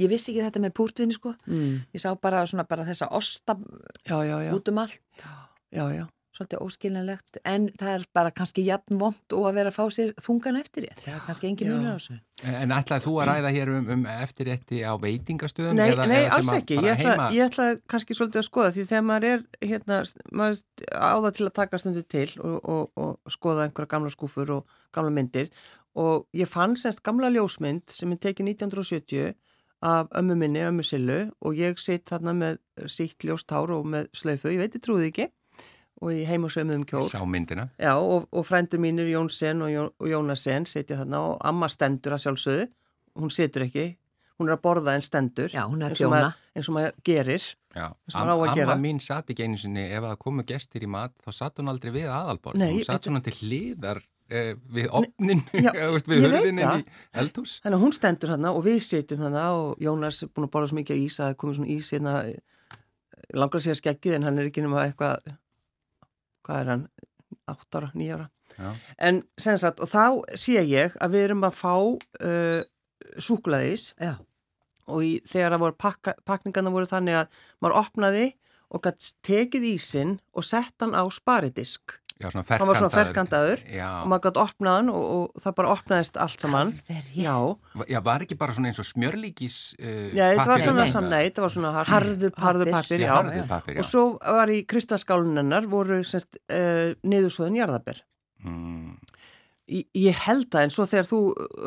Ég 0.00 0.08
vissi 0.08 0.32
ekki 0.32 0.46
þetta 0.46 0.62
með 0.64 0.72
púrtvinni 0.78 1.12
sko. 1.12 1.34
Mm. 1.44 1.82
Ég 1.92 2.00
sá 2.00 2.08
bara 2.16 2.40
svona 2.48 2.64
bara 2.64 2.86
þessa 2.88 3.10
osta 3.12 3.58
Já, 4.08 4.16
já, 4.24 4.36
já. 4.46 4.52
út 4.56 4.70
um 4.72 4.80
allt. 4.80 5.26
Já, 5.76 5.84
já. 5.92 6.06
Svolítið 6.40 6.62
óskilinlegt. 6.64 7.36
En 7.44 7.66
það 7.76 7.90
er 7.98 8.04
bara 8.16 8.30
kannski 8.32 8.62
jafn 8.64 8.96
vond 8.96 9.34
og 9.36 9.48
að 9.50 9.56
vera 9.58 9.68
að 9.68 9.74
fá 9.76 9.82
sér 9.92 10.12
þungan 10.24 10.56
eftir 10.56 10.86
ég. 10.86 10.94
Það 11.04 11.16
er 11.18 11.24
kannski 11.26 11.48
engin 11.50 11.72
á 11.84 11.92
þessu. 11.92 12.14
En 12.48 12.70
ætlaði 12.72 13.04
þú 13.04 13.12
að 13.20 13.26
ræða 13.28 13.50
hér 13.52 13.72
um, 13.74 13.90
um 13.92 14.06
eftirrétti 14.14 14.78
á 14.80 14.92
veitingastöðum? 15.02 15.76
Nei, 15.76 15.90
eða, 15.92 16.06
nei, 16.08 16.16
eða 16.22 16.30
sem 16.30 16.38
alls 16.38 16.52
að 16.54 16.60
ekki. 16.62 16.78
Ég 16.80 16.94
ætla, 16.94 17.10
heima- 17.12 17.26
ég 17.36 17.50
ætla 17.50 17.66
kannski 17.92 18.16
svolítið 18.16 18.40
að 18.40 18.46
skoða 18.48 18.70
því 18.72 18.84
þegar 18.88 19.04
maður 19.10 19.26
er, 19.34 19.42
hérna, 19.68 19.98
maður 20.32 20.62
á 20.96 21.16
það 21.20 21.34
til 21.36 21.44
að 21.50 21.52
taka 21.60 21.80
stundu 21.82 22.04
til 22.16 22.30
og, 22.40 22.56
og, 22.64 22.88
og 23.04 23.34
skoða 23.36 23.66
einhverja 23.68 23.92
gamla 23.92 24.12
skúfur 24.14 24.54
og 24.56 24.80
gamla 24.96 25.12
myndir 25.12 25.50
og 26.00 26.24
ég 26.40 26.48
fann 26.48 26.78
semst 26.80 27.02
gamla 27.04 27.28
ljósmynd 27.34 27.92
sem 27.92 28.16
er 28.16 28.22
tekið 28.24 28.54
1970 28.54 29.34
af 29.84 30.08
ömmu 30.16 30.36
minni, 30.40 30.60
ömmu 30.64 30.84
Sillu 30.84 31.20
og 31.40 31.56
ég 31.60 31.76
sitt 31.80 32.08
þarna 32.08 32.32
með 32.36 32.58
sítt 32.88 33.24
ljóst 33.28 33.52
hár 33.52 33.72
og 33.76 33.84
með 33.88 34.08
slaufu, 34.16 34.48
ég 34.52 34.60
veit, 34.64 34.76
ég 34.76 34.84
trúði 34.84 35.08
ekki 35.12 35.28
og 36.00 36.12
ég 36.16 36.26
heim 36.30 36.44
og 36.48 36.52
sögum 36.54 36.74
um 36.80 36.84
kjól. 36.88 37.06
Sá 37.10 37.20
myndina. 37.28 37.68
Já, 37.80 37.94
og, 38.00 38.26
og 38.32 38.46
frændur 38.48 38.80
mínir 38.80 39.08
Jónsen 39.12 39.60
og, 39.66 39.68
Jón, 39.72 39.90
og 40.00 40.08
Jónasen 40.08 40.66
sitja 40.68 40.96
þarna 41.02 41.20
og 41.30 41.40
amma 41.44 41.68
stendur 41.68 42.16
að 42.16 42.22
sjálfsögðu, 42.26 42.68
hún 43.20 43.30
situr 43.34 43.66
ekki, 43.66 43.86
hún 44.40 44.48
er 44.48 44.56
að 44.56 44.62
borða 44.64 44.94
en 44.96 45.04
stendur. 45.04 45.52
Já, 45.52 45.66
hún 45.68 45.82
er 45.84 45.90
að 45.90 45.96
eins 45.96 46.00
og 46.06 46.14
þjóna. 46.14 46.30
eins 46.56 46.68
og 46.72 46.76
maður 46.78 46.94
gerir. 47.04 47.48
Já, 47.76 47.84
sem 48.10 48.20
maður 48.24 48.30
á 48.32 48.36
að 48.40 48.46
Am, 48.48 48.54
gera. 48.56 48.72
amma 48.72 48.82
mín 48.88 48.98
satt 49.04 49.28
ekki 49.30 49.44
einu 49.46 49.58
sinni 49.60 49.84
ef 49.94 50.02
það 50.02 50.16
komu 50.24 50.42
gestir 50.48 50.82
í 50.82 50.88
mat 50.90 51.12
þá 51.22 51.30
satt 51.36 51.60
hún 51.60 51.68
aldrei 51.70 51.92
við 51.94 52.08
aðalborð 52.10 52.58
Nei, 52.58 52.72
hún 52.72 52.82
satt 52.82 53.06
svona 53.06 53.20
til 53.22 53.34
hliðar 53.36 54.00
eh, 54.26 54.56
við 54.74 54.88
opnin, 54.90 55.44
já, 55.54 55.70
við 56.10 56.24
það. 56.24 56.80
í 56.80 57.20
eldhús 57.22 57.60
Þannig 57.62 57.76
að 57.78 57.84
hún 57.84 57.94
stendur 57.94 58.32
þarna 58.34 58.50
og 58.58 58.64
við 58.66 58.80
sitjum 58.88 59.22
þarna 59.22 59.44
og 59.54 59.84
Jónas 59.86 60.18
er 60.26 60.32
búin 60.34 60.48
að 60.48 60.52
borða 60.56 60.72
svo 60.72 60.80
mikið 60.80 61.04
ís 61.04 61.20
að 61.20 61.28
það 61.30 61.38
komið 61.44 61.60
svona 61.60 61.70
ís 61.76 61.92
hérna, 61.94 62.16
langar 63.38 63.60
að 63.60 63.66
segja 63.68 63.78
skeggið 63.84 64.16
en 64.18 64.26
hann 64.26 64.38
er 64.42 64.50
ekki 64.50 64.64
nema 64.66 64.82
eitthvað, 64.88 65.30
hvað 66.46 66.60
er 66.62 66.70
hann, 66.74 66.84
8 67.50 67.80
ára, 67.80 67.90
9 67.94 68.16
ára. 68.16 68.28
Já. 68.56 68.70
En 68.98 69.22
sem 69.40 69.58
sagt, 69.60 69.80
og 69.80 69.90
þá 69.90 70.36
sé 70.38 70.60
ég 70.66 70.96
að 71.00 71.14
við 71.14 71.26
erum 71.28 71.46
að 71.46 71.56
fá 71.60 71.74
uh, 71.76 72.60
súkulaðis 73.22 73.92
Já. 74.00 74.14
og 74.90 75.06
í, 75.06 75.12
þegar 75.28 75.54
það 75.54 75.64
voru 75.64 75.78
pakka, 75.86 76.14
pakningarna 76.28 76.72
voru 76.74 76.90
þannig 76.90 77.20
að 77.22 77.42
maður 77.62 77.78
opnaði 77.84 78.26
og 78.70 78.84
gætt 78.84 79.12
tekið 79.26 79.66
ísinn 79.72 80.18
og 80.36 80.46
sett 80.46 80.74
hann 80.82 80.94
á 80.94 81.02
sparidisk. 81.10 81.98
Já, 82.20 82.28
svona 82.28 82.44
Hann 82.50 82.68
var 82.68 82.76
svona 82.76 82.90
ferkantaður. 82.92 83.60
ferkantaður 83.62 83.76
Já. 83.80 83.88
og 84.02 84.08
maður 84.12 84.24
gætt 84.26 84.40
opnað 84.42 84.74
hann 84.76 84.88
og, 84.92 85.04
og 85.16 85.40
það 85.44 85.54
bara 85.60 85.70
opnaðist 85.72 86.18
allt 86.20 86.42
saman. 86.44 86.72
Alveg 86.76 86.98
rétt. 86.98 87.12
Já, 87.16 87.36
Já, 87.94 88.00
var 88.10 88.24
ekki 88.26 88.36
bara 88.42 88.52
svona 88.56 88.68
eins 88.72 88.80
og 88.82 88.88
smjörlíkis 88.90 89.56
uh, 89.80 90.10
Já, 90.12 90.24
þetta 90.34 90.48
var 90.52 90.64
svona 90.66 90.86
saman, 90.92 91.10
nei, 91.14 91.22
þetta 91.30 91.44
var 91.46 91.54
svona 91.56 91.72
har, 91.78 91.90
Harður 91.94 92.34
pappír. 92.36 92.44
harður 92.44 92.72
pappír, 92.76 93.04
Já, 93.06 93.12
harður 93.16 93.48
pappír, 93.54 93.78
já. 93.78 93.80
Og 93.80 93.88
svo 93.88 94.04
var 94.20 94.52
í 94.52 94.60
kristalskáluninnar 94.68 95.68
voru 95.72 96.02
semst 96.04 96.36
uh, 96.52 96.92
niðursóðin 97.08 97.56
jarðabær. 97.62 98.02
Mm, 98.44 98.98
Ég, 99.70 100.16
held 100.26 100.48
það 100.50 100.64
en 100.66 100.72
svo 100.74 100.84
þegar 100.90 101.06
þú, 101.06 101.18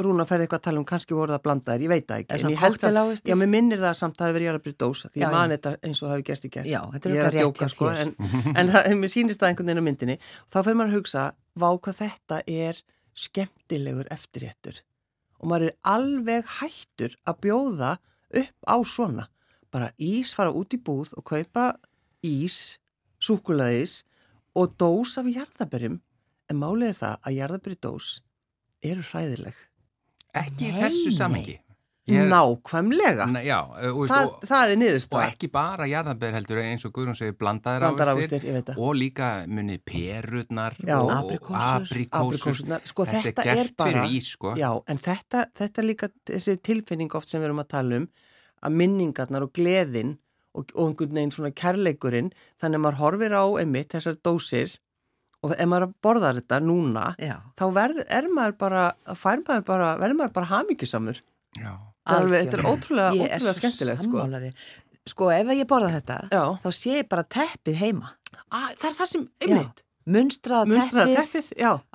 Rúna, 0.04 0.26
ferði 0.28 0.44
eitthvað 0.46 0.60
að 0.60 0.66
tala 0.66 0.80
um 0.82 0.86
kannski 0.90 1.16
voru 1.16 1.32
það 1.32 1.44
blandaðir, 1.46 1.84
ég 1.86 1.92
veit 1.94 2.08
það 2.10 2.24
ekki. 2.24 2.32
En 2.36 2.52
ég 2.52 2.60
held 2.60 2.76
kokteilávextir? 2.76 3.32
Já, 3.32 3.36
mér 3.40 3.50
minnir 3.54 3.80
það 3.80 3.94
samt 4.00 4.16
að 4.16 4.20
það 4.20 4.28
hefur 4.28 4.38
verið 4.38 4.48
jarðabær 4.50 4.76
dósa, 4.84 5.10
því 5.14 5.22
Já, 5.22 5.24
ég 5.24 5.36
man 5.38 5.54
þetta 5.54 5.72
eins 5.88 6.02
og 6.02 6.08
það 6.10 6.14
hefur 6.18 6.26
gerst 6.30 6.48
í 6.48 6.52
gerð. 6.52 6.68
Er 6.68 6.72
Ég 6.74 6.82
auðvitað 6.84 7.28
að 7.30 7.38
djóka, 7.40 7.70
sko, 7.72 7.86
þér. 7.88 8.02
En, 8.04 8.56
en 8.60 8.72
það, 8.74 8.90
mér 9.00 9.12
sýnist 9.14 9.40
það 9.40 9.50
einhvern 9.54 9.72
veginn 9.72 9.84
á 9.84 9.88
myndinni. 9.88 10.18
Þá 10.52 10.58
fyrir 10.60 10.78
maður 10.82 10.92
að 10.92 10.98
hugsa, 11.00 11.24
vá 11.64 11.70
hvað 11.80 12.00
þetta 12.02 12.42
er 12.48 12.82
skemmtilegur 13.14 14.12
eftirréttur. 14.12 14.82
og 15.40 15.48
maður 15.52 15.68
er 15.70 15.76
alveg 15.84 16.46
hættur 16.60 17.16
að 17.28 17.40
bjóða 17.44 17.94
upp 18.44 18.68
á 18.68 18.76
svona. 18.84 19.28
Bara 19.72 19.92
ís, 20.00 20.34
fara 20.36 20.52
út 20.52 20.74
í 20.76 20.80
búð 20.80 21.14
og 21.18 21.24
kaupa 21.24 21.74
ís, 22.24 22.76
og. 26.54 26.56
En 26.56 26.62
málið 26.62 26.90
er 26.94 26.98
það 27.02 27.18
að 27.28 27.36
jarðaberi 27.42 27.78
dós 27.82 28.14
eru 28.84 29.02
hræðileg. 29.12 29.60
Ekki 30.34 30.70
í 30.70 30.72
Nei, 30.74 30.82
þessu 30.86 31.12
samengi. 31.18 31.60
Nákvæmlega. 32.28 33.26
Nei, 33.32 33.46
já, 33.48 33.60
og, 33.64 34.08
Það, 34.10 34.26
og, 34.28 34.42
það 34.50 34.64
er 34.66 34.72
og 34.74 34.80
niðurstað. 34.82 35.22
ekki 35.30 35.48
bara 35.54 35.86
jarðanber 35.88 36.34
heldur 36.36 36.60
eins 36.60 36.84
og 36.88 36.92
Guðrún 36.98 37.16
segir 37.16 37.36
veit 38.58 38.66
það. 38.68 38.80
og 38.84 38.96
líka 39.00 39.30
munið 39.48 39.80
perurnar 39.88 40.76
Já. 40.84 40.98
og 41.00 41.12
Aprikósur. 41.14 42.60
Sko, 42.84 43.06
þetta, 43.08 43.24
þetta 43.24 43.46
er 43.46 43.48
er 43.54 43.56
gert 43.64 43.78
bara- 43.78 43.92
fyrir 43.92 44.18
ís 44.20 44.28
sko. 44.36 44.56
Já, 44.60 44.84
en 44.88 44.98
þetta, 44.98 45.46
þetta 45.56 45.78
er 45.82 45.88
líka 45.88 46.10
þessi 46.28 46.58
tilfinning 46.62 47.16
oft 47.16 47.28
sem 47.30 47.42
við 47.42 47.46
erum 47.46 47.60
að 47.64 47.70
tala 47.70 47.96
um 48.02 48.08
að 48.64 48.72
minningarnar 48.82 49.44
og 49.48 49.54
gleðin 49.54 50.18
og, 50.56 50.70
og 50.76 50.90
einhvern 50.92 51.14
veginn 51.16 51.32
svona 51.32 51.52
kærleikurinn 51.56 52.34
þannig 52.62 52.76
að 52.76 52.84
maður 52.84 53.00
horfir 53.00 53.32
á 53.32 53.44
einmitt 53.64 53.90
þessar 53.96 54.16
dósir 54.24 54.76
og 55.44 55.54
ef 55.58 55.68
maður 55.68 55.94
borðar 56.04 56.40
þetta 56.40 56.60
núna 56.64 57.06
Já, 57.20 57.36
þá 57.60 57.64
verður, 57.76 58.06
er 58.10 58.28
maður 58.32 58.58
bara, 58.58 58.84
fær 59.20 59.44
maður 59.48 59.66
bara, 59.68 59.90
verður 60.02 60.20
maður 60.22 60.34
bara 60.40 60.52
hamingjusamur. 60.54 61.20
Já. 61.60 61.72
Þetta 62.04 62.16
er 62.18 62.24
alveg- 62.24 62.44
þetta 62.44 62.58
er 62.58 62.64
algjörlega. 62.64 62.74
ótrúlega- 62.74 63.30
er 63.30 63.40
ótrúlega 63.40 63.60
skemmtilegt, 63.60 64.02
sko. 64.04 64.28
Sko, 65.06 65.30
ef 65.36 65.48
ég 65.52 65.66
borða 65.68 65.90
þetta, 66.00 66.18
Já. 66.32 66.44
þá 66.64 66.70
sé 66.72 66.92
ég 67.04 67.10
bara 67.10 67.24
teppið 67.24 67.76
heima. 67.76 68.10
Að, 68.52 68.70
það 68.80 68.88
er 68.90 68.96
það 69.00 69.08
sem, 69.12 69.24
Já, 69.42 69.48
einmitt, 69.48 69.84
munstraða 70.10 70.68
munstraða 70.70 71.16
teppið, 71.22 71.50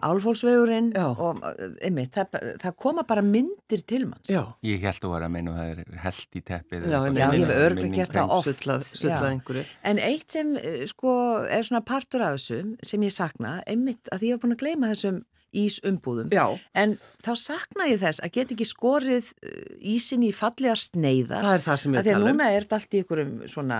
álfólksvegurinn 0.08 0.90
og 0.98 1.40
uh, 1.44 1.64
einmitt, 1.84 2.12
það, 2.16 2.38
það 2.62 2.76
koma 2.84 3.04
bara 3.08 3.24
myndir 3.26 3.82
til 3.88 4.04
manns. 4.08 4.30
já, 4.32 4.42
Ég 4.64 4.84
held 4.86 5.04
að 5.04 5.14
vera 5.14 5.28
að 5.28 5.34
meina 5.36 5.54
að 5.54 5.58
það 5.58 5.72
er 5.72 6.02
held 6.04 6.40
í 6.40 6.44
teppið. 6.50 6.86
Já, 6.88 6.98
Já, 6.98 7.28
ég 7.38 7.46
hef 7.48 7.54
örugglega 7.66 7.94
gert 7.98 8.16
það 8.16 8.36
oft. 8.38 8.50
sullað, 8.52 8.86
sullað. 8.88 9.72
En 9.92 10.02
eitt 10.08 10.36
sem 10.38 10.54
eh, 10.60 10.84
sko 10.90 11.16
er 11.48 11.66
svona 11.68 11.84
partur 11.84 12.24
af 12.24 12.38
þessu 12.38 12.62
sem 12.86 13.04
ég 13.08 13.14
sakna, 13.14 13.58
einmitt 13.68 14.10
að 14.14 14.28
ég 14.28 14.36
var 14.38 14.44
búin 14.46 14.56
að 14.56 14.64
gleyma 14.64 14.92
þessum 14.94 15.22
ísumbúðum. 15.54 16.28
Já, 16.34 16.44
En 16.74 16.98
þá 17.24 17.30
sakna 17.36 17.86
ég 17.88 18.00
þess 18.02 18.20
að 18.24 18.32
geta 18.36 18.54
ekki 18.54 18.66
skorið 18.68 19.30
eh, 19.42 19.76
ísin 19.94 20.22
í 20.26 20.32
fallegar 20.34 20.76
sneiðar. 20.80 21.42
það 21.44 21.54
er 21.54 21.64
það 21.64 21.76
sem 21.82 21.92
ég 21.94 21.98
Af 21.98 22.04
tala 22.04 22.18
um. 22.24 22.28
núna 22.36 22.48
er 22.52 22.66
þetta 22.66 22.78
allt 22.78 22.94
í 22.94 23.00
einhverjum 23.02 23.32
svona 23.48 23.78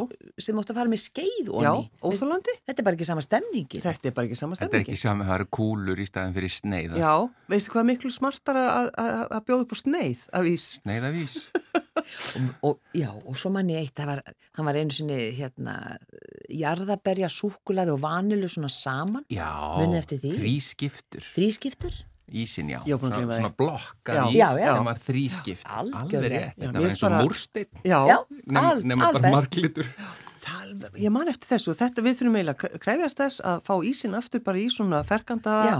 og- 0.00 0.14
sem 0.40 0.56
áttu 0.56 0.72
að 0.72 0.78
fara 0.80 0.88
með 0.90 1.02
skeið 1.04 1.46
Já, 1.50 1.72
onni. 1.74 1.90
óþólandi. 2.02 2.54
Þetta 2.66 2.78
er 2.80 2.84
bara 2.84 2.96
ekki 2.96 3.06
sama 3.10 3.20
stemningi. 3.26 3.80
Þetta 3.84 4.06
er 4.06 4.16
bara 4.16 4.26
ekki 4.30 4.36
sama 4.40 4.54
Þetta 4.56 4.76
er 4.76 4.84
ekki 4.84 4.96
saman, 4.96 5.26
það 5.26 5.34
eru 5.40 5.48
kúlur 5.50 5.98
í 6.00 6.06
staðin 6.08 6.34
fyrir 6.34 6.52
sneiða. 6.54 6.96
Já, 6.96 7.12
veistu 7.48 7.70
hvað 7.74 7.80
er 7.84 7.88
miklu 7.92 8.10
smartara 8.12 8.64
að- 8.70 8.90
að 8.96 9.28
að 9.30 9.44
bjóða 9.46 9.60
upp 9.66 9.72
á 9.72 9.78
sneið 9.82 10.26
af 10.32 10.44
ís? 10.44 10.80
Sneiðavís. 10.80 11.36
Og, 12.64 12.78
já, 12.96 13.10
og 13.12 13.36
svo 13.38 13.50
mann 13.52 13.68
ég 13.70 13.84
eitt, 13.84 13.94
það 13.94 14.06
var, 14.06 14.20
hann 14.56 14.66
var 14.66 14.74
einu 14.74 14.90
sinni 14.90 15.18
hérna, 15.36 15.74
jarðaberja, 16.48 17.28
súkulaði 17.30 17.92
og 17.94 18.00
vanilu 18.02 18.48
svona 18.50 18.70
saman, 18.72 19.24
Já, 19.30 19.46
Munið 19.78 19.98
eftir 20.00 20.20
því? 20.22 20.29
Þrískiptur. 20.38 21.24
þrískiptur. 21.34 21.98
Ísin, 22.30 22.68
já. 22.70 22.78
Að 22.86 22.98
Svona, 23.00 23.16
því. 23.18 23.36
svona 23.40 23.50
blokkað 23.58 24.14
Já. 24.14 24.24
ís 24.30 24.36
Já, 24.38 24.48
já. 24.60 24.72
sem 24.76 24.84
var 24.84 24.98
þrískipt. 25.02 25.64
Alveg 25.66 26.26
rétt. 26.30 26.54
Já, 26.56 26.66
Þetta 26.66 26.72
var 26.80 26.90
eins 26.90 27.02
og 27.02 27.12
múrsteinn. 27.18 27.70
Já, 27.84 27.98
Já, 28.06 28.16
Nefn, 28.46 28.56
al- 28.56 28.82
nema 28.84 29.12
bara 29.12 29.30
marglitur. 29.34 29.86
ég 30.96 31.10
man 31.10 31.28
eftir 31.28 31.48
þessu. 31.56 31.74
Þetta 31.74 32.02
við 32.04 32.14
þurfum 32.20 32.36
eiginlega 32.38 32.68
að 32.70 32.78
krefjast 32.84 33.16
þess 33.18 33.40
að 33.44 33.62
fá 33.66 33.74
ísin 33.84 34.14
aftur 34.14 34.40
bara 34.44 34.58
í 34.58 34.68
svona 34.70 35.02
ferkanda 35.04 35.56
Já, 35.66 35.78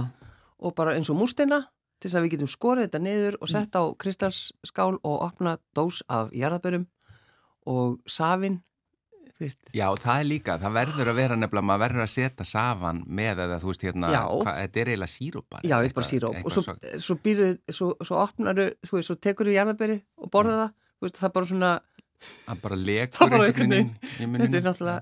og 0.59 0.75
bara 0.75 0.95
eins 0.97 1.09
og 1.09 1.17
múrsteina 1.17 1.67
til 2.01 2.09
þess 2.09 2.17
að 2.19 2.23
við 2.25 2.31
getum 2.35 2.47
skorið 2.51 2.87
þetta 2.89 3.01
niður 3.01 3.35
og 3.41 3.47
sett 3.49 3.71
á 3.77 3.83
kristalsskál 3.95 4.99
og 5.03 5.21
opna 5.21 5.57
dós 5.77 6.01
af 6.09 6.31
jarðabörum 6.31 6.87
og 7.65 7.99
safin, 8.09 8.59
þú 8.59 8.70
veist, 9.45 9.59
Já, 9.75 9.85
það 10.03 10.19
er 10.21 10.27
líka, 10.29 10.55
það 10.61 10.75
verður 10.79 11.11
að 11.11 11.15
vera 11.21 11.35
nefnilega, 11.39 11.67
maður 11.69 11.83
verður 11.85 12.03
að 12.05 12.11
setja 12.15 12.45
safan 12.47 13.03
með 13.07 13.41
eða 13.45 13.59
þú 13.61 13.69
veist 13.71 13.85
hérna, 13.87 14.11
hva, 14.31 14.55
þetta 14.61 14.81
er 14.83 14.91
eiginlega 14.93 15.13
síróp 15.15 15.45
bara. 15.49 15.61
já, 15.63 15.75
eitthvað- 15.77 15.87
eitthvað 15.87 16.09
síróp. 16.11 16.45
og 16.45 16.51
svo, 16.51 16.75
svo- 17.07 17.19
býrðu, 17.25 17.49
svo, 17.69 17.89
svo 18.05 18.19
opnaru, 18.25 18.67
þú 18.87 18.97
veist, 18.99 19.07
svo 19.11 19.15
tekur 19.19 19.49
þú 19.51 19.55
jarðaböri 19.59 20.01
og 20.17 20.31
borða 20.31 20.57
það, 20.61 20.73
þú 21.01 21.07
veist, 21.07 21.17
það 21.21 21.29
er 21.29 21.35
bara 21.39 21.51
svona, 21.53 21.71
Það 22.21 22.59
bara 22.61 22.75
lekur 22.77 23.17
Það 23.21 23.31
bara 23.33 23.45
einhvern 23.49 23.71
veginn 23.71 24.35
þetta 24.41 24.57
er 24.59 24.65
náttúrulega, 24.67 25.01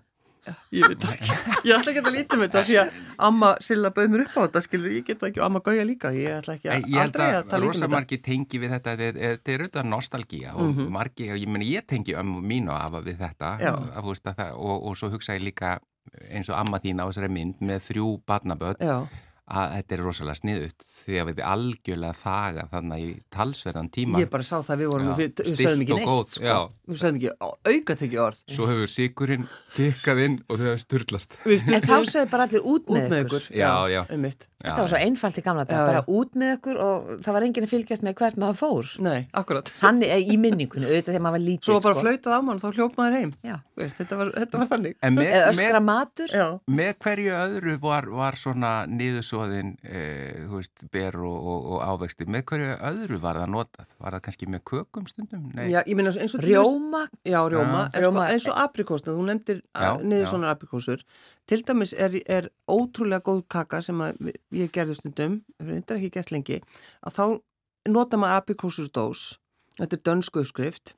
ég 0.74 0.86
veit 0.88 1.04
ekki, 1.10 1.36
ég 1.68 1.74
ætla 1.76 1.92
ekki 1.94 2.02
að 2.04 2.16
líta 2.16 2.38
um 2.38 2.44
þetta 2.46 2.64
því 2.70 2.78
að 2.82 2.92
amma 3.28 3.50
Silla 3.62 3.92
bauð 3.96 4.10
mér 4.14 4.24
upp 4.26 4.36
á 4.38 4.42
þetta, 4.48 4.62
skilur, 4.66 4.92
ég 4.96 5.06
get 5.10 5.24
ekki 5.30 5.42
og 5.42 5.46
amma 5.50 5.60
Gauja 5.66 5.86
líka, 5.86 6.12
ég 6.16 6.38
ætla 6.40 6.56
ekki 6.58 6.70
að, 6.72 6.80
Ég 6.88 6.96
held 6.96 7.04
aldrei 7.06 7.28
að 7.30 7.38
að 7.44 7.50
tala 7.54 7.66
rosa 7.66 7.78
um 7.80 7.84
þetta. 7.86 7.96
margi 7.98 8.18
tengi 8.30 8.60
við 8.64 8.74
þetta, 8.78 8.96
þetta 9.04 9.54
er, 9.56 9.64
auðvitað 9.66 9.90
nostalgía 9.94 10.56
og 10.56 10.66
Mhm. 10.70 10.90
margi, 10.92 11.30
ég 11.30 11.48
meni 11.48 11.70
ég 11.76 11.86
tengi 11.86 12.16
ömmu 12.16 12.42
mín 12.42 12.70
og 12.70 12.78
afa 12.80 13.02
við 13.06 13.18
þetta. 13.18 13.54
Að, 13.60 13.80
að 13.96 14.36
það, 14.36 14.54
og, 14.58 14.86
og 14.88 14.98
svo 14.98 15.10
hugsa 15.12 15.36
ég 15.38 15.44
líka 15.44 15.80
eins 16.32 16.50
og 16.50 16.56
amma 16.58 16.80
þín 16.80 16.98
á 17.02 17.06
þessari 17.10 17.30
mynd 17.30 17.60
með 17.62 17.80
þrjú 17.92 18.08
barnaböld 18.26 18.80
Já, 18.82 19.06
að 19.50 19.74
þetta 19.78 19.96
er 19.96 20.04
rosalega 20.06 20.40
sniðut 20.40 20.86
því 21.00 21.20
að 21.22 21.30
við 21.32 21.40
algjörlega 21.50 22.18
þaga 22.20 22.66
þannig 22.74 23.04
í 23.06 23.14
talsverðan 23.34 23.90
tíma 23.94 24.22
ég 24.22 24.30
bara 24.34 24.46
sá 24.46 24.58
það 24.66 24.82
við 24.84 24.92
vorum, 24.94 25.10
Já, 25.10 25.16
við, 25.20 25.32
við 25.40 25.62
sögðum 25.64 25.84
ekki 25.86 25.98
neitt, 26.00 26.36
sko, 26.36 26.46
já. 26.46 26.58
við 26.90 27.02
sögðum 27.02 27.20
ekki, 27.20 27.32
auka 27.72 27.98
tekið 28.04 28.24
orð, 28.26 28.44
svo 28.56 28.68
hefur 28.70 28.92
sigurinn 28.94 29.48
tikkað 29.76 30.24
inn 30.26 30.38
og 30.46 30.60
þau 30.60 30.66
hefur 30.68 30.84
styrlast 30.84 31.38
við 31.46 31.74
en 31.80 31.88
þá 31.88 31.96
sögðu 32.12 32.32
bara 32.36 32.48
allir 32.50 32.68
út 32.76 32.92
með 32.94 33.18
ykkur. 33.24 33.48
ykkur, 33.48 33.50
Já, 33.58 33.74
já. 33.96 34.02
Þetta 34.60 34.82
var 34.84 34.90
svo 34.92 34.98
einfalt 35.00 35.38
í 35.40 35.42
gamla 35.46 35.64
dag, 35.64 35.78
Já, 35.80 35.86
bara 35.88 36.00
já. 36.04 36.08
út 36.20 36.34
með 36.36 36.50
ykkur 36.58 36.80
og 36.84 37.06
það 37.24 37.36
var 37.38 37.44
enginn 37.48 37.64
að 37.64 37.72
fylgjast 37.72 38.04
með 38.04 38.16
hvert 38.20 38.40
maður 38.44 38.58
fór. 38.60 38.90
nei, 39.06 39.20
akkurat, 39.40 39.70
Þannig 39.72 40.10
eh, 40.12 40.26
í 40.34 40.36
minningunni, 40.38 40.86
auðvitað 40.90 41.14
þegar 41.14 41.24
maður 41.24 41.38
var 41.38 41.44
lítið. 41.46 41.64
svo 41.70 41.78
var 41.78 41.86
bara 41.86 41.96
sko. 41.96 42.04
flautað 42.04 42.36
á 42.36 42.40
mann 42.44 42.60
og 42.60 42.64
þá 42.66 42.76
hljóp 42.76 42.98
maður 43.00 43.16
heim, 43.20 43.32
Já. 43.48 43.56
Þú 43.80 43.84
veist, 43.86 43.96
þetta, 44.02 44.18
var, 44.20 44.32
þetta 44.36 44.60
var 44.60 44.68
þannig, 44.74 44.96
En 45.02 45.16
með, 45.16 45.30
Eða 45.30 45.46
með, 45.48 45.64
öskra 45.64 45.82
matur. 45.88 46.34
já, 46.36 46.48
með 46.68 46.92
hverju 47.06 47.32
öðru 47.40 47.78
var, 47.80 48.10
var 48.20 48.36
svona 48.36 48.74
niðursóðin 48.92 49.72
e, 49.88 50.04
þú 50.50 50.60
veist, 50.60 50.84
ber 50.92 51.16
og, 51.24 51.40
og, 51.54 51.70
og 51.78 51.80
ávexti 51.94 52.28
með 52.28 52.44
hverju 52.52 52.76
öðru 52.92 53.20
var 53.24 53.40
það 53.40 53.50
notað? 53.56 53.88
Var 54.04 54.18
það 54.18 54.24
kannski 54.28 54.50
með 54.52 54.64
kökum 54.74 55.08
stundum? 55.08 55.48
Nei. 55.56 55.70
já, 55.72 55.80
ég 55.88 55.96
meina 55.96 56.12
eins 56.12 56.36
og 56.36 56.44
Rjóma, 56.44 57.06
Já, 57.24 57.40
rjóma, 57.48 57.88
Já. 57.88 57.96
en 57.96 58.04
Rjóma- 58.04 58.28
Sko, 58.28 58.34
eins 58.36 58.48
og 58.52 58.60
aprikósna, 58.68 59.16
þú 59.16 59.26
nefndir 59.32 59.62
Já, 59.72 59.92
niður 60.04 60.26
já. 60.28 60.32
svona 60.36 60.52
aprikósur. 60.52 61.04
Til 61.50 61.64
dæmis 61.66 61.96
er, 61.98 62.20
er 62.30 62.50
ótrúlega 62.70 63.24
góð 63.26 63.40
kaka 63.50 63.80
sem 63.82 63.98
að 64.06 64.20
ég 64.54 64.70
gerði 64.76 65.00
stundum, 65.00 65.40
þetta 65.58 65.96
er 65.96 65.98
ekki 66.00 66.12
gert 66.20 66.32
lengi, 66.36 66.60
að 67.02 67.16
þá 67.16 67.24
nota 67.90 68.20
maður 68.22 68.44
aprikósur 68.44 68.90
dós, 68.94 69.24
þetta 69.80 69.98
er 69.98 70.04
dönsku 70.06 70.44
uppskrift 70.44 70.94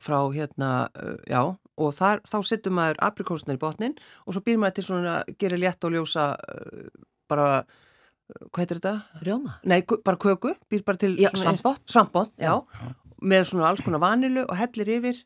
frá 0.00 0.18
hérna, 0.34 0.88
uh, 0.96 1.14
já, 1.28 1.42
og 1.80 1.92
þar, 1.94 2.22
þá 2.26 2.36
setur 2.48 2.74
maður 2.74 2.98
aprikósnar 3.04 3.58
í 3.58 3.60
botnin 3.62 3.94
og 4.26 4.34
svo 4.34 4.42
býr 4.46 4.58
maður 4.58 4.78
til 4.80 4.86
svona, 4.88 5.14
gerir 5.38 5.60
létt 5.60 5.84
og 5.86 5.94
ljósa 5.94 6.32
uh, 6.34 6.88
bara, 7.30 7.48
uh, 7.62 8.46
hvað 8.50 8.62
heitir 8.64 8.80
þetta? 8.80 8.94
rjóma. 9.22 9.58
Nei, 9.68 9.82
bara 9.86 10.18
köku, 10.18 10.54
býr 10.72 10.82
bara 10.88 10.98
til 11.04 11.14
Já, 11.20 11.28
svona- 11.30 11.52
svampbotn. 11.54 11.84
Svampbotn, 11.94 12.32
já. 12.40 12.56
Já. 12.58 12.94
Með 13.20 13.44
svona 13.52 13.68
alls 13.68 13.84
konar 13.84 14.00
vanilu 14.02 14.46
og 14.48 14.56
hellir 14.56 14.88
yfir 14.96 15.18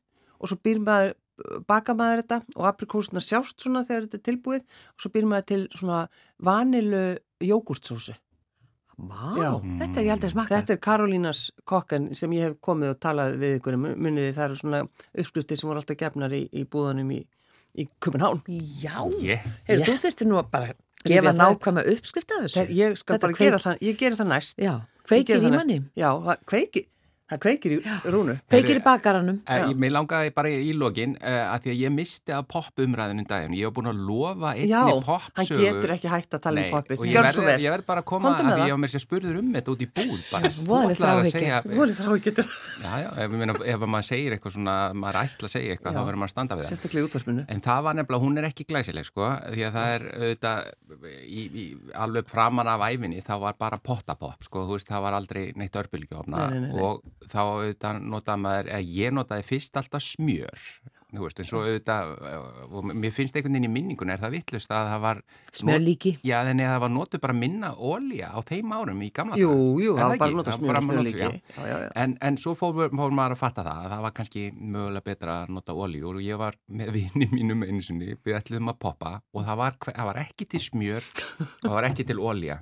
og 0.42 0.50
svo 0.50 0.58
býr 0.58 0.82
maður, 0.82 1.14
baka 1.66 1.94
maður 1.98 2.22
þetta 2.22 2.38
og 2.56 2.66
aprikósuna 2.70 3.20
sjást 3.24 3.60
svona 3.64 3.84
þegar 3.88 4.04
þetta 4.06 4.18
er 4.20 4.26
tilbúið 4.28 4.60
og 4.62 5.00
svo 5.02 5.10
býr 5.14 5.26
maður 5.30 5.46
til 5.50 5.62
svona 5.74 6.02
vanilu 6.38 7.04
jógurtsósu. 7.42 8.14
Já. 8.94 9.50
þetta 9.80 9.98
er 9.98 10.04
ég 10.06 10.12
aldrei 10.14 10.30
smakkað. 10.30 10.60
Þetta 10.60 10.74
er 10.76 10.80
Karolínas 10.86 11.38
kokkan 11.66 12.04
sem 12.14 12.30
ég 12.36 12.44
hef 12.46 12.52
komið 12.62 12.92
og 12.94 13.00
talað 13.02 13.34
við 13.40 13.56
ykkur 13.58 13.74
um 13.74 13.88
muniði. 14.04 14.34
Það 14.36 14.44
eru 14.46 14.58
svona 14.60 14.82
uppskrifti 15.18 15.56
sem 15.58 15.66
voru 15.66 15.82
alltaf 15.82 15.98
gefnar 15.98 16.30
í, 16.38 16.44
í 16.54 16.62
búðanum 16.70 17.10
í, 17.16 17.18
í 17.82 17.88
Kupenhán. 17.98 18.38
Já, 18.46 19.00
Ég, 19.18 19.42
Heyrðu, 19.66 19.82
Já. 19.82 19.88
þú 19.90 19.96
þurftir 20.04 20.30
nú 20.30 20.38
að 20.38 20.50
bara 20.54 20.70
gefa 21.04 21.32
nákvæma 21.34 21.82
uppskrift 21.90 22.36
af 22.38 22.44
þessu. 22.46 22.66
Ég 22.70 22.94
skal 23.02 23.16
Þetta 23.16 23.26
bara 23.26 23.34
kveik- 23.34 23.50
gera 23.50 23.58
það, 23.66 23.82
ég 23.90 23.98
gera 23.98 24.20
það 24.22 24.30
næst. 24.30 24.62
Já, 24.62 24.74
kveikir 25.10 25.40
það 25.40 25.42
í 25.42 25.50
næst. 25.50 25.58
manni, 25.66 25.80
Já, 25.98 26.08
það 26.28 26.46
kveikir, 26.54 26.86
það 27.30 27.40
kveikir 27.44 27.74
í 27.74 27.78
rúnu. 28.12 28.34
kveikir 28.52 28.78
í 28.80 28.82
bakaranum. 28.84 29.38
Eh, 29.48 29.64
ég, 29.70 29.78
mér 29.80 29.94
langaði 29.96 30.32
bara 30.36 30.50
í 30.52 30.74
lokin 30.76 31.16
uh, 31.20 31.54
að 31.54 31.64
því 31.64 31.72
að 31.74 31.80
ég 31.84 31.94
misti 31.94 32.34
að 32.36 32.44
pop-umræðinu 32.52 33.24
daginn. 33.30 33.56
Ég 33.58 33.68
hef 33.68 33.76
búin 33.76 33.90
að 33.90 34.02
lofa 34.04 34.52
einni 34.54 34.68
Já, 34.70 34.82
hann 34.84 35.04
pop-sögu. 35.06 35.62
getur 35.64 35.94
ekki 35.96 36.12
hægt 36.12 36.36
að 36.36 36.44
tala 36.44 36.60
Nei, 36.60 36.70
um 36.70 36.84
Gjörðu 36.84 37.14
verð, 37.16 37.38
svo 37.38 37.46
vel. 37.48 37.56
ég 37.64 37.74
verð 37.74 37.88
bara 37.88 38.04
að 38.04 38.08
koma 38.12 38.34
að 38.34 38.40
því 38.42 38.50
það. 38.50 38.64
ég 38.68 38.74
var 38.76 38.82
mér 38.84 38.92
sér 38.94 39.04
spurður 39.04 39.40
um 39.40 39.52
þetta 39.56 39.74
út 39.74 39.84
í 39.84 39.88
búð 39.94 40.24
bara. 40.32 40.52
Að 40.84 40.96
þráhyggja. 41.00 41.30
segja 41.32 41.60
Volið 41.64 42.00
þrá 42.00 42.14
ekki 42.18 42.32
Já, 42.84 42.92
já, 43.00 43.08
ef, 43.14 43.24
ég 43.24 43.38
meina, 43.40 43.54
ef 43.72 43.84
maður 43.88 44.06
segir 44.08 44.34
eitthvað 44.36 44.54
svona, 44.56 44.74
maður 44.98 45.18
ætla 45.22 45.48
að 45.48 45.52
segja 45.54 45.74
eitthvað, 45.74 45.94
Já. 45.94 45.96
þá 45.96 46.06
verður 46.08 46.20
maður 46.20 46.30
að 46.30 46.34
standa 46.34 46.58
við 46.58 46.64
það. 46.64 46.72
sérstaklega 46.74 47.04
í 47.04 47.08
útvarpinu. 47.08 47.44
En 47.54 47.62
það 47.64 47.80
var 47.86 47.98
nefnilega, 47.98 48.24
hún 48.24 48.40
er 48.40 48.48
ekki 48.48 48.66
glæsileg, 48.68 49.08
sko, 49.08 49.30
því 49.54 49.64
að 49.68 49.78
það 49.78 49.94
er 49.94 50.06
auðvitað, 50.18 50.70
í, 51.24 51.44
í, 51.44 51.64
alveg 52.04 52.30
framan 52.32 52.70
af 52.74 52.84
æfinni, 52.88 53.22
þá 53.24 53.34
var 53.46 53.58
bara 53.64 53.80
pottapopp, 53.80 54.46
sko, 54.48 54.64
þú 54.68 54.78
veist, 54.78 54.90
það 54.90 55.06
var 55.06 55.18
aldrei 55.20 55.42
neitt 55.60 55.78
örbylgjófna 55.80 56.44
Nei, 56.44 56.58
nei, 56.58 56.60
nei, 56.66 56.74
nei. 56.74 56.82
og 56.84 57.02
þá 57.30 57.38
auðvitað 57.44 58.02
notaði 58.10 58.44
maður, 58.48 58.68
eða 58.74 58.90
ég 58.98 59.14
notaði 59.16 59.46
fyrst 59.46 59.78
alltaf 59.80 60.02
smjör, 60.04 60.66
þú 61.14 61.22
veist, 61.22 61.38
eins 61.44 61.52
og 61.54 61.62
auðvitað, 61.62 62.12
og 62.74 62.86
mér 62.90 63.12
finnst 63.14 63.36
einhvern 63.38 63.54
veginn 63.54 63.68
í 63.68 63.70
minningun 63.70 64.10
er 64.10 64.18
það 64.18 64.32
vittlust 64.34 64.72
að 64.74 64.88
það 64.90 65.02
var 65.04 65.20
Smjörlíki. 65.54 66.12
Já, 66.26 66.40
en 66.50 66.58
það 66.58 66.80
var 66.82 66.90
notuð 66.90 67.22
bara 67.22 67.36
minna 67.38 67.70
ólja 67.78 68.32
á 68.34 68.38
þeim 68.42 68.72
árum 68.74 69.02
í 69.06 69.10
gamla 69.14 69.38
Jú, 69.38 69.52
jú, 69.78 69.92
það 69.94 70.10
var 70.10 70.18
bara 70.24 70.38
bara 70.40 70.56
smjör, 70.56 70.80
notuð, 70.80 70.88
smjörlíki. 70.88 71.20
já. 71.22 71.60
Já, 71.60 71.68
já. 71.84 71.92
En, 72.02 72.16
en 72.20 72.38
svo 72.42 72.56
fór, 72.58 72.80
fór 72.90 73.14
maður 73.14 73.36
að 73.36 73.42
fatta 73.44 73.62
það 73.68 73.84
að 73.84 73.94
það 73.94 74.02
var 74.08 74.16
kannski 74.18 74.42
mögulega 74.58 75.06
betra 75.12 75.36
að 75.44 75.54
nota 75.54 75.76
olíu 75.86 76.08
og 76.10 76.18
ég 76.24 76.40
var 76.42 76.58
með 76.66 76.90
vini 76.98 77.30
mínum 77.36 77.62
einu 77.62 77.82
sinni, 77.86 78.16
við 78.26 78.40
ætluðum 78.40 78.74
að 78.74 78.80
poppa 78.82 79.14
og 79.30 79.46
það 79.46 79.60
var, 79.62 79.78
það 79.86 80.10
var 80.10 80.20
ekki 80.26 80.48
til 80.50 80.62
smjör 80.66 81.06
og 81.38 81.68
það 81.68 81.76
var 81.78 81.88
ekki 81.92 82.08
til 82.10 82.18
olja 82.18 82.58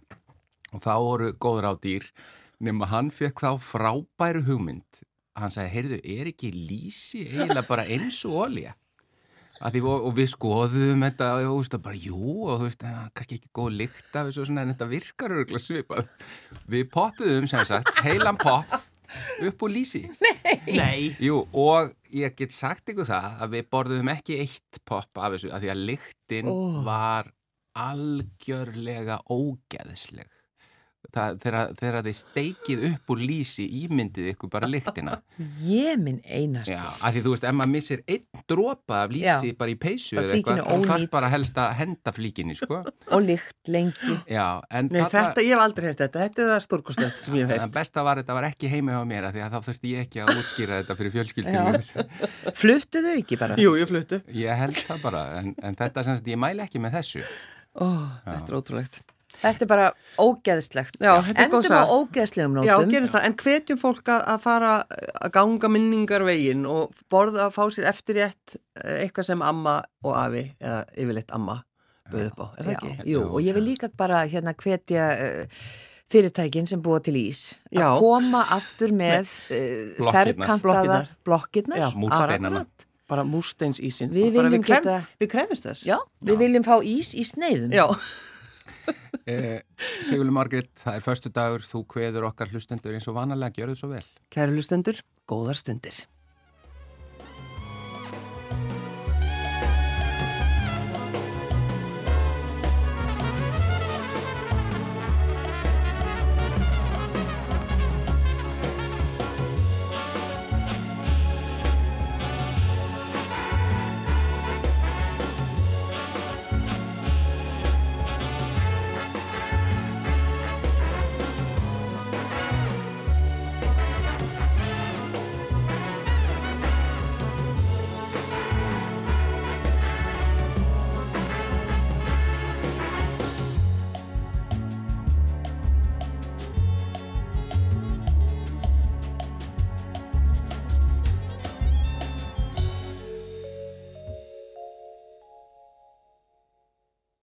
og 0.73 0.81
þá 0.85 0.93
voru 1.01 1.33
góður 1.41 1.69
á 1.69 1.75
dýr 1.81 2.07
nema 2.63 2.89
hann 2.93 3.11
fekk 3.15 3.43
þá 3.45 3.51
frábæru 3.63 4.45
hugmynd. 4.47 5.03
Hann 5.39 5.53
sagði, 5.53 5.73
heyrðu, 5.73 5.99
er 6.19 6.31
ekki 6.33 6.53
lýsi 6.53 7.27
eiginlega 7.31 7.67
bara 7.69 7.89
eins 7.89 8.21
og 8.29 8.39
olja 8.47 8.75
Að 9.63 9.77
því, 9.77 9.83
og, 9.87 10.07
og 10.09 10.15
við 10.17 10.31
skoðum 10.33 11.05
þetta 11.07 11.27
og 11.37 11.45
þú 11.45 11.59
veist, 11.61 11.75
bara 11.85 11.99
jú 12.03 12.31
og 12.51 12.57
þú 12.57 12.65
veist, 12.67 12.81
það 12.83 12.97
er 12.99 13.11
kannski 13.19 13.37
ekki 13.39 13.51
góð 13.55 13.77
lykt 13.79 14.17
af 14.19 14.29
þessu 14.29 14.47
en 14.51 14.73
þetta 14.73 14.89
virkar 14.91 15.35
örgulega 15.37 15.63
svipað. 15.63 16.09
Við 16.73 16.89
poppuðum 16.91 17.47
sem 17.51 17.69
sagt 17.69 17.93
heilan 18.03 18.41
popp 18.43 18.75
upp 19.47 19.63
úr 19.63 19.75
lýsi. 19.77 20.03
Nei. 20.67 21.13
Jú, 21.23 21.45
og 21.55 21.93
ég 22.11 22.35
get 22.39 22.57
sagt 22.57 22.91
ykkur 22.91 23.07
það 23.07 23.39
að 23.45 23.55
við 23.55 23.71
borðum 23.77 24.13
ekki 24.17 24.41
eitt 24.43 24.83
popp 24.89 25.23
af 25.23 25.37
þessu 25.37 25.55
af 25.55 25.63
því 25.63 25.73
að 25.77 25.87
lyktin 25.93 26.53
var 26.89 27.31
algjörlega 27.79 29.23
ógeðsleg 29.31 30.42
Það, 31.13 31.35
þegar, 31.43 31.73
þegar 31.77 32.05
þið 32.07 32.15
steikið 32.17 32.83
upp 32.89 33.09
úr 33.13 33.23
lýsi 33.27 33.65
ímyndið 33.83 34.29
ykkur 34.31 34.51
bara 34.53 34.69
lyktina 34.71 35.17
Ég 35.67 35.99
minn 36.01 36.21
einast. 36.25 36.71
Já, 36.71 36.85
af 36.89 37.11
því 37.13 37.23
þú 37.25 37.33
veist, 37.35 37.47
ef 37.51 37.57
maður 37.59 37.73
missir 37.73 38.03
einn 38.07 38.43
dropa 38.49 39.01
af 39.03 39.11
lýsi 39.13 39.51
Já. 39.51 39.57
bara 39.59 39.75
í 39.75 39.77
peysu 39.83 40.17
eða 40.23 40.37
eitthvað, 40.39 40.63
þá 40.63 40.87
þarf 40.93 41.09
bara 41.13 41.31
helst 41.35 41.59
að 41.61 41.73
henda 41.81 42.15
flíkinni, 42.17 42.57
sko 42.57 42.79
Og 43.13 43.27
lykt 43.27 43.73
lengi. 43.75 44.17
Já, 44.31 44.47
en 44.71 44.89
Nei, 44.95 45.03
þetta, 45.03 45.43
ég 45.45 45.53
hef 45.57 45.65
aldrei 45.67 45.89
hefst 45.91 46.01
þetta. 46.05 46.23
Þetta 46.23 46.45
er 46.47 46.51
það 46.55 46.63
stórkostast 46.69 47.25
sem 47.27 47.37
ég 47.41 47.45
hef 47.51 47.57
En 47.59 47.65
hefst. 47.67 47.75
besta 47.77 48.07
var 48.07 48.23
þetta 48.23 48.39
var 48.39 48.49
ekki 48.49 48.71
heima 48.73 48.95
hjá 48.97 49.03
mér 49.13 49.29
af 49.29 49.35
því 49.37 49.45
að 49.49 49.57
þá 49.59 49.69
þurfti 49.69 49.93
ég 49.93 50.07
ekki 50.07 50.23
að 50.23 50.35
útskýra 50.39 50.81
þetta 50.81 50.99
fyrir 51.03 51.17
fjölskyldinu. 51.19 52.13
Fluttu 52.63 53.03
þau 53.05 53.15
ekki 53.19 53.41
bara? 53.43 53.59
Jú, 53.61 53.75
ég 53.83 53.91
fluttu. 53.91 54.23
Ég 54.33 54.63
held 54.65 54.79
það 54.79 55.03
bara, 55.05 55.23
en, 55.43 55.53
en 55.67 55.77
þetta 55.83 56.07
semst, 56.09 56.31
ég 56.31 56.39
mæli 56.41 56.63
ekki 56.65 56.81
með 56.83 56.97
þessu. 57.01 57.27
Ó, 57.77 57.87
þetta 58.27 58.49
er 58.53 58.57
ótrúlegt. 58.63 59.03
Þetta 59.43 59.65
er 59.67 59.71
bara 59.71 59.87
ógeðslegt. 60.23 60.99
Já, 61.03 61.13
þetta 61.27 61.45
er 61.45 61.51
góð 61.51 61.67
Endum 61.67 61.79
á 61.83 61.85
ógeðslegum 61.99 62.57
Já, 62.63 62.75
nótum. 62.77 62.91
gerum 62.93 63.11
það. 63.13 63.27
En 63.29 63.37
hvetjum 63.43 63.81
fólk 63.83 64.11
að 64.15 64.25
að 64.33 64.41
fara 64.45 64.73
að 65.19 65.33
ganga 65.35 65.71
minningar 65.73 66.25
veginn 66.27 66.67
og 66.71 66.93
borða 67.13 67.49
að 67.49 67.57
fá 67.57 67.63
sér 67.75 67.89
eftirrétt 67.91 68.57
eh, 68.85 69.03
eitthvað 69.05 69.29
sem 69.33 69.43
amma 69.47 69.81
og 70.07 70.15
afi, 70.19 70.45
eða 70.63 70.83
yfirleitt 70.95 71.35
amma, 71.35 71.59
bauð 72.13 72.29
upp 72.31 72.45
á. 72.45 72.47
Er 72.59 72.69
það 72.69 72.73
Já, 72.73 72.79
ekki? 72.79 73.09
jú, 73.13 73.25
og 73.31 73.41
ég 73.43 73.59
vil 73.59 73.67
líka 73.73 73.91
bara 73.99 74.23
hérna 74.31 74.55
hvetja 74.63 75.09
uh, 75.17 75.67
fyrirtækin 76.13 76.69
sem 76.69 76.83
búa 76.85 77.01
til 77.03 77.17
ís 77.19 77.43
Já. 77.73 77.89
að 77.89 78.01
koma 78.05 78.45
aftur 78.55 78.93
með 78.95 79.31
Blokkirnar. 79.99 80.17
ferkantaða 80.17 80.99
Blokkirnar. 81.27 81.83
Já, 81.83 81.89
múrsteinana. 81.97 82.65
Akkurat. 82.67 82.89
Bara 83.13 83.25
múrsteins 83.29 83.81
ísinn. 83.83 84.13
Við 84.15 84.39
Við 84.39 85.29
krefumst 85.29 85.67
þess. 85.67 85.83
Já, 85.85 85.99
við 86.25 86.39
viljum 86.47 86.65
fá 86.65 86.79
ís 86.81 87.11
í 87.19 87.25
sneiðum. 87.29 87.73
Já. 87.75 87.85
Eh, 89.27 89.61
Sigurður 90.09 90.35
Margrét, 90.35 90.71
það 90.83 90.97
er 90.99 91.05
förstu 91.05 91.31
dagur, 91.35 91.67
þú 91.67 91.85
kveður 91.95 92.27
okkar 92.31 92.51
hlustendur 92.51 92.97
eins 92.97 93.07
og 93.11 93.19
vanalega, 93.21 93.55
gjör 93.61 93.73
þau 93.73 93.79
svo 93.83 93.93
vel. 93.93 94.03
Kæru 94.35 94.57
lustendur, 94.57 94.99
góðar 95.31 95.59
stundir. 95.59 96.03